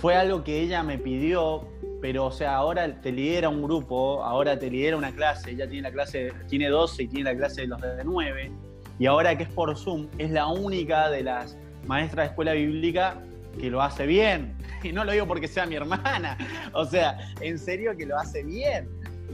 fue 0.00 0.14
algo 0.14 0.42
que 0.42 0.60
ella 0.60 0.82
me 0.82 0.98
pidió, 0.98 1.66
pero 2.00 2.26
o 2.26 2.32
sea, 2.32 2.56
ahora 2.56 3.00
te 3.00 3.12
lidera 3.12 3.48
un 3.48 3.62
grupo, 3.62 4.22
ahora 4.22 4.58
te 4.58 4.70
lidera 4.70 4.96
una 4.96 5.12
clase, 5.12 5.52
ella 5.52 5.68
tiene 5.68 5.88
la 5.88 5.92
clase, 5.92 6.32
tiene 6.48 6.68
12 6.68 7.02
y 7.04 7.08
tiene 7.08 7.32
la 7.32 7.36
clase 7.36 7.62
de 7.62 7.66
los 7.68 7.80
de 7.80 8.04
9, 8.04 8.50
y 8.98 9.06
ahora 9.06 9.36
que 9.36 9.44
es 9.44 9.48
por 9.48 9.76
Zoom, 9.76 10.08
es 10.18 10.30
la 10.30 10.46
única 10.46 11.10
de 11.10 11.22
las 11.22 11.56
maestras 11.86 12.26
de 12.26 12.30
escuela 12.30 12.52
bíblica 12.52 13.18
que 13.58 13.70
lo 13.70 13.82
hace 13.82 14.06
bien. 14.06 14.54
No 14.92 15.04
lo 15.04 15.12
digo 15.12 15.26
porque 15.26 15.48
sea 15.48 15.66
mi 15.66 15.76
hermana, 15.76 16.36
o 16.72 16.84
sea, 16.84 17.18
en 17.40 17.58
serio 17.58 17.96
que 17.96 18.06
lo 18.06 18.18
hace 18.18 18.42
bien. 18.42 18.88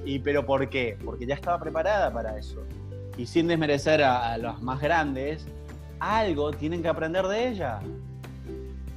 ¿Y 0.04 0.18
pero 0.18 0.46
por 0.46 0.68
qué? 0.68 0.96
Porque 1.04 1.26
ya 1.26 1.34
estaba 1.34 1.58
preparada 1.58 2.12
para 2.12 2.38
eso. 2.38 2.62
Y 3.16 3.26
sin 3.26 3.48
desmerecer 3.48 4.02
a, 4.02 4.32
a 4.32 4.38
los 4.38 4.62
más 4.62 4.80
grandes, 4.80 5.46
algo 5.98 6.52
tienen 6.52 6.82
que 6.82 6.88
aprender 6.88 7.26
de 7.26 7.48
ella. 7.48 7.80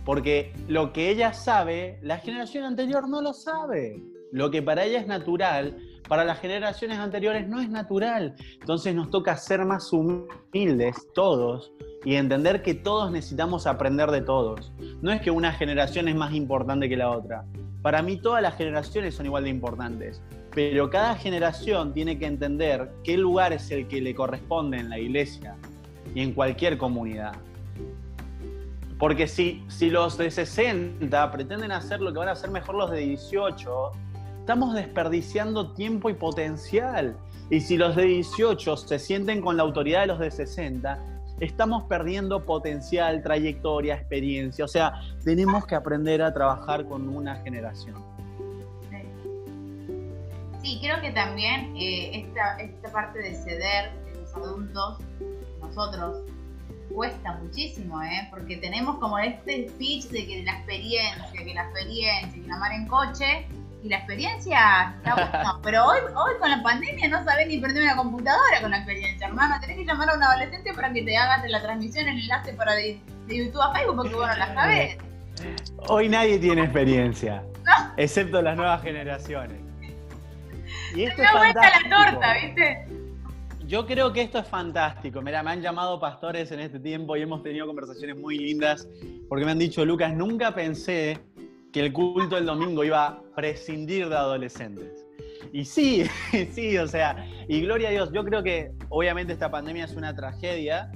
Porque 0.05 0.53
lo 0.67 0.93
que 0.93 1.09
ella 1.09 1.33
sabe, 1.33 1.99
la 2.01 2.17
generación 2.17 2.65
anterior 2.65 3.07
no 3.07 3.21
lo 3.21 3.33
sabe. 3.33 4.01
Lo 4.31 4.49
que 4.51 4.61
para 4.61 4.83
ella 4.83 4.99
es 4.99 5.07
natural, 5.07 5.77
para 6.07 6.25
las 6.25 6.39
generaciones 6.39 6.97
anteriores 6.99 7.47
no 7.47 7.61
es 7.61 7.69
natural. 7.69 8.35
Entonces 8.59 8.93
nos 8.95 9.09
toca 9.09 9.37
ser 9.37 9.65
más 9.65 9.91
humildes 9.93 11.07
todos 11.13 11.73
y 12.05 12.15
entender 12.15 12.61
que 12.61 12.73
todos 12.73 13.11
necesitamos 13.11 13.65
aprender 13.67 14.11
de 14.11 14.21
todos. 14.21 14.71
No 15.01 15.11
es 15.11 15.21
que 15.21 15.31
una 15.31 15.53
generación 15.53 16.07
es 16.07 16.15
más 16.15 16.33
importante 16.33 16.89
que 16.89 16.97
la 16.97 17.09
otra. 17.09 17.45
Para 17.81 18.01
mí 18.01 18.17
todas 18.17 18.41
las 18.41 18.55
generaciones 18.55 19.15
son 19.15 19.25
igual 19.25 19.43
de 19.43 19.49
importantes, 19.49 20.21
pero 20.53 20.89
cada 20.89 21.15
generación 21.15 21.93
tiene 21.93 22.17
que 22.17 22.25
entender 22.25 22.91
qué 23.03 23.17
lugar 23.17 23.53
es 23.53 23.71
el 23.71 23.87
que 23.87 24.01
le 24.01 24.13
corresponde 24.15 24.77
en 24.77 24.89
la 24.89 24.99
iglesia 24.99 25.55
y 26.13 26.21
en 26.21 26.33
cualquier 26.33 26.77
comunidad. 26.77 27.33
Porque 28.99 29.27
si, 29.27 29.63
si 29.67 29.89
los 29.89 30.17
de 30.17 30.31
60 30.31 31.31
pretenden 31.31 31.71
hacer 31.71 31.99
lo 31.99 32.13
que 32.13 32.19
van 32.19 32.29
a 32.29 32.33
hacer 32.33 32.51
mejor 32.51 32.75
los 32.75 32.91
de 32.91 32.99
18, 32.99 33.91
estamos 34.39 34.75
desperdiciando 34.75 35.71
tiempo 35.73 36.09
y 36.09 36.13
potencial. 36.13 37.17
Y 37.49 37.59
si 37.59 37.75
los 37.75 37.95
de 37.95 38.03
18 38.03 38.77
se 38.77 38.99
sienten 38.99 39.41
con 39.41 39.57
la 39.57 39.63
autoridad 39.63 40.01
de 40.01 40.07
los 40.07 40.19
de 40.19 40.31
60, 40.31 41.12
estamos 41.39 41.83
perdiendo 41.83 42.45
potencial, 42.45 43.21
trayectoria, 43.21 43.95
experiencia. 43.95 44.65
O 44.65 44.67
sea, 44.67 45.01
tenemos 45.23 45.65
que 45.65 45.75
aprender 45.75 46.21
a 46.21 46.33
trabajar 46.33 46.85
con 46.85 47.09
una 47.09 47.35
generación. 47.37 47.95
Sí, 50.61 50.79
creo 50.81 51.01
que 51.01 51.11
también 51.11 51.75
eh, 51.75 52.25
esta, 52.25 52.57
esta 52.57 52.91
parte 52.91 53.19
de 53.19 53.35
ceder 53.35 53.91
de 54.05 54.21
los 54.21 54.33
adultos, 54.33 54.99
nosotros, 55.59 56.21
cuesta 56.93 57.33
muchísimo, 57.41 58.01
¿eh? 58.01 58.27
Porque 58.29 58.57
tenemos 58.57 58.97
como 58.99 59.17
este 59.19 59.67
speech 59.69 60.05
de 60.05 60.25
que 60.25 60.43
la 60.43 60.53
experiencia, 60.57 61.43
que 61.43 61.53
la 61.53 61.63
experiencia, 61.63 62.33
que 62.33 62.47
la 62.47 62.57
mar 62.57 62.71
en 62.71 62.87
coche, 62.87 63.47
y 63.83 63.89
la 63.89 63.97
experiencia 63.97 64.95
está 64.97 65.15
bueno. 65.15 65.59
Pero 65.63 65.85
hoy, 65.85 65.99
hoy 66.15 66.33
con 66.39 66.49
la 66.49 66.63
pandemia 66.63 67.09
no 67.09 67.23
sabés 67.25 67.47
ni 67.47 67.59
prender 67.59 67.83
una 67.83 67.97
computadora 67.97 68.61
con 68.61 68.71
la 68.71 68.77
experiencia, 68.77 69.27
hermano. 69.27 69.55
Tenés 69.59 69.77
que 69.77 69.85
llamar 69.85 70.09
a 70.09 70.15
un 70.15 70.23
adolescente 70.23 70.73
para 70.73 70.93
que 70.93 71.03
te 71.03 71.17
hagas 71.17 71.49
la 71.49 71.61
transmisión, 71.61 72.07
el 72.07 72.19
enlace 72.19 72.53
para 72.53 72.73
de, 72.75 72.99
YouTube 73.27 73.61
a 73.61 73.73
Facebook, 73.73 73.95
porque 73.97 74.15
bueno, 74.15 74.35
la 74.37 74.53
sabés. 74.53 74.97
Hoy 75.89 76.07
nadie 76.07 76.39
tiene 76.39 76.63
experiencia, 76.63 77.43
excepto 77.97 78.41
las 78.41 78.55
nuevas 78.55 78.81
generaciones. 78.81 79.59
Y 80.95 81.03
esto 81.03 81.23
es 81.23 81.31
vuelta 81.33 81.61
la 81.61 82.11
torta, 82.11 82.33
¿viste? 82.41 82.87
Yo 83.67 83.85
creo 83.85 84.13
que 84.13 84.21
esto 84.21 84.39
es 84.39 84.47
fantástico. 84.47 85.21
Mira, 85.21 85.41
me 85.41 85.51
han 85.51 85.61
llamado 85.61 85.99
pastores 85.99 86.51
en 86.51 86.59
este 86.59 86.79
tiempo 86.79 87.17
y 87.17 87.21
hemos 87.21 87.41
tenido 87.43 87.65
conversaciones 87.65 88.17
muy 88.17 88.37
lindas 88.37 88.87
porque 89.27 89.45
me 89.45 89.51
han 89.51 89.59
dicho, 89.59 89.83
Lucas, 89.83 90.13
nunca 90.13 90.53
pensé 90.53 91.19
que 91.73 91.79
el 91.79 91.91
culto 91.91 92.35
del 92.35 92.45
domingo 92.45 92.83
iba 92.83 93.07
a 93.07 93.21
prescindir 93.35 94.07
de 94.07 94.15
adolescentes. 94.15 95.05
Y 95.51 95.65
sí, 95.65 96.05
sí, 96.51 96.77
o 96.77 96.87
sea, 96.87 97.27
y 97.47 97.61
gloria 97.61 97.89
a 97.89 97.91
Dios, 97.91 98.11
yo 98.13 98.23
creo 98.23 98.43
que 98.43 98.71
obviamente 98.89 99.33
esta 99.33 99.51
pandemia 99.51 99.85
es 99.85 99.95
una 99.95 100.15
tragedia, 100.15 100.91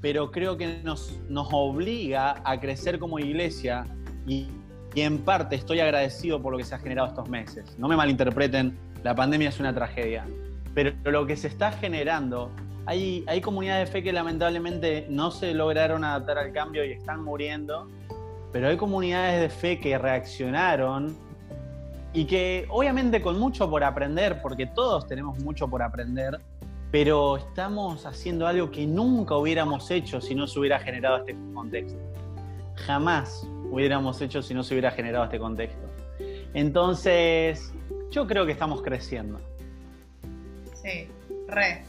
pero 0.00 0.30
creo 0.30 0.58
que 0.58 0.82
nos, 0.82 1.18
nos 1.28 1.48
obliga 1.52 2.42
a 2.44 2.60
crecer 2.60 2.98
como 2.98 3.18
iglesia 3.18 3.86
y, 4.26 4.48
y 4.94 5.00
en 5.02 5.18
parte 5.18 5.54
estoy 5.54 5.80
agradecido 5.80 6.42
por 6.42 6.52
lo 6.52 6.58
que 6.58 6.64
se 6.64 6.74
ha 6.74 6.78
generado 6.78 7.08
estos 7.08 7.28
meses. 7.28 7.78
No 7.78 7.88
me 7.88 7.96
malinterpreten, 7.96 8.76
la 9.04 9.14
pandemia 9.14 9.48
es 9.48 9.60
una 9.60 9.72
tragedia, 9.72 10.26
pero 10.74 10.92
lo 11.04 11.26
que 11.26 11.36
se 11.36 11.46
está 11.46 11.70
generando, 11.70 12.50
hay, 12.86 13.24
hay 13.28 13.40
comunidades 13.40 13.88
de 13.88 13.92
fe 13.92 14.02
que 14.02 14.12
lamentablemente 14.12 15.06
no 15.08 15.30
se 15.30 15.54
lograron 15.54 16.04
adaptar 16.04 16.38
al 16.38 16.52
cambio 16.52 16.84
y 16.84 16.92
están 16.92 17.22
muriendo 17.22 17.88
pero 18.52 18.68
hay 18.68 18.76
comunidades 18.76 19.40
de 19.40 19.48
fe 19.48 19.80
que 19.80 19.98
reaccionaron 19.98 21.16
y 22.12 22.24
que 22.24 22.66
obviamente 22.70 23.20
con 23.20 23.38
mucho 23.38 23.68
por 23.68 23.84
aprender, 23.84 24.40
porque 24.40 24.66
todos 24.66 25.06
tenemos 25.06 25.38
mucho 25.40 25.68
por 25.68 25.82
aprender, 25.82 26.40
pero 26.90 27.36
estamos 27.36 28.06
haciendo 28.06 28.46
algo 28.46 28.70
que 28.70 28.86
nunca 28.86 29.36
hubiéramos 29.36 29.90
hecho 29.90 30.20
si 30.20 30.34
no 30.34 30.46
se 30.46 30.58
hubiera 30.58 30.78
generado 30.78 31.18
este 31.18 31.36
contexto. 31.52 31.98
Jamás 32.86 33.46
hubiéramos 33.70 34.20
hecho 34.22 34.40
si 34.42 34.54
no 34.54 34.62
se 34.62 34.74
hubiera 34.74 34.90
generado 34.90 35.24
este 35.24 35.38
contexto. 35.38 35.86
Entonces, 36.54 37.72
yo 38.10 38.26
creo 38.26 38.46
que 38.46 38.52
estamos 38.52 38.80
creciendo. 38.80 39.38
Sí, 40.82 41.08
re, 41.46 41.84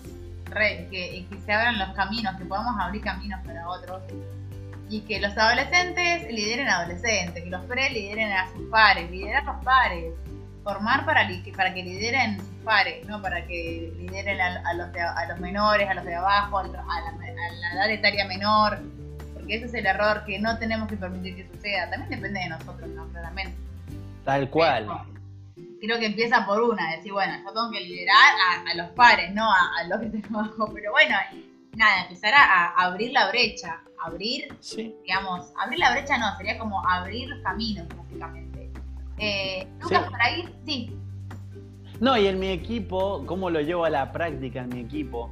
re, 0.45 0.87
que, 0.91 1.25
que 1.29 1.41
se 1.45 1.53
abran 1.53 1.79
los 1.79 1.89
caminos, 1.95 2.35
que 2.37 2.43
podamos 2.43 2.75
abrir 2.77 3.01
caminos 3.01 3.39
para 3.45 3.69
otros 3.69 4.01
y 4.89 5.01
que 5.01 5.19
los 5.19 5.37
adolescentes 5.37 6.31
lideren 6.31 6.67
a 6.67 6.79
adolescentes, 6.79 7.43
que 7.43 7.49
los 7.49 7.63
pre 7.65 7.89
lideren 7.91 8.31
a 8.31 8.51
sus 8.51 8.67
pares, 8.69 9.09
liderar 9.11 9.43
a 9.47 9.53
los 9.53 9.63
pares, 9.63 10.13
formar 10.63 11.05
para, 11.05 11.27
para 11.55 11.73
que 11.73 11.83
lideren 11.83 12.37
sus 12.37 12.63
pares, 12.63 13.05
no 13.05 13.21
para 13.21 13.45
que 13.45 13.93
lideren 13.97 14.41
a, 14.41 14.73
los, 14.73 14.87
a 14.95 15.27
los 15.27 15.39
menores, 15.39 15.87
a 15.87 15.93
los 15.93 16.05
de 16.05 16.15
abajo, 16.15 16.59
a 16.59 16.67
la, 16.67 16.79
a 16.79 17.51
la 17.61 17.73
edad 17.73 17.89
etaria 17.91 18.25
menor, 18.25 18.79
porque 19.33 19.55
ese 19.55 19.65
es 19.65 19.73
el 19.75 19.85
error 19.85 20.23
que 20.25 20.39
no 20.39 20.57
tenemos 20.57 20.87
que 20.89 20.97
permitir 20.97 21.35
que 21.35 21.47
suceda. 21.47 21.89
También 21.89 22.09
depende 22.09 22.39
de 22.39 22.49
nosotros, 22.49 22.89
¿no? 22.89 23.07
Claramente. 23.09 23.55
Tal 24.25 24.49
cual. 24.49 24.87
creo 25.81 25.99
que 25.99 26.07
empieza 26.07 26.45
por 26.45 26.61
una, 26.61 26.95
decir, 26.95 27.11
bueno, 27.11 27.33
yo 27.37 27.53
tengo 27.53 27.71
que 27.71 27.81
liderar 27.81 28.33
a, 28.71 28.75
los 28.75 28.89
pares, 28.89 29.33
no 29.33 29.49
a, 29.51 29.83
los 29.87 29.99
que 29.99 30.07
tengo 30.07 30.39
abajo, 30.39 30.71
pero 30.73 30.91
bueno, 30.91 31.15
nada, 31.75 32.03
empezar 32.03 32.33
a 32.35 32.73
abrir 32.75 33.11
la 33.11 33.29
brecha, 33.29 33.81
abrir, 34.03 34.47
digamos, 35.03 35.51
abrir 35.61 35.79
la 35.79 35.91
brecha 35.91 36.17
no, 36.17 36.35
sería 36.37 36.57
como 36.57 36.85
abrir 36.87 37.29
los 37.29 37.39
caminos, 37.41 37.87
básicamente. 37.95 38.71
Eh, 39.17 39.67
Lucas, 39.81 40.09
para 40.09 40.37
ir, 40.37 40.53
sí. 40.65 40.95
No, 41.99 42.17
y 42.17 42.27
en 42.27 42.39
mi 42.39 42.49
equipo, 42.49 43.25
¿cómo 43.25 43.49
lo 43.49 43.59
llevo 43.59 43.85
a 43.85 43.89
la 43.89 44.11
práctica 44.11 44.61
en 44.61 44.69
mi 44.69 44.79
equipo? 44.81 45.31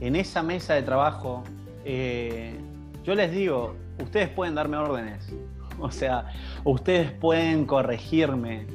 En 0.00 0.16
esa 0.16 0.42
mesa 0.42 0.74
de 0.74 0.82
trabajo, 0.82 1.44
eh, 1.84 2.56
yo 3.04 3.14
les 3.14 3.30
digo, 3.30 3.76
ustedes 4.02 4.28
pueden 4.28 4.54
darme 4.54 4.76
órdenes, 4.76 5.32
o 5.78 5.90
sea, 5.90 6.26
ustedes 6.64 7.12
pueden 7.12 7.66
corregirme, 7.66 8.66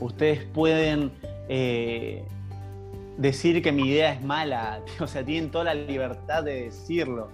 ustedes 0.00 0.44
pueden 0.46 1.12
eh, 1.48 2.24
decir 3.16 3.62
que 3.62 3.72
mi 3.72 3.88
idea 3.88 4.12
es 4.12 4.22
mala, 4.22 4.80
o 5.00 5.06
sea, 5.06 5.24
tienen 5.24 5.50
toda 5.50 5.64
la 5.64 5.74
libertad 5.74 6.44
de 6.44 6.64
decirlo. 6.64 7.30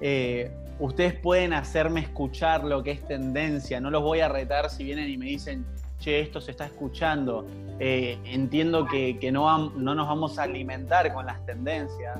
Eh, 0.00 0.50
ustedes 0.78 1.14
pueden 1.14 1.52
hacerme 1.52 2.00
escuchar 2.00 2.64
lo 2.64 2.82
que 2.82 2.92
es 2.92 3.06
tendencia, 3.06 3.80
no 3.80 3.90
los 3.90 4.02
voy 4.02 4.20
a 4.20 4.28
retar 4.28 4.70
si 4.70 4.84
vienen 4.84 5.08
y 5.08 5.16
me 5.16 5.26
dicen, 5.26 5.64
che, 5.98 6.20
esto 6.20 6.40
se 6.40 6.50
está 6.50 6.66
escuchando, 6.66 7.46
eh, 7.78 8.18
entiendo 8.24 8.86
que, 8.86 9.30
no, 9.32 9.70
no, 9.70 9.94
nos 9.94 10.08
vamos 10.08 10.38
a 10.38 10.42
alimentar 10.42 11.12
con 11.14 11.26
las 11.26 11.44
tendencias, 11.46 12.18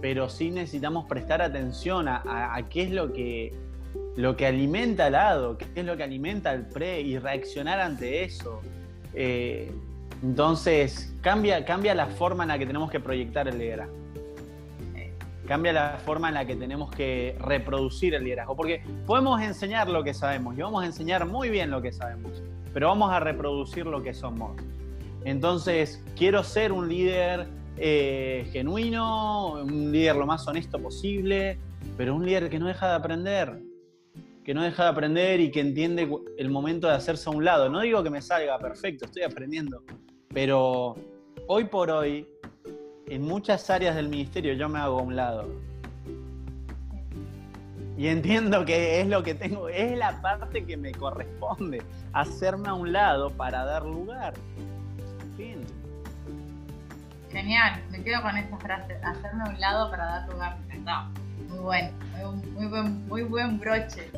pero 0.00 0.28
sí 0.28 0.50
necesitamos 0.50 1.06
prestar 1.06 1.42
atención 1.42 2.06
a, 2.08 2.56
qué 2.70 2.84
es 2.84 2.90
lo 2.90 3.12
que, 3.12 3.52
lo 4.16 4.36
que 4.36 4.46
alimenta 4.46 5.06
al 5.06 5.12
lado, 5.12 5.58
qué 5.58 5.66
es 5.74 5.84
lo 5.84 5.96
que 5.96 6.04
alimenta 6.04 6.50
al 6.50 6.68
pre 6.68 7.00
y 7.00 7.18
reaccionar 7.18 7.80
ante 7.80 8.22
eso. 8.22 8.60
Eh, 9.14 9.72
entonces, 10.24 11.14
cambia, 11.20 11.64
cambia 11.64 11.94
la 11.94 12.06
forma 12.06 12.44
en 12.44 12.48
la 12.48 12.58
que 12.58 12.66
tenemos 12.66 12.90
que 12.90 12.98
proyectar 12.98 13.46
el 13.46 13.58
liderazgo 13.58 14.04
cambia 15.46 15.72
la 15.72 15.98
forma 16.04 16.28
en 16.28 16.34
la 16.34 16.46
que 16.46 16.56
tenemos 16.56 16.90
que 16.90 17.36
reproducir 17.40 18.14
el 18.14 18.24
liderazgo. 18.24 18.56
Porque 18.56 18.82
podemos 19.06 19.40
enseñar 19.42 19.88
lo 19.88 20.02
que 20.02 20.14
sabemos 20.14 20.56
y 20.56 20.62
vamos 20.62 20.82
a 20.82 20.86
enseñar 20.86 21.26
muy 21.26 21.50
bien 21.50 21.70
lo 21.70 21.82
que 21.82 21.92
sabemos, 21.92 22.42
pero 22.72 22.88
vamos 22.88 23.10
a 23.10 23.20
reproducir 23.20 23.86
lo 23.86 24.02
que 24.02 24.14
somos. 24.14 24.60
Entonces, 25.24 26.02
quiero 26.16 26.42
ser 26.42 26.72
un 26.72 26.88
líder 26.88 27.46
eh, 27.76 28.48
genuino, 28.52 29.54
un 29.62 29.92
líder 29.92 30.16
lo 30.16 30.26
más 30.26 30.46
honesto 30.46 30.78
posible, 30.78 31.58
pero 31.96 32.14
un 32.14 32.26
líder 32.26 32.50
que 32.50 32.58
no 32.58 32.66
deja 32.66 32.88
de 32.88 32.94
aprender, 32.94 33.62
que 34.44 34.52
no 34.52 34.62
deja 34.62 34.84
de 34.84 34.88
aprender 34.90 35.40
y 35.40 35.50
que 35.50 35.60
entiende 35.60 36.08
el 36.36 36.50
momento 36.50 36.88
de 36.88 36.94
hacerse 36.94 37.30
a 37.30 37.32
un 37.32 37.44
lado. 37.44 37.70
No 37.70 37.80
digo 37.80 38.02
que 38.02 38.10
me 38.10 38.20
salga 38.20 38.58
perfecto, 38.58 39.06
estoy 39.06 39.22
aprendiendo, 39.22 39.82
pero 40.34 40.96
hoy 41.46 41.64
por 41.64 41.90
hoy 41.90 42.28
en 43.06 43.22
muchas 43.22 43.70
áreas 43.70 43.94
del 43.94 44.08
ministerio 44.08 44.54
yo 44.54 44.68
me 44.68 44.80
hago 44.80 44.98
a 44.98 45.02
un 45.02 45.16
lado. 45.16 45.48
Y 47.96 48.08
entiendo 48.08 48.64
que 48.64 49.00
es 49.00 49.06
lo 49.06 49.22
que 49.22 49.34
tengo, 49.34 49.68
es 49.68 49.96
la 49.96 50.20
parte 50.20 50.66
que 50.66 50.76
me 50.76 50.90
corresponde, 50.90 51.80
hacerme 52.12 52.68
a 52.68 52.74
un 52.74 52.92
lado 52.92 53.30
para 53.30 53.64
dar 53.64 53.84
lugar. 53.84 54.34
Fin. 55.36 55.64
Genial, 57.30 57.80
me 57.90 58.02
quedo 58.02 58.20
con 58.22 58.36
esta 58.36 58.56
frase, 58.58 58.96
hacerme 59.04 59.44
a 59.44 59.48
un 59.50 59.60
lado 59.60 59.90
para 59.92 60.04
dar 60.04 60.28
lugar. 60.28 60.56
muy 61.48 61.58
bueno, 61.58 61.90
muy, 63.06 63.22
buen, 63.22 63.60
broche. 63.60 64.10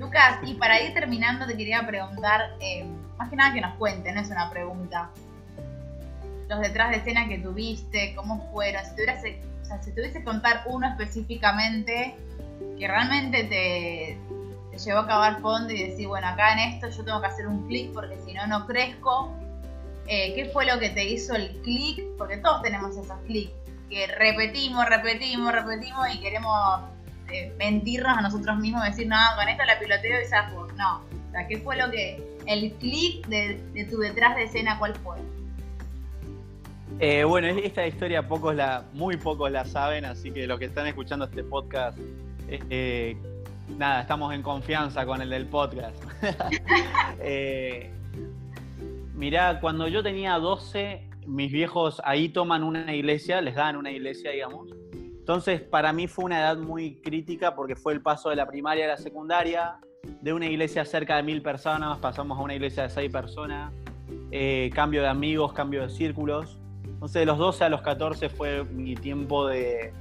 Lucas, 0.00 0.38
y 0.44 0.54
para 0.54 0.82
ir 0.82 0.94
terminando 0.94 1.46
te 1.46 1.56
quería 1.56 1.86
preguntar, 1.86 2.40
eh, 2.60 2.84
más 3.18 3.28
que 3.28 3.36
nada 3.36 3.52
que 3.52 3.60
nos 3.60 3.74
cuente, 3.74 4.12
no 4.12 4.20
es 4.20 4.30
una 4.30 4.50
pregunta. 4.50 5.10
Los 6.48 6.60
detrás 6.60 6.90
de 6.90 6.96
escena 6.96 7.28
que 7.28 7.38
tuviste, 7.38 8.14
cómo 8.14 8.48
fueron, 8.52 8.84
si 8.84 8.90
tuvieras, 8.92 9.22
o 9.62 9.64
sea, 9.64 9.82
si 9.82 9.92
tuviese 9.92 10.24
contar 10.24 10.62
uno 10.66 10.88
específicamente 10.88 12.16
que 12.78 12.88
realmente 12.88 13.44
te, 13.44 14.18
llevó 14.78 15.00
a 15.00 15.02
acabar 15.02 15.40
fondo 15.40 15.72
y 15.72 15.82
decir, 15.82 16.06
bueno, 16.06 16.28
acá 16.28 16.52
en 16.52 16.74
esto 16.74 16.88
yo 16.88 17.04
tengo 17.04 17.20
que 17.20 17.26
hacer 17.26 17.48
un 17.48 17.66
clic 17.66 17.92
porque 17.92 18.16
si 18.24 18.32
no, 18.32 18.46
no 18.46 18.66
crezco. 18.66 19.34
Eh, 20.06 20.32
¿Qué 20.34 20.46
fue 20.46 20.64
lo 20.64 20.78
que 20.78 20.90
te 20.90 21.04
hizo 21.04 21.34
el 21.34 21.50
clic? 21.62 22.02
Porque 22.16 22.38
todos 22.38 22.62
tenemos 22.62 22.96
esos 22.96 23.18
clics, 23.26 23.52
que 23.90 24.06
repetimos, 24.06 24.86
repetimos, 24.88 25.52
repetimos 25.52 26.14
y 26.14 26.20
queremos 26.20 26.80
eh, 27.30 27.52
mentirnos 27.58 28.16
a 28.16 28.22
nosotros 28.22 28.56
mismos, 28.58 28.84
decir, 28.84 29.06
no, 29.06 29.18
con 29.36 29.48
esto 29.48 29.64
la 29.64 29.78
piloteo 29.78 30.22
y 30.22 30.26
zafo. 30.26 30.68
No. 30.76 31.02
¿qué 31.48 31.58
fue 31.58 31.76
lo 31.76 31.90
que, 31.90 32.37
el 32.48 32.72
clic 32.72 33.26
de, 33.28 33.86
tu 33.90 33.98
detrás 33.98 34.36
de 34.36 34.44
escena, 34.44 34.78
cuál 34.78 34.94
fue? 34.96 35.18
Eh, 37.00 37.24
bueno, 37.24 37.48
esta 37.48 37.86
historia 37.86 38.26
pocos 38.26 38.54
la, 38.54 38.84
muy 38.94 39.16
pocos 39.16 39.50
la 39.50 39.64
saben, 39.64 40.04
así 40.04 40.30
que 40.30 40.46
los 40.46 40.58
que 40.58 40.64
están 40.64 40.86
escuchando 40.86 41.26
este 41.26 41.44
podcast 41.44 41.98
eh, 42.48 43.16
nada, 43.76 44.00
estamos 44.00 44.34
en 44.34 44.42
confianza 44.42 45.04
con 45.04 45.20
el 45.20 45.30
del 45.30 45.46
podcast. 45.46 46.02
eh, 47.20 47.90
mirá, 49.14 49.60
cuando 49.60 49.86
yo 49.88 50.02
tenía 50.02 50.38
12, 50.38 51.10
mis 51.26 51.52
viejos 51.52 52.00
ahí 52.04 52.30
toman 52.30 52.62
una 52.64 52.94
iglesia, 52.94 53.40
les 53.40 53.54
dan 53.54 53.76
una 53.76 53.90
iglesia, 53.90 54.30
digamos. 54.30 54.68
Entonces, 54.92 55.60
para 55.60 55.92
mí 55.92 56.06
fue 56.06 56.24
una 56.24 56.40
edad 56.40 56.56
muy 56.56 57.02
crítica 57.02 57.54
porque 57.54 57.76
fue 57.76 57.92
el 57.92 58.00
paso 58.00 58.30
de 58.30 58.36
la 58.36 58.46
primaria 58.46 58.86
a 58.86 58.88
la 58.88 58.96
secundaria, 58.96 59.76
de 60.20 60.32
una 60.32 60.46
iglesia 60.46 60.84
cerca 60.84 61.16
de 61.16 61.22
mil 61.22 61.42
personas, 61.42 61.98
pasamos 61.98 62.38
a 62.38 62.42
una 62.42 62.54
iglesia 62.54 62.84
de 62.84 62.90
seis 62.90 63.10
personas, 63.10 63.72
eh, 64.30 64.70
cambio 64.74 65.02
de 65.02 65.08
amigos, 65.08 65.52
cambio 65.52 65.82
de 65.82 65.90
círculos. 65.90 66.58
Entonces, 66.84 67.20
de 67.20 67.26
los 67.26 67.38
12 67.38 67.64
a 67.64 67.68
los 67.68 67.82
14 67.82 68.28
fue 68.28 68.64
mi 68.64 68.94
tiempo 68.96 69.46
de, 69.46 69.92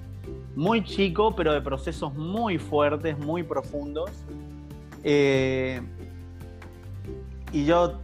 muy 0.56 0.84
chico, 0.84 1.36
pero 1.36 1.54
de 1.54 1.62
procesos 1.62 2.14
muy 2.16 2.58
fuertes, 2.58 3.18
muy 3.20 3.44
profundos. 3.44 4.10
Eh, 5.04 5.82
y 7.52 7.66
yo 7.66 8.00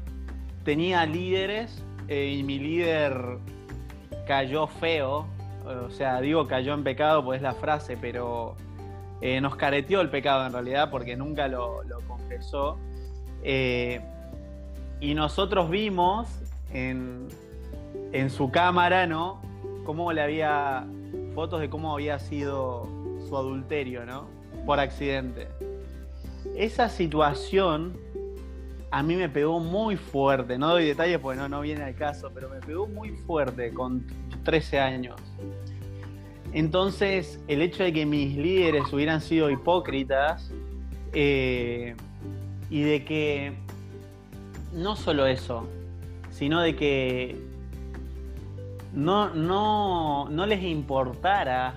tenía 0.63 1.05
líderes 1.05 1.83
eh, 2.07 2.35
y 2.37 2.43
mi 2.43 2.59
líder 2.59 3.39
cayó 4.27 4.67
feo, 4.67 5.25
o 5.65 5.89
sea, 5.89 6.21
digo 6.21 6.47
cayó 6.47 6.73
en 6.73 6.83
pecado, 6.83 7.23
pues 7.23 7.37
es 7.37 7.43
la 7.43 7.53
frase, 7.53 7.97
pero 7.99 8.55
eh, 9.25 9.39
nos 9.39 9.55
careteó 9.55 10.01
el 10.01 10.09
pecado 10.09 10.45
en 10.45 10.51
realidad 10.51 10.91
porque 10.91 11.15
nunca 11.15 11.47
lo, 11.47 11.81
confesó. 12.05 12.77
y 14.99 15.13
nosotros 15.15 15.69
vimos 15.69 16.27
en, 16.73 17.29
en 18.11 18.29
su 18.29 18.51
cámara, 18.51 19.07
¿no? 19.07 19.41
Cómo 19.85 20.11
le 20.11 20.21
había 20.21 20.85
fotos 21.33 21.61
de 21.61 21.69
cómo 21.69 21.93
había 21.93 22.19
sido 22.19 22.85
su 23.29 23.37
adulterio, 23.37 24.05
¿no? 24.05 24.27
Por 24.65 24.81
accidente. 24.81 25.47
Esa 26.57 26.89
situación 26.89 27.97
a 28.91 29.01
mí 29.01 29.15
me 29.15 29.29
pegó 29.29 29.59
muy 29.59 29.95
fuerte, 29.95 30.57
no 30.57 30.67
doy 30.67 30.85
detalles 30.85 31.17
porque 31.19 31.39
no, 31.39 31.47
no 31.49 31.61
viene 31.61 31.83
al 31.83 31.95
caso, 31.95 32.29
pero 32.33 32.49
me 32.49 32.59
pegó 32.59 32.87
muy 32.87 33.11
fuerte 33.11 33.73
con 33.73 34.05
13 34.43 34.79
años. 34.79 35.15
Entonces, 36.53 37.39
el 37.47 37.61
hecho 37.61 37.83
de 37.83 37.91
que 37.91 38.05
mis 38.05 38.37
líderes 38.37 38.93
hubieran 38.93 39.21
sido 39.21 39.49
hipócritas 39.49 40.51
eh, 41.11 41.95
y 42.69 42.81
de 42.81 43.03
que 43.03 43.53
no 44.71 44.95
solo 44.95 45.25
eso, 45.25 45.67
sino 46.29 46.61
de 46.61 46.75
que 46.75 47.35
no, 48.93 49.33
no, 49.33 50.29
no 50.29 50.45
les 50.45 50.63
importara 50.63 51.73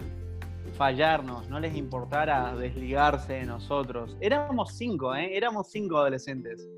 fallarnos, 0.76 1.48
no 1.48 1.58
les 1.58 1.74
importara 1.74 2.54
desligarse 2.54 3.34
de 3.34 3.46
nosotros. 3.46 4.16
Éramos 4.20 4.74
cinco, 4.74 5.14
¿eh? 5.14 5.36
éramos 5.36 5.68
cinco 5.68 5.96
adolescentes. 5.96 6.68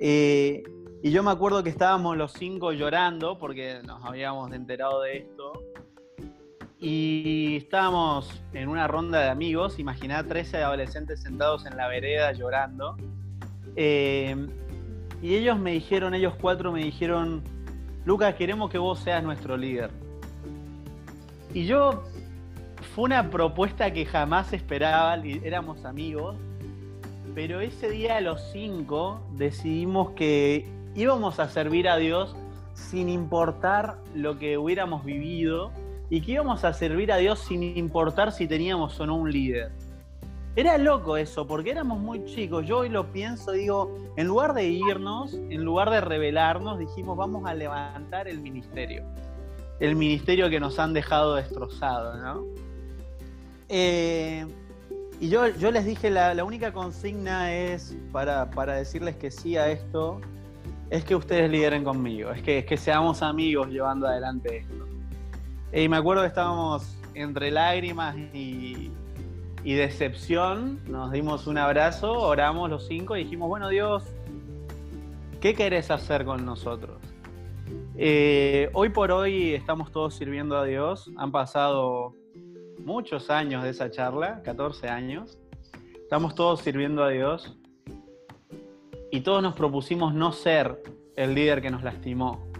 Eh, 0.00 0.62
y 1.02 1.10
yo 1.10 1.22
me 1.22 1.30
acuerdo 1.30 1.62
que 1.62 1.70
estábamos 1.70 2.16
los 2.16 2.32
cinco 2.32 2.72
llorando 2.72 3.38
porque 3.38 3.80
nos 3.84 4.04
habíamos 4.04 4.52
enterado 4.52 5.02
de 5.02 5.18
esto. 5.18 5.52
Y 6.86 7.56
estábamos 7.56 8.42
en 8.52 8.68
una 8.68 8.86
ronda 8.86 9.18
de 9.18 9.30
amigos, 9.30 9.78
imaginá 9.78 10.22
13 10.22 10.58
adolescentes 10.58 11.22
sentados 11.22 11.64
en 11.64 11.78
la 11.78 11.88
vereda 11.88 12.30
llorando. 12.32 12.98
Eh, 13.74 14.36
y 15.22 15.34
ellos 15.34 15.58
me 15.58 15.70
dijeron, 15.72 16.12
ellos 16.12 16.34
cuatro 16.38 16.72
me 16.72 16.84
dijeron, 16.84 17.42
Lucas, 18.04 18.34
queremos 18.34 18.68
que 18.68 18.76
vos 18.76 18.98
seas 18.98 19.24
nuestro 19.24 19.56
líder. 19.56 19.92
Y 21.54 21.64
yo, 21.64 22.04
fue 22.94 23.04
una 23.04 23.30
propuesta 23.30 23.90
que 23.90 24.04
jamás 24.04 24.52
esperaba, 24.52 25.16
éramos 25.42 25.86
amigos, 25.86 26.36
pero 27.34 27.62
ese 27.62 27.88
día 27.88 28.18
a 28.18 28.20
los 28.20 28.42
cinco 28.52 29.22
decidimos 29.38 30.10
que 30.10 30.68
íbamos 30.94 31.40
a 31.40 31.48
servir 31.48 31.88
a 31.88 31.96
Dios 31.96 32.36
sin 32.74 33.08
importar 33.08 33.96
lo 34.14 34.38
que 34.38 34.58
hubiéramos 34.58 35.02
vivido 35.02 35.72
y 36.10 36.20
que 36.20 36.32
íbamos 36.32 36.64
a 36.64 36.72
servir 36.72 37.12
a 37.12 37.16
Dios 37.16 37.40
sin 37.40 37.62
importar 37.62 38.32
si 38.32 38.46
teníamos 38.46 38.98
o 39.00 39.06
no 39.06 39.16
un 39.16 39.30
líder. 39.30 39.72
Era 40.56 40.78
loco 40.78 41.16
eso, 41.16 41.46
porque 41.46 41.72
éramos 41.72 41.98
muy 41.98 42.24
chicos. 42.26 42.64
Yo 42.64 42.78
hoy 42.78 42.88
lo 42.88 43.10
pienso, 43.10 43.52
digo, 43.52 43.98
en 44.16 44.28
lugar 44.28 44.54
de 44.54 44.68
irnos, 44.68 45.34
en 45.34 45.64
lugar 45.64 45.90
de 45.90 46.00
rebelarnos, 46.00 46.78
dijimos, 46.78 47.16
vamos 47.16 47.44
a 47.46 47.54
levantar 47.54 48.28
el 48.28 48.38
ministerio. 48.38 49.02
El 49.80 49.96
ministerio 49.96 50.48
que 50.48 50.60
nos 50.60 50.78
han 50.78 50.92
dejado 50.92 51.34
destrozado, 51.34 52.16
¿no? 52.18 52.44
Eh, 53.68 54.46
y 55.20 55.28
yo, 55.28 55.48
yo 55.48 55.72
les 55.72 55.84
dije, 55.86 56.08
la, 56.10 56.44
única 56.44 56.72
consigna 56.72 57.52
es, 57.52 57.96
para, 58.12 58.46
decirles 58.76 59.16
que 59.16 59.32
sí 59.32 59.56
a 59.56 59.70
esto, 59.70 60.20
es 60.90 61.04
que 61.04 61.16
ustedes 61.16 61.50
lideren 61.50 61.82
conmigo, 61.82 62.30
es 62.30 62.42
que, 62.42 62.58
es 62.58 62.66
que 62.66 62.76
seamos 62.76 63.22
amigos 63.22 63.68
llevando 63.70 64.06
adelante 64.06 64.58
esto. 64.58 64.93
Y 65.74 65.88
me 65.88 65.96
acuerdo 65.96 66.22
que 66.22 66.28
estábamos 66.28 66.96
entre 67.14 67.50
lágrimas 67.50 68.16
y, 68.32 68.92
y 69.64 69.74
decepción, 69.74 70.78
nos 70.86 71.10
dimos 71.10 71.48
un 71.48 71.58
abrazo, 71.58 72.12
oramos 72.12 72.70
los 72.70 72.86
cinco 72.86 73.16
y 73.16 73.24
dijimos, 73.24 73.48
bueno 73.48 73.68
Dios, 73.70 74.04
¿qué 75.40 75.54
querés 75.54 75.90
hacer 75.90 76.24
con 76.24 76.44
nosotros? 76.44 77.02
Eh, 77.96 78.70
hoy 78.72 78.90
por 78.90 79.10
hoy 79.10 79.52
estamos 79.54 79.90
todos 79.90 80.14
sirviendo 80.14 80.56
a 80.56 80.64
Dios, 80.64 81.10
han 81.16 81.32
pasado 81.32 82.14
muchos 82.78 83.28
años 83.28 83.64
de 83.64 83.70
esa 83.70 83.90
charla, 83.90 84.42
14 84.44 84.88
años, 84.88 85.40
estamos 86.02 86.36
todos 86.36 86.60
sirviendo 86.60 87.02
a 87.02 87.08
Dios 87.08 87.58
y 89.10 89.22
todos 89.22 89.42
nos 89.42 89.56
propusimos 89.56 90.14
no 90.14 90.30
ser 90.30 90.80
el 91.16 91.34
líder 91.34 91.62
que 91.62 91.70
nos 91.70 91.82
lastimó. 91.82 92.53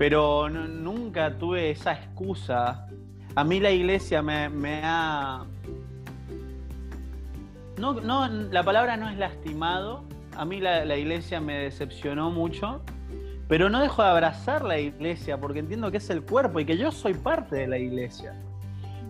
Pero 0.00 0.48
nunca 0.48 1.36
tuve 1.36 1.70
esa 1.70 1.92
excusa 1.92 2.88
a 3.36 3.44
mí 3.44 3.60
la 3.60 3.70
iglesia 3.70 4.22
me, 4.22 4.80
ha... 4.82 5.44
No, 7.78 7.94
no, 7.94 8.26
la 8.26 8.62
palabra 8.64 8.96
no 8.96 9.08
es 9.08 9.16
lastimado, 9.16 10.04
a 10.36 10.44
mí 10.44 10.60
la, 10.60 10.84
la, 10.84 10.96
iglesia 10.96 11.40
me 11.40 11.54
decepcionó 11.54 12.30
mucho, 12.30 12.80
pero 13.46 13.70
no 13.70 13.80
dejo 13.80 14.02
de 14.02 14.08
abrazar 14.08 14.64
la 14.64 14.78
iglesia 14.78 15.38
porque 15.38 15.60
entiendo 15.60 15.90
que 15.90 15.98
es 15.98 16.10
el 16.10 16.22
cuerpo 16.22 16.60
y 16.60 16.64
que 16.64 16.76
yo 16.76 16.90
soy 16.90 17.14
parte 17.14 17.56
de 17.56 17.68
la 17.68 17.78
iglesia. 17.78 18.34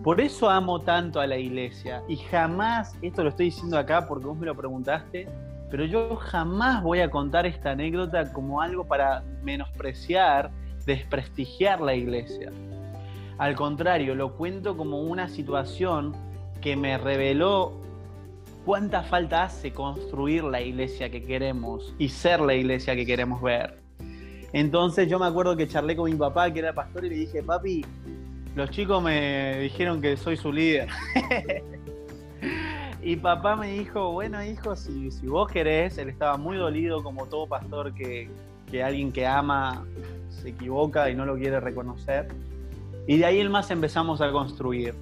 Por 0.03 0.21
eso 0.21 0.49
amo 0.49 0.79
tanto 0.79 1.19
a 1.19 1.27
la 1.27 1.37
iglesia 1.37 2.03
y 2.07 2.17
jamás, 2.17 2.95
esto 3.01 3.23
lo 3.23 3.29
estoy 3.29 3.45
diciendo 3.45 3.77
acá 3.77 4.07
porque 4.07 4.25
vos 4.25 4.37
me 4.37 4.45
lo 4.45 4.55
preguntaste, 4.55 5.27
pero 5.69 5.85
yo 5.85 6.15
jamás 6.15 6.83
voy 6.83 7.01
a 7.01 7.09
contar 7.09 7.45
esta 7.45 7.71
anécdota 7.71 8.31
como 8.31 8.61
algo 8.61 8.85
para 8.85 9.23
menospreciar, 9.41 10.51
desprestigiar 10.85 11.81
la 11.81 11.95
iglesia. 11.95 12.51
Al 13.37 13.55
contrario, 13.55 14.15
lo 14.15 14.33
cuento 14.33 14.77
como 14.77 15.01
una 15.01 15.27
situación 15.27 16.15
que 16.61 16.75
me 16.75 16.97
reveló 16.97 17.73
cuánta 18.65 19.03
falta 19.03 19.43
hace 19.43 19.73
construir 19.73 20.43
la 20.43 20.61
iglesia 20.61 21.09
que 21.09 21.23
queremos 21.23 21.95
y 21.97 22.09
ser 22.09 22.39
la 22.39 22.53
iglesia 22.53 22.95
que 22.95 23.05
queremos 23.05 23.41
ver. 23.41 23.79
Entonces 24.53 25.09
yo 25.09 25.17
me 25.17 25.25
acuerdo 25.25 25.55
que 25.55 25.67
charlé 25.67 25.95
con 25.95 26.11
mi 26.11 26.17
papá, 26.17 26.51
que 26.51 26.59
era 26.59 26.73
pastor, 26.73 27.05
y 27.05 27.09
le 27.09 27.15
dije, 27.15 27.41
papi, 27.41 27.85
los 28.55 28.69
chicos 28.69 29.01
me 29.01 29.59
dijeron 29.59 30.01
que 30.01 30.17
soy 30.17 30.37
su 30.37 30.51
líder. 30.51 30.89
Y 33.03 33.15
papá 33.15 33.55
me 33.55 33.71
dijo, 33.71 34.11
bueno 34.11 34.43
hijo, 34.43 34.75
si, 34.75 35.09
si 35.09 35.25
vos 35.25 35.51
querés, 35.51 35.97
él 35.97 36.09
estaba 36.09 36.37
muy 36.37 36.57
dolido 36.57 37.01
como 37.01 37.25
todo 37.25 37.47
pastor 37.47 37.93
que, 37.95 38.29
que 38.71 38.81
alguien 38.81 39.11
que 39.11 39.27
ama 39.27 39.85
se 40.29 40.49
equivoca 40.49 41.09
y 41.09 41.15
no 41.15 41.25
lo 41.25 41.35
quiere 41.35 41.59
reconocer. 41.59 42.29
Y 43.07 43.17
de 43.17 43.25
ahí 43.25 43.39
el 43.39 43.49
más 43.49 43.69
empezamos 43.69 44.21
a 44.21 44.31
construir. 44.31 44.95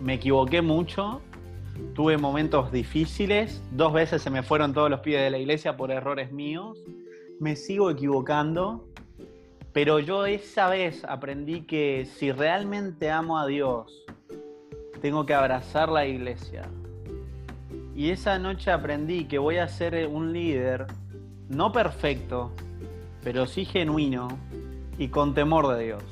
Me 0.00 0.14
equivoqué 0.14 0.62
mucho, 0.62 1.20
tuve 1.94 2.16
momentos 2.18 2.72
difíciles, 2.72 3.62
dos 3.72 3.92
veces 3.92 4.22
se 4.22 4.30
me 4.30 4.42
fueron 4.42 4.72
todos 4.72 4.90
los 4.90 5.00
pies 5.00 5.22
de 5.22 5.30
la 5.30 5.38
iglesia 5.38 5.76
por 5.76 5.90
errores 5.90 6.32
míos, 6.32 6.78
me 7.40 7.56
sigo 7.56 7.90
equivocando, 7.90 8.88
pero 9.72 9.98
yo 9.98 10.26
esa 10.26 10.68
vez 10.68 11.04
aprendí 11.04 11.62
que 11.62 12.06
si 12.06 12.32
realmente 12.32 13.10
amo 13.10 13.38
a 13.38 13.46
Dios, 13.46 14.04
tengo 15.00 15.26
que 15.26 15.34
abrazar 15.34 15.88
la 15.88 16.06
iglesia. 16.06 16.62
Y 17.94 18.10
esa 18.10 18.38
noche 18.38 18.70
aprendí 18.70 19.26
que 19.26 19.38
voy 19.38 19.58
a 19.58 19.68
ser 19.68 20.06
un 20.08 20.32
líder, 20.32 20.86
no 21.48 21.72
perfecto, 21.72 22.52
pero 23.22 23.46
sí 23.46 23.64
genuino 23.64 24.28
y 24.98 25.08
con 25.08 25.34
temor 25.34 25.74
de 25.76 25.84
Dios. 25.84 26.02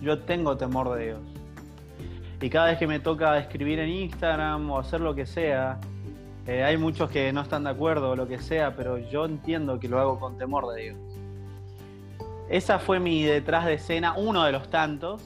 Yo 0.00 0.20
tengo 0.20 0.56
temor 0.56 0.96
de 0.96 1.06
Dios. 1.06 1.20
Y 2.40 2.50
cada 2.50 2.66
vez 2.66 2.78
que 2.78 2.86
me 2.86 3.00
toca 3.00 3.38
escribir 3.38 3.78
en 3.78 3.88
Instagram 3.88 4.70
o 4.70 4.78
hacer 4.78 5.00
lo 5.00 5.14
que 5.14 5.24
sea, 5.24 5.78
eh, 6.46 6.62
hay 6.62 6.76
muchos 6.76 7.10
que 7.10 7.32
no 7.32 7.40
están 7.40 7.64
de 7.64 7.70
acuerdo 7.70 8.10
o 8.10 8.16
lo 8.16 8.28
que 8.28 8.38
sea, 8.38 8.76
pero 8.76 8.98
yo 8.98 9.24
entiendo 9.24 9.80
que 9.80 9.88
lo 9.88 9.98
hago 9.98 10.20
con 10.20 10.36
temor 10.36 10.72
de 10.74 10.82
Dios. 10.82 10.96
Esa 12.48 12.78
fue 12.78 13.00
mi 13.00 13.24
detrás 13.24 13.64
de 13.64 13.74
escena, 13.74 14.14
uno 14.16 14.44
de 14.44 14.52
los 14.52 14.70
tantos, 14.70 15.22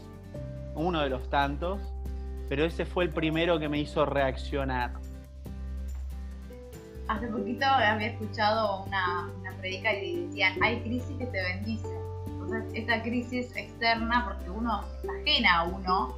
uno 0.74 1.00
de 1.02 1.10
los 1.10 1.28
tantos, 1.28 1.78
pero 2.48 2.64
ese 2.64 2.86
fue 2.86 3.04
el 3.04 3.10
primero 3.10 3.58
que 3.58 3.68
me 3.68 3.78
hizo 3.78 4.06
reaccionar. 4.06 4.92
Hace 7.10 7.26
poquito 7.26 7.66
había 7.66 8.06
escuchado 8.06 8.84
una, 8.84 9.28
una 9.40 9.50
predica 9.54 9.92
y 9.92 10.26
decían, 10.26 10.52
hay 10.62 10.80
crisis 10.82 11.16
que 11.18 11.26
te 11.26 11.42
bendicen. 11.42 11.98
Entonces, 12.28 12.62
esta 12.72 13.02
crisis 13.02 13.56
externa, 13.56 14.26
porque 14.28 14.48
uno 14.48 14.84
está 14.94 15.12
ajena 15.20 15.58
a 15.58 15.64
uno, 15.64 16.14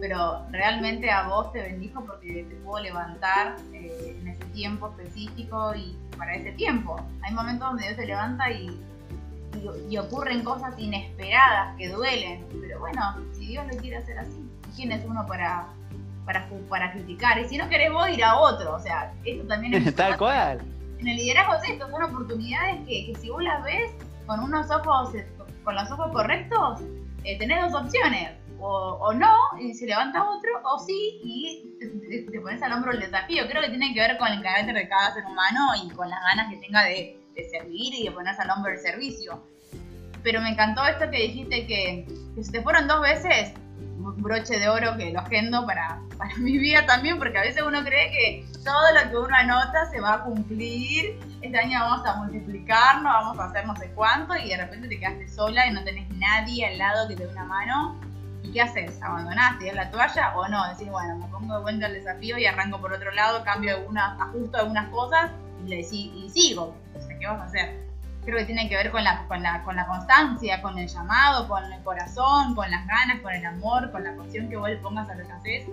pero 0.00 0.46
realmente 0.50 1.10
a 1.10 1.28
vos 1.28 1.52
te 1.52 1.60
bendijo 1.60 2.02
porque 2.06 2.46
te 2.48 2.54
puedo 2.64 2.82
levantar 2.82 3.56
eh, 3.74 4.16
en 4.18 4.28
ese 4.28 4.42
tiempo 4.46 4.88
específico 4.88 5.74
y 5.74 5.98
para 6.16 6.34
ese 6.34 6.52
tiempo. 6.52 6.96
Hay 7.20 7.34
momentos 7.34 7.68
donde 7.68 7.82
Dios 7.82 7.96
te 7.96 8.06
levanta 8.06 8.50
y, 8.50 8.80
y, 9.90 9.98
ocurren 9.98 10.42
cosas 10.42 10.78
inesperadas 10.78 11.76
que 11.76 11.90
duelen, 11.90 12.42
pero 12.58 12.80
bueno, 12.80 13.02
si 13.34 13.48
Dios 13.48 13.66
lo 13.70 13.76
quiere 13.76 13.98
hacer 13.98 14.18
así, 14.18 14.50
¿quién 14.74 14.92
es 14.92 15.04
uno 15.04 15.26
para, 15.26 15.68
para, 16.24 16.48
para 16.68 16.92
criticar? 16.92 17.38
Y 17.38 17.48
si 17.48 17.56
no 17.56 17.68
querés 17.68 17.92
vos, 17.92 18.08
ir 18.08 18.24
a 18.24 18.36
otro, 18.36 18.74
o 18.74 18.80
sea, 18.80 19.12
esto 19.24 19.46
también 19.46 19.74
es... 19.74 19.94
Tal 19.96 20.16
cual. 20.16 20.60
En 20.98 21.08
el 21.08 21.16
liderazgo 21.16 21.54
es 21.54 21.70
esto, 21.70 21.90
son 21.90 22.02
oportunidades 22.02 22.76
que, 22.86 23.06
que 23.06 23.14
si 23.20 23.28
vos 23.28 23.42
las 23.42 23.64
ves 23.64 23.90
con 24.26 24.40
unos 24.40 24.70
ojos, 24.70 25.10
con 25.64 25.74
los 25.74 25.90
ojos 25.90 26.12
correctos, 26.12 26.80
eh, 27.24 27.38
tenés 27.38 27.70
dos 27.70 27.82
opciones 27.82 28.30
o, 28.64 29.12
no, 29.12 29.34
y 29.60 29.74
se 29.74 29.86
levanta 29.86 30.22
otro, 30.22 30.50
o 30.64 30.78
sí, 30.78 31.20
y 31.24 31.76
te, 32.30 32.40
pones 32.40 32.62
al 32.62 32.72
hombro 32.72 32.92
el 32.92 33.00
desafío. 33.00 33.48
Creo 33.48 33.60
que 33.60 33.70
tiene 33.70 33.92
que 33.92 34.00
ver 34.00 34.16
con 34.18 34.28
el 34.28 34.40
carácter 34.40 34.74
de 34.74 34.88
cada 34.88 35.12
ser 35.14 35.24
humano 35.24 35.60
y 35.84 35.90
con 35.90 36.08
las 36.08 36.20
ganas 36.22 36.48
que 36.48 36.58
tenga 36.58 36.84
de, 36.84 37.18
servir 37.50 37.94
y 37.94 38.04
de 38.04 38.12
ponerse 38.12 38.42
al 38.42 38.50
hombro 38.50 38.72
el 38.72 38.78
servicio. 38.78 39.42
Pero 40.22 40.40
me 40.40 40.50
encantó 40.50 40.84
esto 40.84 41.10
que 41.10 41.18
dijiste 41.18 41.66
que, 41.66 42.06
que 42.36 42.44
se 42.44 42.52
te 42.52 42.62
fueron 42.62 42.86
dos 42.86 43.00
veces, 43.00 43.52
broche 44.16 44.58
de 44.58 44.68
oro 44.68 44.96
que 44.96 45.12
lo 45.12 45.20
agendo 45.20 45.66
para, 45.66 46.00
para 46.18 46.34
mi 46.36 46.58
vida 46.58 46.86
también, 46.86 47.18
porque 47.18 47.38
a 47.38 47.42
veces 47.42 47.62
uno 47.62 47.82
cree 47.84 48.10
que 48.10 48.46
todo 48.64 48.92
lo 48.94 49.10
que 49.10 49.16
uno 49.16 49.34
anota 49.34 49.86
se 49.90 50.00
va 50.00 50.14
a 50.14 50.24
cumplir, 50.24 51.18
este 51.40 51.58
año 51.58 51.80
vamos 51.80 52.06
a 52.06 52.16
multiplicarnos, 52.16 53.12
vamos 53.12 53.38
a 53.38 53.44
hacer 53.44 53.66
no 53.66 53.76
sé 53.76 53.90
cuánto, 53.94 54.36
y 54.36 54.48
de 54.48 54.56
repente 54.56 54.88
te 54.88 54.98
quedaste 54.98 55.28
sola 55.28 55.66
y 55.66 55.72
no 55.72 55.82
tenés 55.84 56.08
nadie 56.10 56.66
al 56.66 56.78
lado 56.78 57.08
que 57.08 57.16
te 57.16 57.26
dé 57.26 57.32
una 57.32 57.44
mano 57.44 58.00
¿Y 58.42 58.50
qué 58.52 58.60
haces? 58.60 59.00
¿Abandonás, 59.02 59.58
tirás 59.58 59.76
la 59.76 59.90
toalla 59.90 60.36
o 60.36 60.48
no? 60.48 60.68
Decís, 60.68 60.90
bueno, 60.90 61.16
me 61.16 61.26
pongo 61.28 61.54
de 61.56 61.62
vuelta 61.62 61.86
al 61.86 61.94
desafío 61.94 62.38
y 62.38 62.46
arranco 62.46 62.80
por 62.80 62.92
otro 62.92 63.12
lado, 63.12 63.44
cambio 63.44 63.76
algunas, 63.76 64.20
ajusto 64.20 64.58
algunas 64.58 64.88
cosas 64.88 65.30
y, 65.64 65.68
le, 65.68 65.80
y 65.80 66.30
sigo. 66.30 66.74
O 66.94 67.00
sea, 67.00 67.18
¿qué 67.18 67.26
vas 67.26 67.40
a 67.40 67.44
hacer? 67.44 67.91
Creo 68.24 68.38
que 68.38 68.44
tiene 68.44 68.68
que 68.68 68.76
ver 68.76 68.90
con 68.90 69.02
la, 69.02 69.26
con, 69.26 69.42
la, 69.42 69.62
con 69.64 69.76
la 69.76 69.86
constancia, 69.86 70.62
con 70.62 70.78
el 70.78 70.88
llamado, 70.88 71.48
con 71.48 71.64
el 71.72 71.82
corazón, 71.82 72.54
con 72.54 72.70
las 72.70 72.86
ganas, 72.86 73.20
con 73.20 73.32
el 73.32 73.44
amor, 73.44 73.90
con 73.90 74.04
la 74.04 74.14
pasión 74.14 74.48
que 74.48 74.56
vos 74.56 74.68
le 74.68 74.76
pongas 74.76 75.08
a 75.10 75.14
lo 75.14 75.26
que 75.26 75.32
haces. 75.32 75.68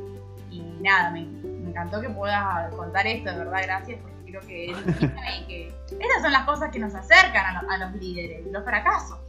Y 0.49 0.61
nada, 0.81 1.11
me, 1.11 1.21
encantó 1.21 2.01
que 2.01 2.09
puedas 2.09 2.73
contar 2.73 3.05
esto, 3.05 3.29
de 3.29 3.37
verdad, 3.37 3.61
gracias, 3.63 3.99
porque 4.01 4.31
creo 4.31 4.41
que, 4.41 4.71
es 4.71 5.45
que 5.47 5.67
esas 5.89 6.21
son 6.21 6.31
las 6.31 6.45
cosas 6.45 6.71
que 6.71 6.79
nos 6.79 6.95
acercan 6.95 7.57
a, 7.57 7.63
a 7.69 7.77
los 7.77 7.93
líderes, 8.01 8.45
los 8.51 8.63
fracasos 8.63 9.19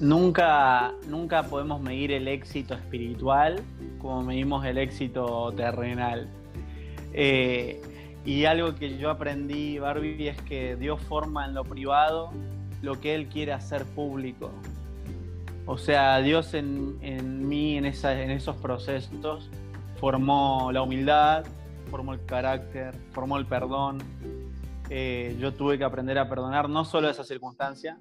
nunca, 0.00 0.92
nunca 1.06 1.42
podemos 1.42 1.80
medir 1.80 2.12
el 2.12 2.28
éxito 2.28 2.74
espiritual 2.74 3.62
como 3.98 4.22
medimos 4.22 4.64
el 4.64 4.78
éxito 4.78 5.52
terrenal. 5.56 6.28
Eh, 7.12 7.80
y 8.28 8.44
algo 8.44 8.74
que 8.74 8.98
yo 8.98 9.08
aprendí, 9.08 9.78
Barbie, 9.78 10.28
es 10.28 10.42
que 10.42 10.76
Dios 10.76 11.00
forma 11.00 11.46
en 11.46 11.54
lo 11.54 11.64
privado 11.64 12.30
lo 12.82 13.00
que 13.00 13.14
Él 13.14 13.28
quiere 13.28 13.54
hacer 13.54 13.86
público. 13.86 14.50
O 15.64 15.78
sea, 15.78 16.18
Dios 16.18 16.52
en, 16.52 17.48
mí, 17.48 17.78
en, 17.78 17.86
en 17.86 18.30
esos 18.30 18.56
procesos, 18.56 19.50
formó 19.96 20.70
la 20.72 20.82
humildad, 20.82 21.46
formó 21.90 22.12
el 22.12 22.22
carácter, 22.26 22.94
formó 23.12 23.38
el 23.38 23.46
perdón. 23.46 23.96
Eh, 24.90 25.34
yo 25.40 25.54
tuve 25.54 25.78
que 25.78 25.84
aprender 25.84 26.18
a 26.18 26.28
perdonar 26.28 26.68
no 26.68 26.84
solo 26.84 27.08
esa 27.08 27.24
circunstancia, 27.24 27.98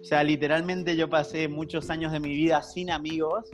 o 0.00 0.04
sea, 0.04 0.22
literalmente 0.22 0.96
yo 0.96 1.10
pasé 1.10 1.48
muchos 1.48 1.90
años 1.90 2.12
de 2.12 2.20
mi 2.20 2.28
vida 2.28 2.62
sin 2.62 2.92
amigos, 2.92 3.50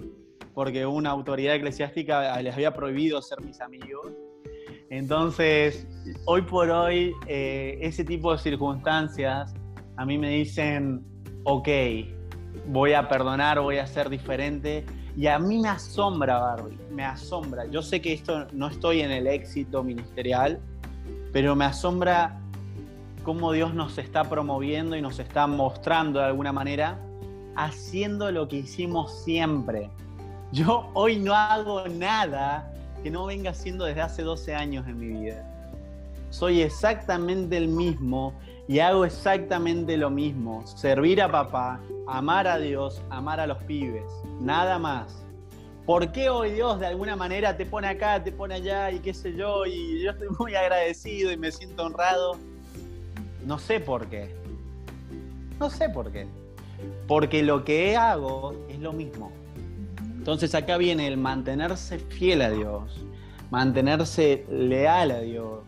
porque 0.53 0.85
una 0.85 1.09
autoridad 1.09 1.55
eclesiástica 1.55 2.43
les 2.43 2.53
había 2.53 2.75
prohibido 2.75 3.23
ser 3.23 3.41
mis 3.41 3.63
amigos. 3.63 4.13
Entonces, 4.91 5.87
hoy 6.25 6.43
por 6.43 6.69
hoy, 6.69 7.15
eh, 7.29 7.79
ese 7.81 8.05
tipo 8.05 8.33
de 8.33 8.39
circunstancias 8.39 9.55
a 9.97 10.05
mí 10.05 10.19
me 10.19 10.31
dicen, 10.31 11.05
ok, 11.45 11.69
voy 12.67 12.95
a 12.95 13.09
perdonar, 13.09 13.61
voy 13.61 13.79
a 13.79 13.87
ser 13.87 14.11
diferente. 14.11 14.85
Y 15.17 15.29
a 15.29 15.39
mí 15.39 15.61
me 15.61 15.69
asombra, 15.69 16.41
Barbie, 16.41 16.77
me 16.91 17.05
asombra. 17.05 17.67
Yo 17.67 17.83
sé 17.83 18.01
que 18.01 18.13
esto 18.13 18.49
no 18.53 18.67
estoy 18.67 19.03
en 19.03 19.13
el 19.13 19.29
éxito 19.29 19.85
ministerial, 19.85 20.59
pero 21.33 21.55
me 21.55 21.67
asombra 21.67 22.41
cómo 23.23 23.53
Dios 23.53 23.73
nos 23.73 23.97
está 23.97 24.25
promoviendo 24.25 24.97
y 24.97 25.03
nos 25.03 25.21
está 25.21 25.47
mostrando 25.47 26.19
de 26.19 26.27
alguna 26.27 26.53
manera, 26.53 26.99
haciendo 27.55 28.33
lo 28.33 28.49
que 28.49 28.57
hicimos 28.57 29.23
siempre. 29.23 29.89
Yo 30.51 30.91
hoy 30.95 31.17
no 31.17 31.33
hago 31.33 31.87
nada 31.87 32.73
que 33.03 33.11
no 33.11 33.27
venga 33.27 33.51
haciendo 33.51 33.85
desde 33.85 34.01
hace 34.01 34.23
12 34.23 34.55
años 34.55 34.87
en 34.87 34.99
mi 34.99 35.09
vida. 35.09 35.47
Soy 36.31 36.63
exactamente 36.63 37.57
el 37.57 37.69
mismo 37.69 38.35
y 38.69 38.79
hago 38.79 39.05
exactamente 39.05 39.97
lo 39.97 40.11
mismo. 40.11 40.67
Servir 40.67 41.21
a 41.23 41.31
papá, 41.31 41.81
amar 42.07 42.47
a 42.47 42.59
Dios, 42.59 43.03
amar 43.11 43.41
a 43.41 43.47
los 43.47 43.59
pibes. 43.65 44.05
Nada 44.41 44.79
más. 44.79 45.25
¿Por 45.87 46.13
qué 46.13 46.31
hoy 46.31 46.53
Dios 46.53 46.79
de 46.79 46.87
alguna 46.87 47.17
manera 47.17 47.57
te 47.57 47.67
pone 47.67 47.89
acá, 47.89 48.23
te 48.23 48.31
pone 48.31 48.55
allá 48.55 48.93
y 48.93 49.01
qué 49.01 49.13
sé 49.13 49.35
yo? 49.35 49.67
Y 49.67 50.03
yo 50.03 50.13
estoy 50.13 50.29
muy 50.39 50.55
agradecido 50.55 51.33
y 51.33 51.37
me 51.37 51.51
siento 51.51 51.85
honrado 51.85 52.37
no 53.47 53.59
sé 53.59 53.81
por 53.81 54.07
qué. 54.07 54.35
No 55.59 55.71
sé 55.71 55.89
por 55.89 56.13
qué. 56.13 56.27
Porque 57.07 57.43
lo 57.43 57.65
que 57.65 57.97
hago 57.97 58.55
es 58.69 58.79
lo 58.79 58.93
mismo. 58.93 59.33
Entonces 60.31 60.55
acá 60.55 60.77
viene 60.77 61.09
el 61.09 61.17
mantenerse 61.17 61.99
fiel 61.99 62.43
a 62.43 62.51
Dios, 62.51 63.05
mantenerse 63.51 64.47
leal 64.49 65.11
a 65.11 65.21
Dios, 65.23 65.65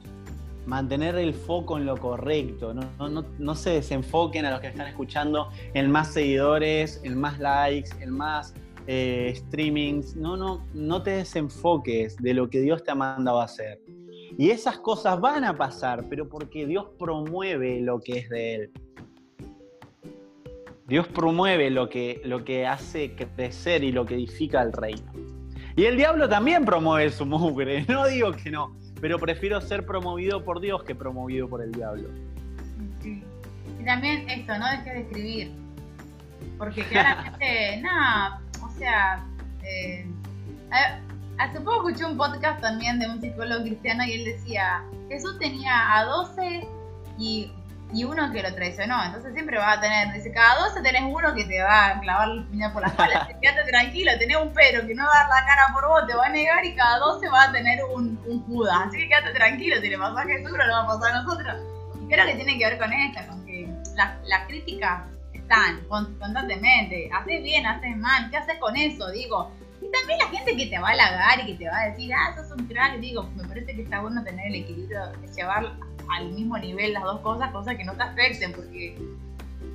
mantener 0.67 1.17
el 1.17 1.35
foco 1.35 1.79
en 1.79 1.85
lo 1.85 1.97
correcto. 1.97 2.73
No, 2.73 3.55
se 3.57 3.71
desenfoquen 3.71 4.47
a 4.47 4.53
los 4.53 4.61
que 4.61 4.69
están 4.69 4.87
escuchando 4.87 5.49
en 5.75 5.91
más 5.91 6.13
seguidores, 6.13 7.01
en 7.03 7.21
más 7.21 7.41
likes, 7.41 7.91
en 8.01 8.11
más 8.11 8.55
eh, 8.87 9.33
streamings. 9.35 10.15
No, 10.15 10.37
no, 10.37 10.65
no 10.75 11.03
te 11.03 11.11
desenfoques 11.11 12.17
de 12.19 12.33
lo 12.33 12.49
que 12.49 12.61
Dios 12.61 12.85
te 12.85 12.93
ha 12.93 12.95
mandado 12.95 13.41
a 13.41 13.47
hacer. 13.47 13.81
Y 14.39 14.51
esas 14.51 14.79
cosas 14.79 15.21
van 15.21 15.43
a 15.43 15.57
pasar, 15.57 16.07
pero 16.09 16.29
porque 16.29 16.69
Dios 16.69 16.87
promueve 17.01 17.81
lo 17.81 17.99
que 17.99 18.19
es 18.19 18.29
de 18.29 18.55
Él. 18.55 18.73
Dios 20.93 21.09
promueve 21.09 21.71
lo 21.71 21.89
que, 21.89 22.21
lo 22.23 22.45
que 22.45 22.67
hace 22.67 23.17
crecer 23.17 23.83
y 23.83 23.93
lo 23.93 24.05
que 24.05 24.15
edifica 24.15 24.61
el 24.61 24.75
reino. 24.75 25.11
Y 25.75 25.87
el 25.87 25.97
diablo 25.97 26.29
también 26.29 26.67
promueve 26.67 27.11
su 27.11 27.25
mugre, 27.25 27.85
no 27.89 28.07
digo 28.07 28.33
que 28.33 28.51
no, 28.51 28.77
pero 29.01 29.19
prefiero 29.19 29.59
ser 29.63 29.87
promovido 29.87 30.45
por 30.45 30.61
Dios 30.61 30.85
que 30.85 30.95
promovido 30.95 31.49
por 31.49 31.63
el 31.63 31.73
diablo. 31.73 32.11
Y 33.03 33.85
también 33.87 34.29
esto, 34.29 34.59
no 34.59 34.69
dejes 34.69 34.93
de 34.93 35.01
escribir. 35.01 35.53
Porque 36.59 36.83
claramente, 36.85 37.81
no, 37.83 38.67
o 38.67 38.71
sea, 38.73 39.25
eh, 39.65 40.07
Hace 41.39 41.59
poco 41.61 41.89
escuché 41.89 42.05
un 42.05 42.19
podcast 42.19 42.61
también 42.61 42.99
de 42.99 43.09
un 43.09 43.19
psicólogo 43.19 43.63
cristiano 43.63 44.05
y 44.05 44.13
él 44.13 44.25
decía, 44.27 44.85
Jesús 45.09 45.39
tenía 45.39 45.97
a 45.97 46.05
12 46.05 46.69
y, 47.19 47.51
y 47.93 48.05
uno 48.05 48.33
que 48.33 48.43
lo 48.43 48.55
traicionó, 48.55 49.05
entonces 49.05 49.35
siempre 49.35 49.59
va 49.59 49.73
a 49.73 49.81
tener, 49.81 50.13
dice, 50.15 50.33
cada 50.33 50.69
12 50.69 50.83
tenés 50.83 51.03
uno 51.07 51.35
que 51.35 51.45
te 51.45 51.63
va 51.63 51.89
a 51.89 52.01
clavar 52.01 52.29
el 52.29 52.45
puñal 52.47 52.73
por 52.73 52.83
la 52.83 52.89
espalda, 52.89 53.29
quédate 53.43 53.65
tranquilo, 53.69 54.13
tenés 54.19 54.37
un 54.39 54.53
Pedro 54.53 54.87
que 54.87 54.95
no 54.95 55.05
va 55.05 55.13
a 55.13 55.29
dar 55.29 55.29
la 55.29 55.47
cara 55.47 55.63
por 55.75 55.89
vos, 55.89 56.07
te 56.07 56.15
va 56.15 56.27
a 56.27 56.31
negar 56.31 56.65
y 56.65 56.75
cada 56.75 56.99
12 56.99 57.29
va 57.29 57.45
a 57.45 57.53
tener 57.53 57.85
un, 57.85 58.19
un 58.27 58.43
Judas, 58.47 58.77
así 58.87 58.99
que 58.99 59.09
quédate 59.09 59.33
tranquilo, 59.33 59.77
si 59.81 59.89
le 59.89 59.99
pasó 59.99 60.19
a 60.19 60.25
Jesús, 60.25 60.51
no 60.51 60.65
lo 60.65 60.73
va 60.73 60.83
a 60.83 60.87
pasar 60.87 61.15
a 61.15 61.23
nosotros. 61.23 61.57
Y 62.03 62.09
creo 62.09 62.27
que 62.27 62.35
tiene 62.35 62.59
que 62.59 62.65
ver 62.65 62.79
con 62.79 62.93
esto, 62.93 63.21
con 63.29 63.45
que 63.45 63.69
las 63.95 64.27
la 64.27 64.47
críticas 64.47 65.03
están 65.35 65.85
constantemente, 65.89 67.11
haces 67.13 67.43
bien, 67.43 67.67
haces 67.67 67.97
mal, 67.97 68.31
¿qué 68.31 68.39
haces 68.39 68.59
con 68.59 68.75
eso? 68.75 69.11
Digo, 69.11 69.53
y 69.83 69.91
también 69.91 70.19
la 70.19 70.29
gente 70.29 70.57
que 70.57 70.67
te 70.67 70.79
va 70.79 70.89
a 70.89 70.93
halagar 70.93 71.41
y 71.41 71.47
que 71.47 71.55
te 71.55 71.69
va 71.69 71.79
a 71.79 71.89
decir, 71.91 72.13
ah, 72.15 72.35
sos 72.37 72.53
un 72.53 72.67
crack, 72.67 72.99
digo, 73.01 73.25
me 73.37 73.47
parece 73.47 73.75
que 73.75 73.83
está 73.83 74.01
bueno 74.01 74.23
tener 74.23 74.47
el 74.47 74.55
equilibrio 74.57 75.09
de 75.09 75.29
llevar 75.29 75.73
al 76.17 76.31
mismo 76.31 76.59
nivel 76.59 76.93
las 76.93 77.03
dos 77.05 77.21
cosas, 77.21 77.51
cosas 77.51 77.77
que 77.77 77.85
no 77.85 77.95
te 77.95 78.03
afecten, 78.03 78.53
porque 78.53 78.99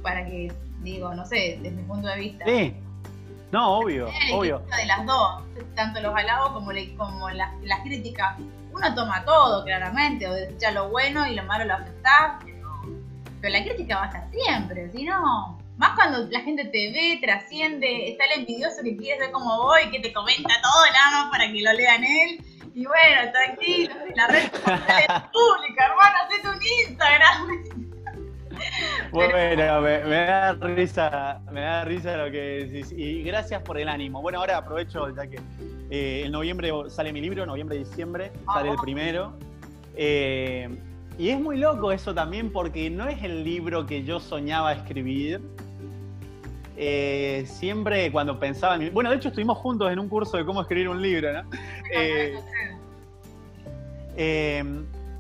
para 0.01 0.25
que, 0.25 0.51
digo, 0.81 1.13
no 1.13 1.25
sé, 1.25 1.59
desde 1.61 1.75
mi 1.75 1.83
punto 1.83 2.07
de 2.07 2.17
vista. 2.17 2.45
Sí. 2.45 2.75
No, 3.51 3.79
obvio, 3.79 4.09
obvio. 4.33 4.59
De 4.77 4.85
las 4.85 5.05
dos, 5.05 5.43
tanto 5.75 6.01
los 6.01 6.13
halagos 6.13 6.51
como, 6.51 6.71
como 6.97 7.29
las, 7.29 7.51
críticas. 7.83 8.37
Uno 8.73 8.93
toma 8.93 9.23
todo, 9.25 9.63
claramente, 9.63 10.27
o 10.27 10.33
desecha 10.33 10.71
lo 10.71 10.89
bueno 10.89 11.25
y 11.25 11.33
lo 11.33 11.43
malo 11.43 11.65
lo 11.65 11.73
aceptás, 11.75 12.43
pero, 12.43 12.81
pero 13.41 13.53
la 13.53 13.63
crítica 13.63 13.95
va 13.97 14.03
a 14.03 14.07
estar 14.07 14.29
siempre, 14.31 14.91
si 14.91 15.03
no, 15.03 15.57
más 15.77 15.95
cuando 15.95 16.27
la 16.31 16.41
gente 16.41 16.65
te 16.65 16.91
ve, 16.91 17.19
trasciende, 17.21 18.09
está 18.09 18.25
el 18.25 18.41
envidioso 18.41 18.77
que 18.83 18.97
quiere 18.97 19.19
ver 19.19 19.31
cómo 19.31 19.57
voy, 19.63 19.89
que 19.91 19.99
te 19.99 20.11
comenta 20.11 20.53
todo 20.61 20.85
nada 20.91 21.23
más 21.23 21.31
para 21.31 21.51
que 21.51 21.61
lo 21.61 21.71
lean 21.73 22.03
él. 22.03 22.43
Y 22.77 22.85
bueno, 22.85 23.31
tranquilo, 23.31 23.95
la 24.15 24.27
red 24.27 24.49
pública, 25.33 25.85
hermano, 25.87 26.15
hacete 26.25 26.47
un 26.47 26.59
Instagram. 26.87 27.87
Bueno, 29.11 29.81
me, 29.81 30.15
da 30.15 30.53
risa, 30.53 31.41
me 31.51 31.61
da 31.61 31.85
risa 31.85 32.17
lo 32.17 32.31
que 32.31 32.67
decís. 32.69 32.91
Y 32.91 33.23
gracias 33.23 33.63
por 33.63 33.79
el 33.79 33.89
ánimo. 33.89 34.21
Bueno, 34.21 34.39
ahora 34.39 34.57
aprovecho 34.57 35.09
ya 35.15 35.25
que 35.25 35.39
eh, 35.89 36.23
en 36.25 36.31
noviembre 36.31 36.71
sale 36.89 37.11
mi 37.11 37.19
libro, 37.19 37.47
noviembre, 37.47 37.79
diciembre, 37.79 38.31
sale 38.53 38.69
el 38.69 38.77
primero. 38.77 39.33
Eh, 39.95 40.69
y 41.17 41.29
es 41.29 41.39
muy 41.39 41.57
loco 41.57 41.91
eso 41.91 42.13
también 42.13 42.51
porque 42.51 42.91
no 42.91 43.07
es 43.07 43.23
el 43.23 43.43
libro 43.43 43.87
que 43.87 44.03
yo 44.03 44.19
soñaba 44.19 44.73
escribir, 44.73 45.41
eh, 46.79 47.43
siempre 47.47 48.11
cuando 48.11 48.39
pensaba 48.39 48.75
en 48.75 48.93
Bueno, 48.93 49.09
de 49.09 49.15
hecho 49.15 49.29
estuvimos 49.29 49.57
juntos 49.57 49.91
en 49.91 49.97
un 49.97 50.07
curso 50.07 50.37
de 50.37 50.45
cómo 50.45 50.61
escribir 50.61 50.89
un 50.89 51.01
libro, 51.01 51.33
¿no? 51.33 51.49
Eh, 51.91 52.35
eh, 54.15 54.63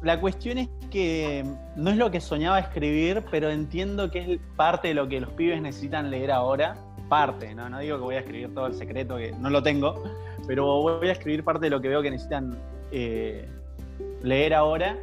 la 0.03 0.19
cuestión 0.19 0.59
es 0.59 0.69
que 0.91 1.43
no 1.75 1.89
es 1.89 1.97
lo 1.97 2.11
que 2.11 2.21
soñaba 2.21 2.59
escribir, 2.59 3.23
pero 3.31 3.49
entiendo 3.49 4.11
que 4.11 4.33
es 4.33 4.39
parte 4.55 4.89
de 4.89 4.93
lo 4.93 5.09
que 5.09 5.19
los 5.19 5.31
pibes 5.31 5.59
necesitan 5.59 6.11
leer 6.11 6.31
ahora. 6.31 6.77
Parte, 7.09 7.55
¿no? 7.55 7.69
No 7.69 7.79
digo 7.79 7.97
que 7.97 8.03
voy 8.03 8.15
a 8.15 8.19
escribir 8.19 8.53
todo 8.53 8.67
el 8.67 8.73
secreto, 8.75 9.17
que 9.17 9.31
no 9.31 9.49
lo 9.49 9.63
tengo, 9.63 10.03
pero 10.45 10.65
voy 10.81 11.07
a 11.07 11.13
escribir 11.13 11.43
parte 11.43 11.65
de 11.65 11.69
lo 11.71 11.81
que 11.81 11.87
veo 11.87 12.01
que 12.03 12.11
necesitan 12.11 12.55
leer 12.91 14.53
ahora. 14.53 14.97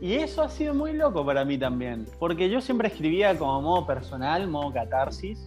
Y 0.00 0.14
eso 0.14 0.42
ha 0.42 0.48
sido 0.48 0.74
muy 0.74 0.94
loco 0.94 1.24
para 1.24 1.44
mí 1.44 1.58
también, 1.58 2.06
porque 2.18 2.50
yo 2.50 2.60
siempre 2.60 2.88
escribía 2.88 3.38
como 3.38 3.60
modo 3.60 3.86
personal, 3.86 4.48
modo 4.48 4.72
catarsis, 4.72 5.44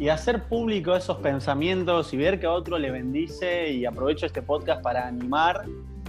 y 0.00 0.08
hacer 0.08 0.44
público 0.44 0.96
esos 0.96 1.18
pensamientos 1.18 2.14
y 2.14 2.16
ver 2.16 2.40
que 2.40 2.46
a 2.46 2.52
otro 2.52 2.78
le 2.78 2.90
bendice 2.90 3.70
y 3.70 3.84
aprovecho 3.84 4.24
este 4.24 4.40
podcast 4.40 4.82
para 4.82 5.06
animar. 5.06 5.66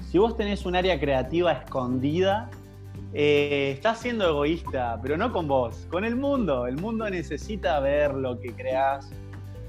Si 0.10 0.18
vos 0.18 0.38
tenés 0.38 0.66
un 0.66 0.78
área 0.78 0.98
creativa 0.98 1.52
escondida, 1.52 2.50
eh, 3.14 3.72
estás 3.76 4.00
siendo 4.00 4.26
egoísta, 4.26 4.98
pero 5.04 5.18
no 5.18 5.34
con 5.34 5.46
vos, 5.50 5.88
con 5.92 6.06
el 6.06 6.16
mundo. 6.16 6.68
El 6.68 6.78
mundo 6.78 7.10
necesita 7.10 7.82
ver 7.82 8.14
lo 8.14 8.40
que 8.40 8.54
creás, 8.54 9.12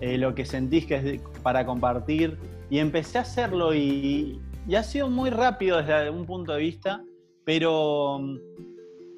eh, 0.00 0.16
lo 0.16 0.36
que 0.36 0.44
sentís 0.44 0.86
que 0.86 0.94
es 0.94 1.20
para 1.42 1.66
compartir. 1.66 2.38
Y 2.70 2.78
empecé 2.78 3.18
a 3.18 3.22
hacerlo 3.22 3.74
y, 3.74 4.40
ha 4.72 4.84
sido 4.84 5.10
muy 5.10 5.30
rápido 5.30 5.82
desde 5.82 6.10
un 6.10 6.26
punto 6.26 6.52
de 6.52 6.60
vista, 6.60 7.02
pero 7.44 8.20
mm, 8.20 8.38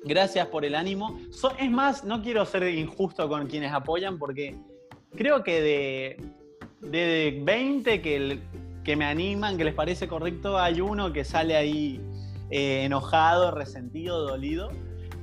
gracias 0.05 0.47
por 0.47 0.65
el 0.65 0.75
ánimo. 0.75 1.21
es 1.59 1.71
más, 1.71 2.05
no 2.05 2.23
quiero 2.23 2.47
ser 2.47 2.67
injusto 2.75 3.29
con 3.29 3.47
quienes 3.49 3.71
apoyan 3.71 4.19
porque 4.19 4.57
creo 5.17 5.43
que 5.43 5.61
de, 5.61 6.89
de 6.89 7.41
20 7.43 8.03
que, 8.03 8.41
que 8.83 8.97
me 8.97 9.05
animan, 9.05 9.57
que 9.57 9.65
les 9.65 9.75
parece 9.75 10.09
correcto, 10.09 10.59
hay 10.59 10.81
uno 10.81 11.13
que 11.13 11.25
sale 11.25 11.57
ahí 11.57 12.01
eh, 12.51 12.85
enojado, 12.85 13.51
resentido, 13.51 14.27
dolido. 14.27 14.71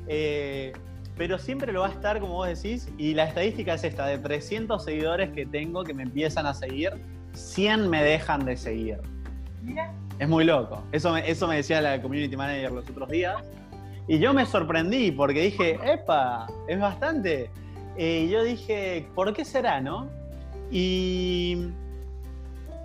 Eh, 0.07 0.73
pero 1.15 1.37
siempre 1.37 1.71
lo 1.71 1.81
va 1.81 1.87
a 1.87 1.91
estar, 1.91 2.19
como 2.19 2.33
vos 2.33 2.47
decís, 2.47 2.89
y 2.97 3.13
la 3.13 3.25
estadística 3.25 3.75
es 3.75 3.83
esta, 3.83 4.07
de 4.07 4.17
300 4.17 4.83
seguidores 4.83 5.31
que 5.31 5.45
tengo 5.45 5.83
que 5.83 5.93
me 5.93 6.03
empiezan 6.03 6.45
a 6.45 6.53
seguir, 6.53 6.93
100 7.33 7.89
me 7.89 8.03
dejan 8.03 8.45
de 8.45 8.57
seguir. 8.57 8.97
Mira. 9.61 9.93
Es 10.17 10.27
muy 10.27 10.43
loco. 10.43 10.83
Eso 10.91 11.13
me, 11.13 11.29
eso 11.29 11.47
me 11.47 11.57
decía 11.57 11.81
la 11.81 12.01
community 12.01 12.35
manager 12.35 12.71
los 12.71 12.89
otros 12.89 13.09
días. 13.09 13.43
Y 14.07 14.19
yo 14.19 14.33
me 14.33 14.45
sorprendí 14.45 15.11
porque 15.11 15.41
dije, 15.41 15.79
epa, 15.83 16.47
es 16.67 16.79
bastante. 16.79 17.49
Y 17.97 18.29
yo 18.29 18.43
dije, 18.43 19.07
¿por 19.15 19.33
qué 19.33 19.45
será, 19.45 19.81
no? 19.81 20.09
Y 20.71 21.71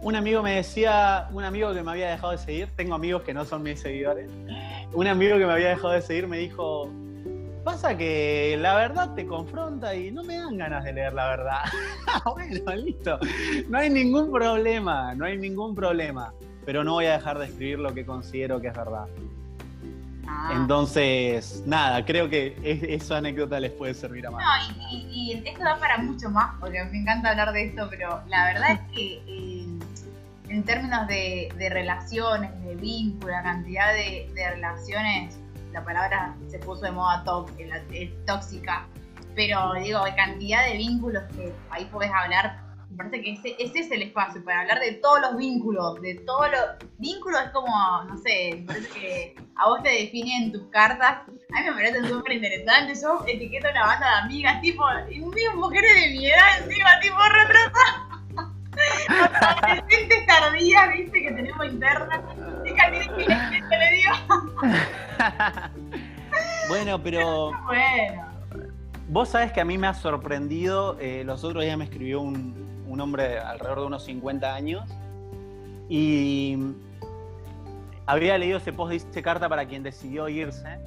un 0.03 0.17
amigo 0.17 0.43
me 0.43 0.57
decía, 0.57 1.29
un 1.33 1.45
amigo 1.45 1.73
que 1.73 1.83
me 1.83 1.91
había 1.93 2.11
dejado 2.11 2.33
de 2.33 2.39
seguir, 2.39 2.69
tengo 2.77 2.95
amigos 2.95 3.23
que 3.23 3.33
no 3.33 3.45
son 3.45 3.63
mis 3.63 3.81
seguidores, 3.81 4.31
un 4.93 5.07
amigo 5.07 5.39
que 5.39 5.47
me 5.47 5.53
había 5.53 5.69
dejado 5.69 5.93
de 5.93 6.03
seguir 6.03 6.27
me 6.27 6.39
dijo, 6.39 6.91
pasa 7.65 7.97
que 7.97 8.57
la 8.61 8.77
verdad 8.77 9.15
te 9.15 9.27
confronta 9.27 9.95
y 9.95 10.11
no 10.13 10.23
me 10.23 10.37
dan 10.37 10.57
ganas 10.57 10.85
de 10.85 10.93
leer 10.93 11.13
la 11.13 11.29
verdad. 11.29 11.61
bueno, 12.25 12.77
listo, 12.77 13.19
no 13.69 13.79
hay 13.79 13.91
ningún 13.91 14.31
problema, 14.31 15.15
no 15.15 15.25
hay 15.25 15.37
ningún 15.37 15.75
problema, 15.75 16.33
pero 16.65 16.85
no 16.85 16.93
voy 16.93 17.07
a 17.07 17.15
dejar 17.15 17.39
de 17.39 17.47
escribir 17.47 17.79
lo 17.79 17.93
que 17.93 18.07
considero 18.07 18.61
que 18.61 18.69
es 18.69 18.77
verdad. 18.77 19.07
Ah. 20.29 20.51
Entonces, 20.55 21.63
nada, 21.67 22.05
creo 22.05 22.29
que 22.29 22.57
esa 22.95 23.19
anécdota 23.19 23.61
les 23.61 23.73
puede 23.73 23.95
servir 23.95 24.27
a 24.27 24.31
más. 24.31 24.45
No, 24.69 24.77
y, 24.91 25.43
esto 25.45 25.63
da 25.63 25.79
para 25.79 25.99
mucho 25.99 26.31
más, 26.31 26.55
porque 26.61 26.85
me 26.85 26.99
encanta 26.99 27.31
hablar 27.31 27.53
de 27.53 27.67
esto, 27.67 27.87
pero 27.91 28.23
la 28.29 28.47
verdad 28.47 28.73
es 28.73 28.81
que 28.95 29.23
eh, 29.27 29.79
en 30.49 30.63
términos 30.65 31.07
de, 31.09 31.69
relaciones, 31.71 32.51
de 32.65 32.77
vínculos, 32.77 33.31
la 33.31 33.43
cantidad 33.43 33.93
de, 33.93 34.31
relaciones, 34.35 35.39
la 35.73 35.85
palabra 35.85 36.35
se 36.49 36.59
puso 36.59 36.83
de 36.83 36.93
moda 36.93 37.25
tóxica, 38.27 38.87
pero 39.35 39.75
digo, 39.75 40.01
cantidad 40.17 40.67
de 40.67 40.77
vínculos 40.77 41.23
que 41.35 41.53
ahí 41.71 41.85
podés 41.87 42.11
hablar 42.13 42.66
me 42.91 42.97
parece 42.97 43.23
que 43.23 43.33
ese, 43.33 43.57
ese, 43.59 43.81
es 43.81 43.91
el 43.91 44.03
espacio 44.03 44.45
para 44.45 44.61
hablar 44.61 44.79
de 44.81 44.93
todos 44.93 45.21
los 45.21 45.37
vínculos, 45.37 46.01
de 46.01 46.15
todos 46.27 46.49
los 46.51 46.61
vínculos 46.99 47.41
es 47.45 47.51
como, 47.51 47.75
no 48.05 48.17
sé, 48.19 48.53
me 48.57 48.63
parece 48.67 48.89
que 48.89 49.35
a 49.57 49.69
vos 49.69 49.83
te 49.83 49.91
definen 49.91 50.53
tus 50.53 50.63
cartas. 50.71 51.23
A 51.55 51.61
mí 51.61 51.67
me 51.67 51.73
parece 51.73 52.09
súper 52.09 52.35
interesante. 52.35 52.95
Yo 53.01 53.25
etiqueto 53.27 53.69
una 53.71 53.87
banda 53.87 54.09
de 54.09 54.17
amigas, 54.25 54.61
tipo, 54.61 54.85
y 55.11 55.21
mujeres 55.21 55.95
de 55.95 56.11
mi 56.11 56.27
edad 56.27 56.61
encima, 56.63 57.01
tipo, 57.01 57.17
retrasadas. 57.19 58.03
Adolescentes 59.41 60.27
tardías, 60.27 60.93
viste, 60.93 61.23
que 61.23 61.33
tenemos 61.33 61.67
internas. 61.67 62.21
Fíjate 62.63 63.09
que 63.17 63.25
le 63.77 63.93
digo. 63.95 64.13
bueno, 66.69 67.03
pero. 67.03 67.53
Bueno. 67.65 68.27
Vos 69.09 69.29
sabés 69.29 69.53
que 69.53 69.61
a 69.61 69.65
mí 69.65 69.79
me 69.79 69.87
ha 69.87 69.95
sorprendido, 69.95 70.99
eh, 70.99 71.23
los 71.25 71.45
otros 71.45 71.63
días 71.63 71.79
me 71.79 71.85
escribió 71.85 72.21
un, 72.21 72.66
un 72.87 73.01
hombre 73.01 73.39
alrededor 73.39 73.81
de 73.81 73.87
unos 73.87 74.05
50 74.05 74.55
años, 74.55 74.89
y 75.89 76.57
había 78.07 78.39
leído 78.39 78.59
ese 78.59 78.73
post, 78.73 78.93
dice 78.93 79.23
carta 79.23 79.49
para 79.49 79.67
quien 79.67 79.83
decidió 79.83 80.29
irse, 80.29 80.79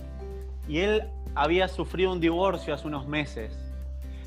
y 0.68 0.80
él 0.80 1.04
había 1.36 1.68
sufrido 1.68 2.12
un 2.12 2.20
divorcio 2.20 2.74
hace 2.74 2.88
unos 2.88 3.08
meses. 3.08 3.58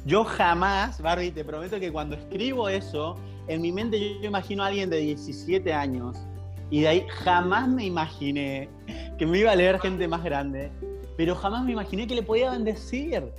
Yo 0.04 0.24
jamás, 0.24 1.00
Barbie, 1.00 1.30
te 1.30 1.44
prometo 1.44 1.78
que 1.78 1.92
cuando 1.92 2.16
escribo 2.16 2.68
eso, 2.68 3.16
en 3.46 3.60
mi 3.60 3.72
mente 3.72 3.98
yo, 4.20 4.28
imagino 4.28 4.62
a 4.62 4.66
alguien 4.66 4.90
de 4.90 4.98
17 4.98 5.72
años, 5.72 6.16
y 6.70 6.80
de 6.80 6.88
ahí 6.88 7.06
jamás 7.24 7.68
me 7.68 7.84
imaginé 7.84 8.68
que 9.18 9.26
me 9.26 9.38
iba 9.38 9.52
a 9.52 9.56
leer 9.56 9.78
gente 9.78 10.08
más 10.08 10.24
grande, 10.24 10.70
pero 11.16 11.34
jamás 11.34 11.64
me 11.64 11.72
imaginé 11.72 12.06
que 12.06 12.14
le 12.14 12.22
podía 12.22 12.50
bendecir. 12.50 13.32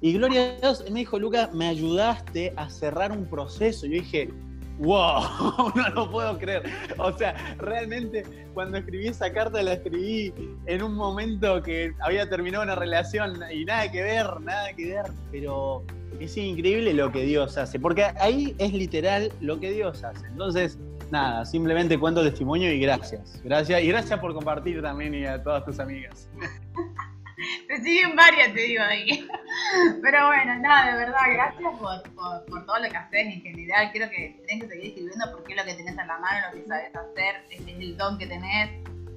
Y 0.00 0.12
gloria 0.12 0.56
a 0.56 0.60
Dios, 0.60 0.84
me 0.90 1.00
dijo, 1.00 1.18
Luca, 1.18 1.50
me 1.52 1.68
ayudaste 1.68 2.52
a 2.56 2.68
cerrar 2.68 3.12
un 3.12 3.24
proceso. 3.26 3.86
Yo 3.86 3.92
dije, 3.92 4.30
wow, 4.78 5.72
no 5.74 5.88
lo 5.90 6.10
puedo 6.10 6.38
creer. 6.38 6.64
O 6.98 7.16
sea, 7.16 7.56
realmente 7.58 8.24
cuando 8.54 8.78
escribí 8.78 9.08
esa 9.08 9.32
carta 9.32 9.62
la 9.62 9.74
escribí 9.74 10.32
en 10.66 10.82
un 10.82 10.94
momento 10.94 11.62
que 11.62 11.94
había 12.00 12.28
terminado 12.28 12.64
una 12.64 12.74
relación 12.74 13.38
y 13.52 13.64
nada 13.64 13.90
que 13.90 14.02
ver, 14.02 14.40
nada 14.40 14.72
que 14.74 14.94
ver, 14.94 15.06
pero 15.30 15.82
es 16.20 16.36
increíble 16.36 16.94
lo 16.94 17.12
que 17.12 17.22
Dios 17.22 17.56
hace, 17.58 17.78
porque 17.78 18.04
ahí 18.20 18.54
es 18.58 18.72
literal 18.72 19.32
lo 19.40 19.60
que 19.60 19.72
Dios 19.72 20.04
hace. 20.04 20.26
Entonces, 20.26 20.78
nada, 21.10 21.44
simplemente 21.44 21.98
cuento 21.98 22.22
testimonio 22.22 22.72
y 22.72 22.80
gracias. 22.80 23.40
Gracias 23.44 23.82
y 23.82 23.88
gracias 23.88 24.20
por 24.20 24.34
compartir 24.34 24.82
también 24.82 25.14
y 25.14 25.24
a 25.26 25.42
todas 25.42 25.64
tus 25.64 25.78
amigas. 25.78 26.28
Te 27.68 27.76
siguen 27.82 28.16
varias, 28.16 28.54
te 28.54 28.60
digo 28.60 28.82
ahí. 28.82 29.28
Pero 30.02 30.26
bueno, 30.26 30.58
nada, 30.58 30.92
de 30.92 30.98
verdad, 30.98 31.20
gracias 31.32 31.72
por, 31.78 32.02
por, 32.46 32.66
todo 32.66 32.78
lo 32.78 32.88
que 32.88 32.96
haces 32.96 33.26
en 33.26 33.42
general. 33.42 33.90
Creo 33.92 34.08
que 34.10 34.42
tenés 34.46 34.64
que 34.64 34.70
seguir 34.70 34.86
escribiendo 34.86 35.32
porque 35.32 35.52
es 35.52 35.58
lo 35.58 35.64
que 35.64 35.74
tenés 35.74 35.98
en 35.98 36.06
la 36.06 36.18
mano, 36.18 36.46
lo 36.50 36.60
que 36.60 36.66
sabes 36.66 36.96
hacer, 36.96 37.44
es 37.50 37.60
el 37.66 37.96
don 37.96 38.18
que 38.18 38.26
tenés, 38.26 38.70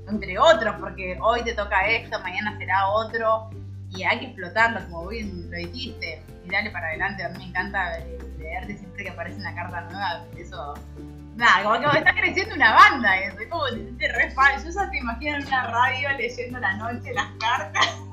entre 0.07 0.37
otros, 0.37 0.75
porque 0.79 1.17
hoy 1.21 1.43
te 1.43 1.53
toca 1.53 1.87
esto, 1.87 2.19
mañana 2.21 2.57
será 2.57 2.87
otro, 2.89 3.49
y 3.91 4.03
hay 4.03 4.19
que 4.19 4.25
explotarlo, 4.27 4.81
como 4.89 5.07
bien 5.07 5.49
lo 5.49 5.57
dijiste, 5.57 6.21
y 6.45 6.49
dale 6.49 6.69
para 6.71 6.87
adelante. 6.87 7.23
A 7.23 7.29
mí 7.29 7.37
me 7.39 7.45
encanta 7.45 7.99
leerte 8.37 8.77
siempre 8.77 9.03
que 9.03 9.09
aparece 9.09 9.39
una 9.39 9.55
carta 9.55 9.81
nueva, 9.81 10.25
eso 10.37 10.75
Nada, 11.39 11.63
como 11.63 11.91
que 11.91 11.99
está 11.99 12.13
creciendo 12.13 12.53
una 12.53 12.73
banda, 12.73 13.17
¿eh? 13.17 13.33
como 13.49 13.63
te 13.97 14.07
re 14.11 14.29
Yo 14.29 14.71
ya 14.71 14.91
te 14.91 14.97
imagino 14.97 15.37
en 15.37 15.47
una 15.47 15.67
radio 15.67 16.09
leyendo 16.17 16.59
la 16.59 16.73
noche 16.73 17.13
las 17.13 17.31
cartas. 17.39 18.08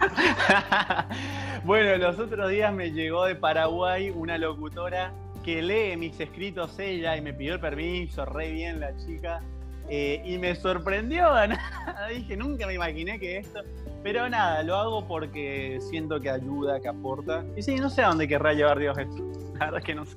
bueno, 1.64 1.96
los 1.96 2.18
otros 2.18 2.50
días 2.50 2.72
me 2.72 2.90
llegó 2.90 3.24
de 3.24 3.34
Paraguay 3.34 4.10
una 4.10 4.38
locutora 4.38 5.12
que 5.44 5.62
lee 5.62 5.96
mis 5.96 6.18
escritos 6.20 6.78
ella 6.78 7.16
y 7.16 7.20
me 7.20 7.32
pidió 7.32 7.54
el 7.54 7.60
permiso, 7.60 8.24
re 8.24 8.50
bien 8.50 8.80
la 8.80 8.96
chica. 8.96 9.40
Eh, 9.88 10.22
y 10.24 10.38
me 10.38 10.54
sorprendió, 10.54 11.32
dije, 12.14 12.36
nunca 12.36 12.66
me 12.66 12.74
imaginé 12.74 13.18
que 13.18 13.38
esto. 13.38 13.60
Pero 14.02 14.28
nada, 14.28 14.62
lo 14.62 14.76
hago 14.76 15.06
porque 15.06 15.78
siento 15.90 16.20
que 16.20 16.30
ayuda, 16.30 16.80
que 16.80 16.88
aporta. 16.88 17.44
Y 17.56 17.62
sí, 17.62 17.74
no 17.74 17.90
sé 17.90 18.02
a 18.02 18.08
dónde 18.08 18.28
querrá 18.28 18.52
llevar 18.52 18.78
Dios 18.78 18.96
esto. 18.96 19.16
La 19.58 19.66
verdad 19.66 19.78
es 19.78 19.84
que 19.84 19.94
no 19.94 20.06
sé. 20.06 20.16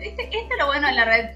este, 0.00 0.24
este, 0.24 0.36
es 0.38 0.58
lo 0.58 0.66
bueno 0.66 0.86
de 0.86 0.94
la 0.94 1.04
red, 1.04 1.30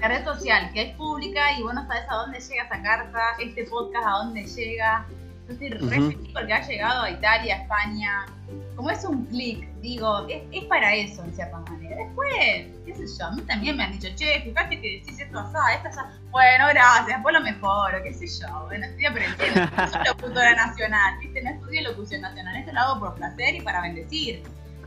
la 0.00 0.08
red 0.08 0.24
social, 0.24 0.72
que 0.72 0.82
es 0.82 0.96
pública 0.96 1.58
y 1.58 1.62
vos 1.62 1.74
sabes 1.74 2.04
a 2.08 2.14
dónde 2.14 2.40
llega 2.40 2.64
esa 2.64 2.82
carta, 2.82 3.20
este 3.40 3.64
podcast 3.64 4.06
a 4.06 4.10
dónde 4.10 4.44
llega. 4.44 5.06
Yo 5.46 5.52
estoy 5.52 5.68
re 5.70 5.88
feliz 5.88 6.16
porque 6.32 6.52
ha 6.52 6.66
llegado 6.66 7.02
a 7.02 7.10
Italia, 7.10 7.56
España. 7.62 8.26
Como 8.74 8.90
es 8.90 9.04
un 9.04 9.24
clic, 9.26 9.68
digo, 9.80 10.26
es, 10.28 10.42
es, 10.52 10.64
para 10.64 10.94
eso 10.94 11.22
en 11.24 11.34
cierta 11.34 11.58
manera. 11.58 11.96
Después, 11.96 12.66
qué 12.84 12.94
sé 12.94 13.18
yo, 13.18 13.26
a 13.26 13.30
mí 13.32 13.42
también 13.42 13.76
me 13.76 13.84
han 13.84 13.92
dicho, 13.92 14.08
che, 14.16 14.40
fíjate 14.42 14.80
que 14.80 15.00
decís 15.00 15.18
esto 15.18 15.38
asá, 15.38 15.74
esto 15.74 15.88
asá. 15.88 16.12
Bueno, 16.30 16.66
gracias, 16.68 17.06
después 17.06 17.32
lo 17.32 17.40
mejor, 17.40 18.02
qué 18.02 18.12
sé 18.12 18.26
yo. 18.26 18.66
Bueno, 18.66 18.86
estoy 18.86 19.06
aprendiendo. 19.06 19.60
No 19.76 19.88
soy 19.90 20.04
locutora 20.04 20.54
nacional, 20.54 21.18
¿viste? 21.20 21.42
No 21.42 21.50
estudié 21.50 21.82
locución 21.82 22.20
nacional. 22.20 22.56
Esto 22.56 22.72
lo 22.72 22.80
hago 22.80 23.00
por 23.00 23.14
placer 23.14 23.54
y 23.54 23.60
para 23.60 23.82
bendecir. 23.82 24.42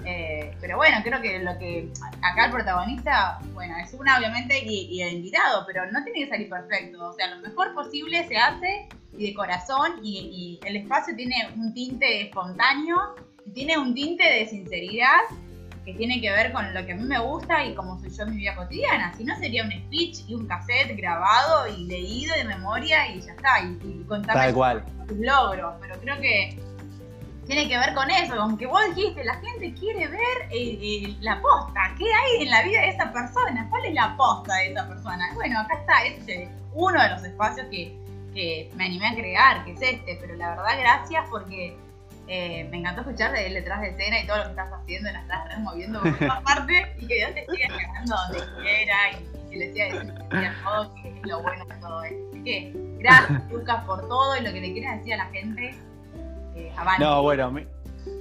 Eh, 0.06 0.56
pero 0.62 0.78
bueno, 0.78 0.98
creo 1.04 1.22
que 1.22 1.40
lo 1.40 1.58
que 1.58 1.92
acá 2.22 2.46
el 2.46 2.52
protagonista, 2.52 3.40
bueno, 3.54 3.76
es 3.78 3.94
una 3.94 4.18
obviamente 4.18 4.60
y, 4.64 4.88
y, 4.92 5.02
el 5.02 5.16
invitado, 5.16 5.66
pero 5.68 5.92
no 5.92 6.04
tiene 6.04 6.22
que 6.22 6.30
salir 6.30 6.50
perfecto. 6.50 7.10
O 7.10 7.14
sea, 7.14 7.36
lo 7.36 7.42
mejor 7.42 7.74
posible 7.74 8.26
se 8.28 8.38
hace 8.38 8.88
y 9.18 9.28
de 9.28 9.34
corazón 9.34 10.00
y, 10.04 10.60
el 10.64 10.78
espacio 10.78 11.16
tiene 11.16 11.36
un 11.56 11.74
tinte 11.74 12.22
espontáneo, 12.22 13.16
tiene 13.54 13.78
un 13.78 13.94
tinte 13.94 14.24
de 14.24 14.48
sinceridad 14.48 15.20
que 15.86 15.94
tiene 15.94 16.22
que 16.22 16.32
ver 16.32 16.52
con 16.52 16.74
lo 16.74 16.86
que 16.86 16.92
a 16.92 16.96
mí 16.96 17.04
me 17.04 17.20
gusta 17.20 17.66
y 17.66 17.74
cómo 17.74 18.00
soy 18.00 18.12
yo 18.12 18.24
en 18.24 18.32
mi 18.32 18.38
vida 18.38 18.56
cotidiana. 18.56 19.14
Si 19.18 19.24
no 19.24 19.36
sería 19.38 19.64
un 19.64 19.72
speech 19.72 20.20
y 20.28 20.36
un 20.36 20.48
cassette 20.48 20.96
grabado 20.96 21.68
y 21.68 21.86
leído 21.86 22.36
de 22.36 22.44
memoria 22.44 23.08
y 23.14 23.22
ya 23.22 23.32
está, 23.32 23.62
y, 23.62 23.80
y 23.84 24.04
contar 24.04 24.54
tus 24.54 25.18
logros. 25.18 25.76
Pero 25.82 26.00
creo 26.00 26.20
que 26.22 26.69
tiene 27.50 27.68
que 27.68 27.78
ver 27.78 27.94
con 27.94 28.10
eso, 28.12 28.38
con 28.38 28.58
que 28.58 28.68
vos 28.68 28.82
dijiste, 28.96 29.24
la 29.24 29.36
gente 29.36 29.74
quiere 29.74 30.08
ver 30.08 30.38
eh, 30.52 30.80
eh, 30.82 31.16
la 31.22 31.42
posta, 31.42 31.96
qué 31.98 32.06
hay 32.06 32.44
en 32.44 32.50
la 32.50 32.62
vida 32.64 32.82
de 32.82 32.90
esa 32.90 33.12
persona, 33.12 33.68
cuál 33.70 33.86
es 33.86 33.94
la 33.94 34.16
posta 34.16 34.56
de 34.56 34.72
esa 34.72 34.88
persona. 34.88 35.32
Bueno, 35.34 35.60
acá 35.60 35.76
está, 35.80 36.04
este 36.06 36.44
es 36.44 36.50
uno 36.74 37.02
de 37.02 37.10
los 37.10 37.24
espacios 37.24 37.68
que 37.72 38.00
que 38.34 38.72
me 38.76 38.86
animé 38.86 39.08
a 39.08 39.16
crear, 39.16 39.66
que 39.66 39.72
es 39.72 39.82
este, 39.82 40.18
pero 40.22 40.36
la 40.36 40.50
verdad 40.52 40.80
gracias 40.80 41.26
porque 41.30 41.78
eh, 42.28 42.68
me 42.70 42.78
encantó 42.78 43.02
escuchar 43.02 43.32
de 43.32 43.48
él 43.48 43.54
detrás 43.54 43.82
de 43.82 43.90
escena 43.90 44.20
y 44.20 44.28
todo 44.28 44.38
lo 44.38 44.44
que 44.44 44.50
estás 44.52 44.72
haciendo, 44.72 45.12
la 45.12 45.22
estás 45.22 45.60
moviendo 45.60 46.02
por 46.02 46.18
todas 46.18 46.42
partes 46.44 46.88
y 46.98 47.08
que 47.08 47.16
Dios 47.16 47.34
te 47.34 47.46
siga 47.46 47.68
ganando 47.76 48.16
donde 48.16 48.62
quiera 48.62 48.96
y, 49.12 49.50
que 49.50 49.58
le 49.58 49.74
siga 49.74 49.86
diciendo 49.86 50.26
todo, 50.64 50.96
que 50.96 51.10
es 51.10 51.28
lo 51.28 51.42
bueno 51.42 51.66
de 51.66 51.76
todo 51.76 52.04
esto. 52.04 52.30
Así 52.30 52.44
que 52.44 52.74
gracias 53.00 53.52
Lucas 53.52 53.84
por 53.86 54.08
todo 54.08 54.38
y 54.38 54.42
lo 54.42 54.54
que 54.54 54.62
le 54.62 54.74
quieras 54.74 54.98
decir 55.00 55.14
a 55.16 55.18
la 55.18 55.26
gente. 55.26 55.76
Eh, 56.56 56.72
no, 57.00 57.22
bueno, 57.22 57.52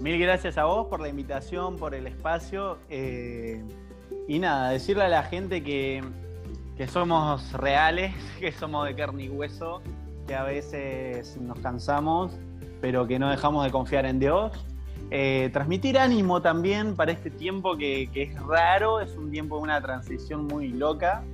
mil 0.01 0.19
gracias 0.19 0.59
a 0.59 0.65
vos 0.65 0.87
por 0.89 1.01
la 1.01 1.09
invitación, 1.09 1.77
por 1.77 1.95
el 1.95 2.07
espacio. 2.07 2.79
Eh, 2.89 3.63
y 4.27 4.39
nada, 4.39 4.71
decirle 4.71 5.05
a 5.05 5.09
la 5.09 5.23
gente 5.23 5.63
que, 5.63 6.03
que 6.77 6.87
somos 6.87 7.53
reales, 7.53 8.15
que 8.41 8.53
somos 8.53 8.87
de 8.87 8.95
carne 8.95 9.25
y 9.25 9.29
hueso, 9.29 9.83
que 10.27 10.35
a 10.35 10.45
veces 10.45 11.37
nos 11.39 11.59
cansamos, 11.61 12.33
pero 12.81 13.07
que 13.07 13.19
no 13.19 13.31
dejamos 13.31 13.65
de 13.65 13.71
confiar 13.71 14.07
en 14.07 14.19
Dios. 14.19 14.53
Eh, 15.11 15.49
transmitir 15.55 15.99
ánimo 15.99 16.43
también 16.43 16.95
para 16.95 17.13
este 17.13 17.31
tiempo 17.31 17.79
que, 17.79 18.11
que, 18.13 18.25
es 18.25 18.43
raro, 18.43 19.01
es 19.01 19.17
un 19.17 19.31
tiempo 19.31 19.57
de 19.57 19.63
una 19.63 19.81
transición 19.81 20.47
muy 20.47 20.69
loca, 20.69 21.25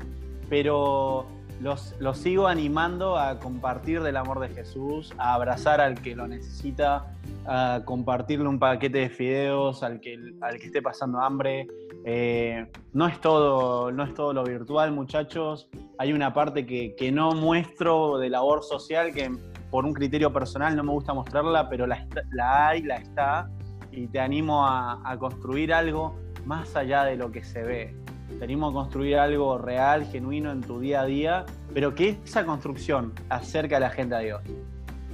pero 0.49 1.27
los, 1.65 1.95
los, 1.99 2.19
sigo 2.19 2.47
animando 2.47 3.17
a 3.17 3.39
compartir 3.39 4.03
del 4.03 4.19
amor 4.19 4.39
de 4.39 4.51
Jesús, 4.51 5.15
a 5.17 5.33
abrazar 5.33 5.81
al 5.81 5.95
que 5.95 6.15
lo 6.15 6.29
necesita, 6.29 7.07
a 7.47 7.81
compartirle 7.87 8.47
un 8.47 8.59
paquete 8.59 8.99
de 8.99 9.09
fideos 9.09 9.83
al 9.83 9.99
que, 9.99 10.19
al 10.43 10.59
que 10.59 10.67
esté 10.67 10.83
pasando 10.83 11.21
hambre. 11.21 11.67
Eh, 12.05 12.71
no, 12.93 13.09
es 13.09 13.19
todo, 13.19 13.91
no 13.91 14.05
es 14.05 14.13
todo 14.13 14.35
lo 14.35 14.45
virtual, 14.45 14.93
muchachos. 14.93 15.67
Hay 15.97 16.13
una 16.13 16.35
parte 16.35 16.67
que, 16.67 16.95
que, 16.97 17.11
no 17.11 17.33
muestro 17.33 18.19
de 18.19 18.29
labor 18.29 18.63
social 18.63 19.15
que 19.15 19.33
por 19.71 19.87
un 19.87 19.95
criterio 19.95 20.31
personal 20.35 20.77
no 20.77 20.85
me 20.85 20.93
gusta 20.93 21.15
mostrarla, 21.15 21.71
pero 21.71 21.87
la, 21.87 22.07
la 22.33 22.69
hay, 22.69 22.83
la 22.83 22.97
está. 22.97 23.51
Y 23.91 24.09
te 24.09 24.21
animo 24.21 24.67
a, 24.67 25.01
a 25.03 25.19
construir 25.19 25.73
algo 25.73 26.15
más 26.45 26.77
allá 26.77 27.05
de 27.05 27.17
lo 27.17 27.33
que 27.33 27.43
se 27.43 27.63
ve 27.63 28.04
Tenemos 28.39 28.71
a 28.71 28.75
construir 28.75 29.17
algo 29.19 29.59
real, 29.59 30.07
genuino 30.07 30.51
en 30.51 30.61
tu 30.61 30.81
día 30.81 31.03
a 31.03 31.05
día, 31.05 31.47
pero 31.73 31.95
que 31.95 32.19
esa 32.25 32.45
construcción 32.45 33.13
acerque 33.29 33.77
a 33.77 33.81
la 33.81 33.91
gente 33.91 34.15
a 34.15 34.19
Dios. 34.19 34.43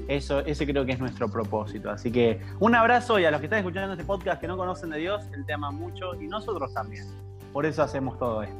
Eso, 0.08 0.40
ese 0.40 0.66
creo 0.66 0.84
que 0.84 0.92
es 0.92 0.98
nuestro 0.98 1.28
propósito. 1.28 1.90
Así 1.90 2.10
que 2.10 2.40
un 2.58 2.74
abrazo 2.74 3.18
y 3.18 3.24
a 3.24 3.30
los 3.30 3.40
que 3.40 3.46
están 3.46 3.60
escuchando 3.60 3.92
este 3.92 4.04
podcast 4.04 4.40
que 4.40 4.48
no 4.48 4.56
conocen 4.56 4.90
de 4.90 4.98
Dios, 4.98 5.24
Él 5.32 5.44
te 5.46 5.52
ama 5.52 5.70
mucho 5.70 6.14
y 6.20 6.26
nosotros 6.26 6.72
también. 6.74 7.06
Por 7.52 7.66
eso 7.66 7.82
hacemos 7.82 8.18
todo 8.18 8.42
esto. 8.42 8.56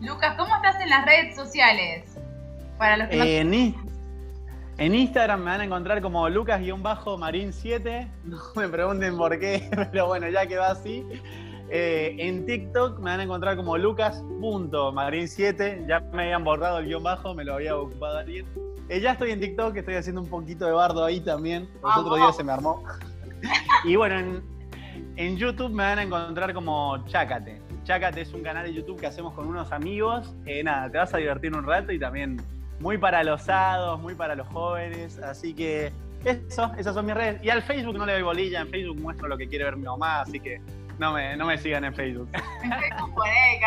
Lucas, 0.00 0.34
¿cómo 0.36 0.54
estás 0.56 0.80
en 0.80 0.90
las 0.90 1.04
redes 1.04 1.34
sociales? 1.36 2.18
Para 2.78 2.96
los 2.96 3.08
que 3.08 3.40
en, 3.40 3.74
en 4.78 4.94
Instagram 4.94 5.40
me 5.40 5.50
van 5.50 5.60
a 5.60 5.64
encontrar 5.64 6.00
como 6.02 6.28
Lucas-Marín7. 6.28 8.08
No 8.24 8.38
me 8.56 8.68
pregunten 8.68 9.16
por 9.16 9.38
qué, 9.38 9.68
pero 9.92 10.06
bueno, 10.06 10.28
ya 10.28 10.46
quedó 10.46 10.64
así. 10.64 11.04
Eh, 11.70 12.16
en 12.18 12.44
TikTok 12.46 12.98
me 12.98 13.10
van 13.10 13.20
a 13.20 13.24
encontrar 13.24 13.56
como 13.56 13.76
lucas.marin7. 13.78 15.86
Ya 15.88 16.00
me 16.12 16.24
habían 16.24 16.44
borrado 16.44 16.78
el 16.78 16.86
guion 16.86 17.02
bajo, 17.02 17.34
me 17.34 17.44
lo 17.44 17.54
había 17.54 17.76
ocupado 17.76 18.18
alguien. 18.18 18.46
Eh, 18.88 19.00
ya 19.00 19.12
estoy 19.12 19.30
en 19.30 19.40
TikTok, 19.40 19.76
estoy 19.76 19.94
haciendo 19.94 20.20
un 20.20 20.28
poquito 20.28 20.66
de 20.66 20.72
bardo 20.72 21.04
ahí 21.04 21.20
también. 21.20 21.68
Los 21.82 21.96
otros 21.96 22.18
días 22.18 22.36
se 22.36 22.44
me 22.44 22.52
armó. 22.52 22.82
y 23.84 23.96
bueno, 23.96 24.42
en, 25.16 25.36
YouTube 25.36 25.70
me 25.70 25.84
van 25.84 25.98
a 25.98 26.02
encontrar 26.02 26.52
como 26.52 27.04
Chácate. 27.06 27.62
Chácate 27.84 28.22
es 28.22 28.32
un 28.32 28.42
canal 28.42 28.66
de 28.66 28.74
YouTube 28.74 29.00
que 29.00 29.06
hacemos 29.06 29.32
con 29.34 29.46
unos 29.46 29.72
amigos. 29.72 30.34
Eh, 30.46 30.62
nada, 30.62 30.90
te 30.90 30.98
vas 30.98 31.14
a 31.14 31.18
divertir 31.18 31.54
un 31.54 31.64
rato 31.64 31.92
y 31.92 31.98
también 31.98 32.40
muy 32.80 32.98
para 32.98 33.24
los 33.24 33.42
sados, 33.42 34.00
muy 34.00 34.14
para 34.14 34.34
los 34.34 34.46
jóvenes. 34.48 35.18
Así 35.18 35.54
que 35.54 35.92
eso, 36.24 36.70
esas 36.76 36.94
son 36.94 37.06
mis 37.06 37.14
redes. 37.14 37.42
Y 37.42 37.48
al 37.48 37.62
Facebook 37.62 37.96
no 37.96 38.04
le 38.04 38.14
doy 38.14 38.22
bolilla, 38.22 38.60
en 38.60 38.68
Facebook 38.68 39.00
muestro 39.00 39.28
lo 39.28 39.38
que 39.38 39.48
quiere 39.48 39.64
ver 39.64 39.76
mi 39.76 39.84
mamá, 39.84 40.20
así 40.20 40.40
que 40.40 40.60
no 40.98 41.12
me, 41.12 41.36
no 41.36 41.46
me 41.46 41.58
sigan 41.58 41.84
en 41.84 41.94
Facebook. 41.94 42.28
En 42.34 42.70
Facebook 42.72 43.14
por 43.14 43.26
ahí, 43.26 43.60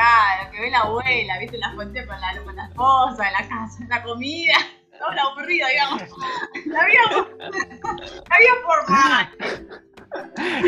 lo 0.43 0.51
que 0.51 0.61
ve 0.61 0.71
la 0.71 0.79
abuela, 0.79 1.39
viste 1.39 1.57
la 1.57 1.71
fuente 1.73 2.05
con 2.05 2.19
la, 2.19 2.43
con 2.43 2.55
la 2.55 2.65
esposa, 2.65 3.31
la 3.31 3.47
casa, 3.47 3.85
la 3.89 4.03
comida, 4.03 4.55
todo 4.97 5.11
lo 5.13 5.21
aburrido, 5.21 5.67
digamos. 5.67 6.03
La 6.65 6.85
vida, 6.85 7.01
la 8.29 8.37
vida 8.37 8.51
formal. 8.65 9.29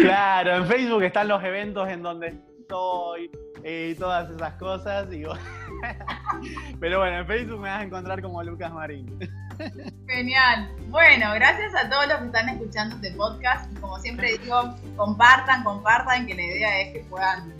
Claro, 0.01 0.55
en 0.57 0.67
Facebook 0.67 1.03
están 1.03 1.27
los 1.27 1.43
eventos 1.43 1.87
en 1.89 2.03
donde 2.03 2.27
estoy 2.59 3.31
y 3.63 3.95
todas 3.95 4.29
esas 4.29 4.53
cosas. 4.53 5.07
Pero 6.79 6.99
bueno, 6.99 7.19
en 7.19 7.27
Facebook 7.27 7.59
me 7.59 7.69
vas 7.69 7.81
a 7.81 7.83
encontrar 7.83 8.21
como 8.21 8.43
Lucas 8.43 8.71
Marín. 8.73 9.19
Genial. 10.07 10.69
Bueno, 10.87 11.33
gracias 11.33 11.73
a 11.75 11.89
todos 11.89 12.07
los 12.07 12.17
que 12.19 12.25
están 12.27 12.49
escuchando 12.49 12.95
este 12.95 13.11
podcast. 13.11 13.71
Como 13.79 13.99
siempre 13.99 14.37
digo, 14.37 14.75
compartan, 14.95 15.63
compartan, 15.63 16.25
que 16.25 16.35
la 16.35 16.43
idea 16.43 16.81
es 16.81 16.93
que 16.93 16.99
puedan 17.09 17.53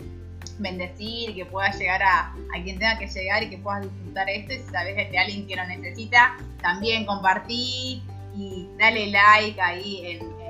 bendecir, 0.58 1.34
que 1.34 1.44
pueda 1.46 1.70
llegar 1.72 2.02
a, 2.02 2.34
quien 2.52 2.78
tenga 2.78 2.98
que 2.98 3.06
llegar 3.06 3.42
y 3.42 3.50
que 3.50 3.58
puedas 3.58 3.82
disfrutar 3.82 4.28
esto. 4.30 4.54
Y 4.54 4.58
si 4.58 4.70
sabes 4.70 4.96
de 4.96 5.18
alguien 5.18 5.46
que 5.46 5.56
lo 5.56 5.66
necesita, 5.66 6.36
también 6.62 7.06
compartí 7.06 8.02
y 8.34 8.68
dale 8.78 9.10
like 9.10 9.60
ahí 9.60 10.18
en, 10.18 10.40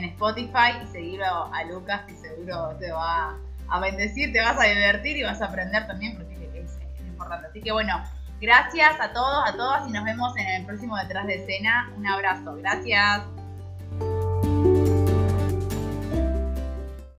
Spotify 0.00 0.72
y 0.82 0.86
seguirlo 0.86 1.52
a 1.52 1.62
Lucas, 1.64 2.02
que 2.06 2.16
seguro 2.16 2.74
te 2.78 2.90
va 2.90 3.32
a 3.32 3.49
a 3.70 3.80
bendecir, 3.80 4.32
te 4.32 4.40
vas 4.40 4.58
a 4.58 4.64
divertir 4.64 5.16
y 5.16 5.22
vas 5.22 5.40
a 5.40 5.46
aprender 5.46 5.86
también 5.86 6.16
porque 6.16 6.50
es, 6.54 6.78
importante. 7.06 7.46
Así 7.48 7.60
que 7.62 7.72
bueno, 7.72 8.02
gracias 8.40 9.00
a 9.00 9.12
todos, 9.12 9.48
a 9.48 9.56
todas 9.56 9.88
y 9.88 9.92
nos 9.92 10.04
vemos 10.04 10.36
en 10.36 10.46
el 10.46 10.66
próximo 10.66 10.96
Detrás 10.96 11.26
de 11.26 11.36
Escena. 11.36 11.90
Un 11.96 12.06
abrazo, 12.06 12.56
gracias. 12.56 13.39